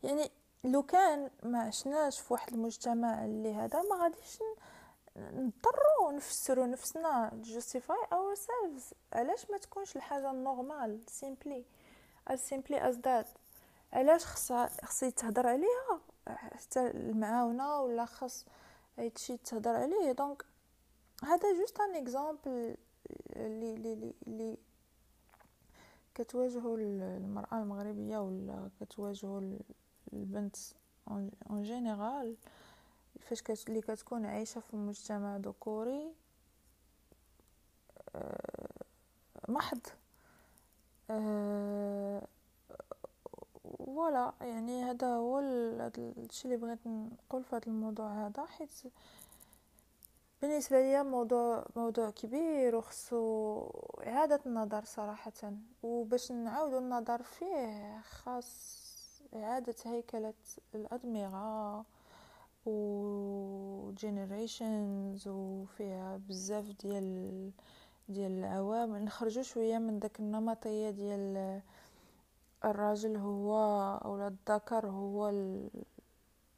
يعني 0.04 0.32
لو 0.64 0.84
كان 0.84 1.30
ما 1.44 1.62
عشناش 1.62 2.20
في 2.20 2.34
واحد 2.34 2.54
المجتمع 2.54 3.26
اللي 3.26 3.54
هذا 3.54 3.82
ما 3.82 3.96
غاديش 4.04 4.40
نضطروا 5.18 6.12
نفسروا 6.12 6.66
نفسنا 6.66 7.44
ourselves 8.14 8.94
علاش 9.14 9.52
ما 9.52 9.58
تكونش 9.58 9.96
الحاجة 9.96 10.32
normal 10.32 11.02
simply 11.08 11.66
as 12.30 12.40
simply 12.40 12.78
as 12.80 12.96
that. 12.96 13.28
علاش 13.94 14.26
خصها 14.26 14.70
خص 14.84 15.04
يتهضر 15.04 15.48
عليها 15.48 16.00
حتى 16.28 16.88
المعاونه 16.88 17.82
ولا 17.82 18.06
خاص 18.06 18.46
هادشي 18.98 19.38
تهضر 19.38 19.76
عليه 19.76 20.12
donc 20.12 20.46
هذا 21.24 21.60
juste 21.60 21.80
un 21.80 21.96
exemple 21.96 22.78
اللي 23.36 23.74
اللي 23.74 24.14
اللي 24.28 24.58
كتواجهو 26.16 26.76
المرأة 26.76 27.60
المغربية 27.62 28.18
ولا 28.18 28.70
كتواجهو 28.82 29.58
البنت 30.14 30.56
en 31.08 31.64
général 31.64 32.36
فاش 33.20 33.42
كت... 33.42 33.70
اللي 33.70 33.82
كتكون 33.82 34.26
عايشة 34.26 34.62
في 34.62 34.76
مجتمع 34.76 35.38
ذكوري 35.38 36.14
أه... 38.16 38.84
محض. 39.50 39.80
أه... 41.10 42.28
ولا 43.88 44.34
يعني 44.42 44.84
هذا 44.84 45.08
هو 45.08 45.40
الشيء 45.40 46.46
اللي 46.46 46.58
بغيت 46.58 46.88
نقول 46.88 47.44
في 47.44 47.56
هذا 47.56 47.68
الموضوع 47.68 48.28
هذا 48.28 48.46
حيت 48.46 48.72
بالنسبة 50.42 50.82
لي 50.82 51.04
موضوع 51.04 51.66
موضوع 51.76 52.10
كبير 52.10 52.76
وخصو 52.76 53.62
إعادة 54.08 54.40
النظر 54.46 54.84
صراحة 54.86 55.54
وباش 55.84 56.32
نعاودوا 56.32 56.80
النظر 56.80 57.24
فيه 57.24 58.02
خاص 58.02 58.78
إعادة 59.36 59.76
هيكلة 59.86 60.34
الأدمغة 60.76 61.86
و 62.66 63.92
generations 64.02 65.28
وفيها 65.28 66.18
بزاف 66.30 66.66
ديال 66.84 67.52
ديال 68.10 68.32
العوامل. 68.32 69.06
نخرجوا 69.06 69.44
شوية 69.44 69.78
من 69.78 70.00
داك 70.00 70.20
النمطية 70.20 70.90
ديال 70.90 71.62
الراجل 72.66 73.18
هو 73.18 73.58
أو 74.06 74.28
الذكر 74.28 74.88
هو 74.88 75.30
ال... 75.30 75.70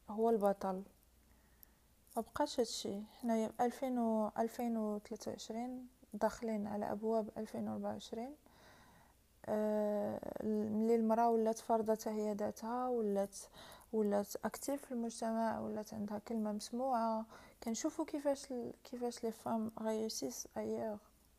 هو 0.09 0.29
البطل. 0.29 0.83
ما 2.15 2.21
بقاش 2.21 2.59
هادشي 2.59 3.01
حنايا 3.21 3.47
في 3.47 3.65
2000 3.65 3.99
و 3.99 4.31
2023 4.37 5.87
داخلين 6.13 6.67
على 6.67 6.91
أبواب 6.91 7.29
2024 7.37 8.35
أه 9.45 10.43
ملي 10.43 10.95
المرأة 10.95 11.29
ولات 11.29 11.57
فارضة 11.59 11.97
هي 12.11 12.33
ذاتها 12.33 12.87
ولات 12.87 13.37
ولات 13.93 14.35
active 14.45 14.85
في 14.85 14.91
المجتمع 14.91 15.59
ولات 15.59 15.93
عندها 15.93 16.19
كلمة 16.19 16.51
مسموعة. 16.51 17.25
كنشوفوا 17.63 18.05
كيفاش 18.05 18.45
كيفاش 18.83 19.23
les 19.23 19.31
femmes 19.31 19.71
réussissent 19.81 20.47
et 20.57 20.97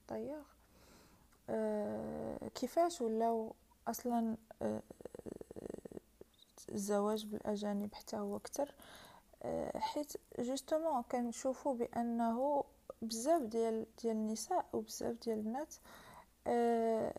d'ailleurs 0.08 0.42
أه 1.50 2.48
كيفاش 2.54 3.00
ولاو 3.00 3.54
أصلا 3.88 4.36
الزواج 6.72 7.26
بالأجانب 7.26 7.94
حتى 7.94 8.16
هو 8.16 8.36
أكثر 8.36 8.74
أه 9.42 9.78
حيت 9.78 10.12
justement 10.38 11.02
كنشوفوا 11.02 11.74
بأنه 11.74 12.64
بزاف 13.02 13.42
ديال 13.42 13.86
ديال 14.02 14.16
النساء 14.16 14.64
وبزاف 14.72 15.16
ديال 15.22 15.38
البنات 15.38 15.74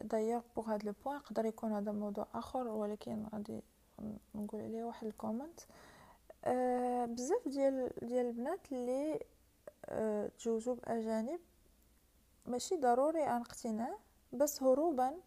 d'ailleurs 0.03 0.41
pour 0.55 0.73
هاد 0.73 0.83
le 0.83 0.93
point 1.05 1.17
يقدر 1.17 1.45
يكون 1.45 1.71
هذا 1.73 1.91
موضوع 1.91 2.27
آخر 2.33 2.67
ولكن 2.67 3.25
غادي 3.33 3.61
نقول 4.35 4.61
عليه 4.61 4.83
واحد 4.83 5.07
ال 5.07 5.13
comment. 5.13 5.59
أه 6.45 7.05
بزاف 7.05 7.47
ديال 7.47 7.91
ديال 8.01 8.25
البنات 8.25 8.59
اللي 8.71 9.19
تزوجوا 10.37 10.75
بأجانب 10.75 11.39
ماشي 12.45 12.75
ضروري 12.75 13.23
عن 13.23 13.41
اقتناع 13.41 13.97
بس 14.33 14.63
هروبا 14.63 15.17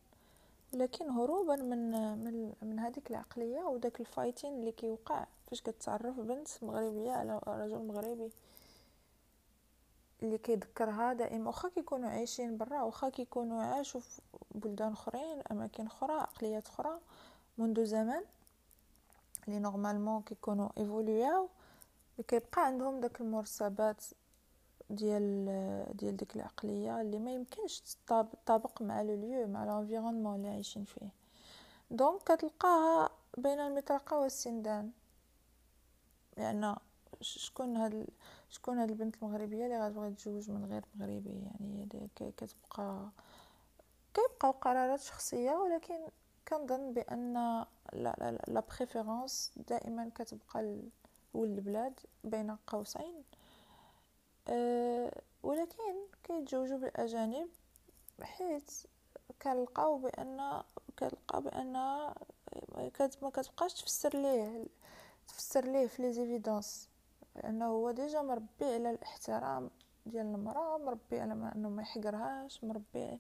لكن 0.74 1.10
هروبا 1.10 1.56
من 1.56 1.90
من 2.24 2.52
من 2.62 2.78
هذيك 2.78 3.10
العقلية 3.10 3.60
وداك 3.60 4.00
ال 4.00 4.06
fighting 4.06 4.54
اللي 4.54 4.72
كيوقع. 4.72 5.26
فاش 5.46 5.62
كتعرف 5.62 6.20
بنت 6.20 6.48
مغربية 6.62 7.12
على 7.12 7.40
رجل 7.46 7.78
مغربي 7.78 8.30
اللي 10.22 10.38
كيذكرها 10.38 11.12
دائما 11.12 11.46
واخا 11.46 11.68
كيكونوا 11.68 12.08
عايشين 12.10 12.56
برا 12.56 12.82
واخا 12.82 13.08
كيكونوا 13.08 13.62
عاشوا 13.62 14.00
في 14.00 14.20
بلدان 14.54 14.92
أخرين 14.92 15.42
أماكن 15.50 15.86
أخرى 15.86 16.12
عقليات 16.12 16.66
أخرى 16.66 16.98
منذ 17.58 17.84
زمن 17.84 18.20
اللي 19.48 19.58
normalement 19.58 20.22
كيكونوا 20.22 20.68
évolué 20.78 21.38
او 21.38 21.48
كيبقى 22.28 22.66
عندهم 22.66 23.00
داك 23.00 23.20
الترسبات 23.20 24.04
ديال 24.90 25.46
ديال 25.96 26.16
ديك 26.16 26.36
العقلية 26.36 27.00
اللي 27.00 27.18
ما 27.18 27.32
يمكنش 27.32 27.80
تطابق 28.06 28.82
مع 28.82 29.02
le 29.02 29.14
lieu 29.14 29.46
مع 29.46 29.64
l'environnement 29.64 30.36
اللي 30.36 30.48
عايشين 30.48 30.84
فيه. 30.84 31.08
donc 31.90 32.22
كتلقاها 32.22 33.10
بين 33.38 33.60
المطرقة 33.60 34.18
والسندان. 34.18 34.90
لأن 36.36 36.76
شكون 37.20 37.76
هاد 37.76 38.06
شكون 38.50 38.78
هاد 38.78 38.90
البنت 38.90 39.16
المغربية 39.22 39.64
اللي 39.64 39.86
غتبغي 39.86 40.10
تتزوج 40.10 40.50
من 40.50 40.64
غير 40.64 40.84
مغربي؟ 40.94 41.42
يعني 41.44 41.88
كتبقى 42.16 43.08
كيبقاو 44.14 44.50
قرارات 44.50 45.00
شخصية 45.00 45.50
ولكن 45.52 45.98
كنظن 46.48 46.92
بأن 46.92 47.34
لا 47.92 48.14
لا 48.18 48.38
لا 48.48 48.62
بريفيرونس 48.78 49.52
دائما 49.68 50.10
كتبقى 50.14 50.80
ولد 51.34 51.58
البلاد 51.58 52.00
بين 52.24 52.56
قوسين. 52.66 53.22
أه 54.48 55.22
ولكن 55.42 55.94
كيتزوجوا 56.24 56.78
بالاجانب 56.78 57.48
حيت 58.22 58.70
كنلقاو 59.42 59.98
بان 59.98 60.62
كتلقى 60.96 61.42
بانها 61.42 62.14
ما 63.22 63.30
كتبقاش 63.30 63.74
تفسر 63.74 64.16
ليه 64.16 64.66
تفسر 65.28 65.64
ليه 65.64 65.86
في 65.86 66.02
les 66.02 66.12
évidences 66.12 66.88
لأنه 67.36 67.66
هو 67.66 67.90
déjà 67.90 68.22
مربي 68.22 68.64
على 68.64 68.90
الاحترام 68.90 69.70
ديال 70.06 70.26
المرأة 70.26 70.78
مربي 70.78 71.20
على 71.20 71.34
ما 71.34 71.54
أنه 71.54 71.68
ما 71.68 71.82
يحقرهاش 71.82 72.64
مربي 72.64 73.18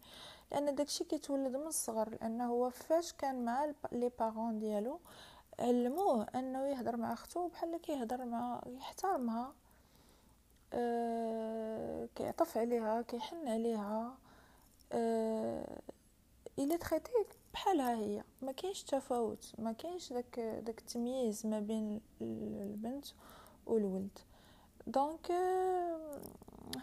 لأن 0.52 0.74
داكشي 0.74 1.04
كيتولد 1.04 1.56
من 1.56 1.66
الصغر 1.66 2.08
لأنه 2.08 2.46
هو 2.46 2.70
فاش 2.70 3.12
كان 3.12 3.44
مع 3.44 3.72
les 3.92 4.10
parents 4.18 4.58
ديالو 4.58 5.00
علموه 5.58 6.26
أنه 6.34 6.66
يهضر 6.66 6.96
مع 6.96 7.12
اختو 7.12 7.48
بحال 7.48 7.76
كيهضر 7.76 8.24
مع 8.24 8.62
يحترمها. 8.66 9.52
كيعطف 12.14 12.58
عليها 12.58 13.02
كيحن 13.02 13.48
عليها. 13.48 14.18
أه 14.92 15.80
il 16.58 16.67
la 16.67 16.76
traite 16.76 17.26
بحالها 17.54 17.94
هي. 17.96 18.24
ما 18.42 18.52
كاينش 18.52 18.82
تفاوت 18.82 19.52
ما 19.58 19.72
كاينش 19.72 20.12
داك 20.12 20.40
داك 20.40 20.78
التمييز 20.80 21.46
ما 21.46 21.60
بين 21.60 22.00
البنت 22.20 23.06
والولد. 23.66 24.18
donc 24.86 25.30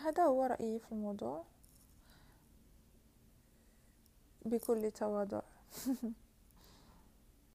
هذا 0.05 0.23
هو 0.23 0.43
رأيي 0.43 0.79
في 0.79 0.91
الموضوع. 0.91 1.43
بكل 4.45 4.91
تواضع 4.91 5.41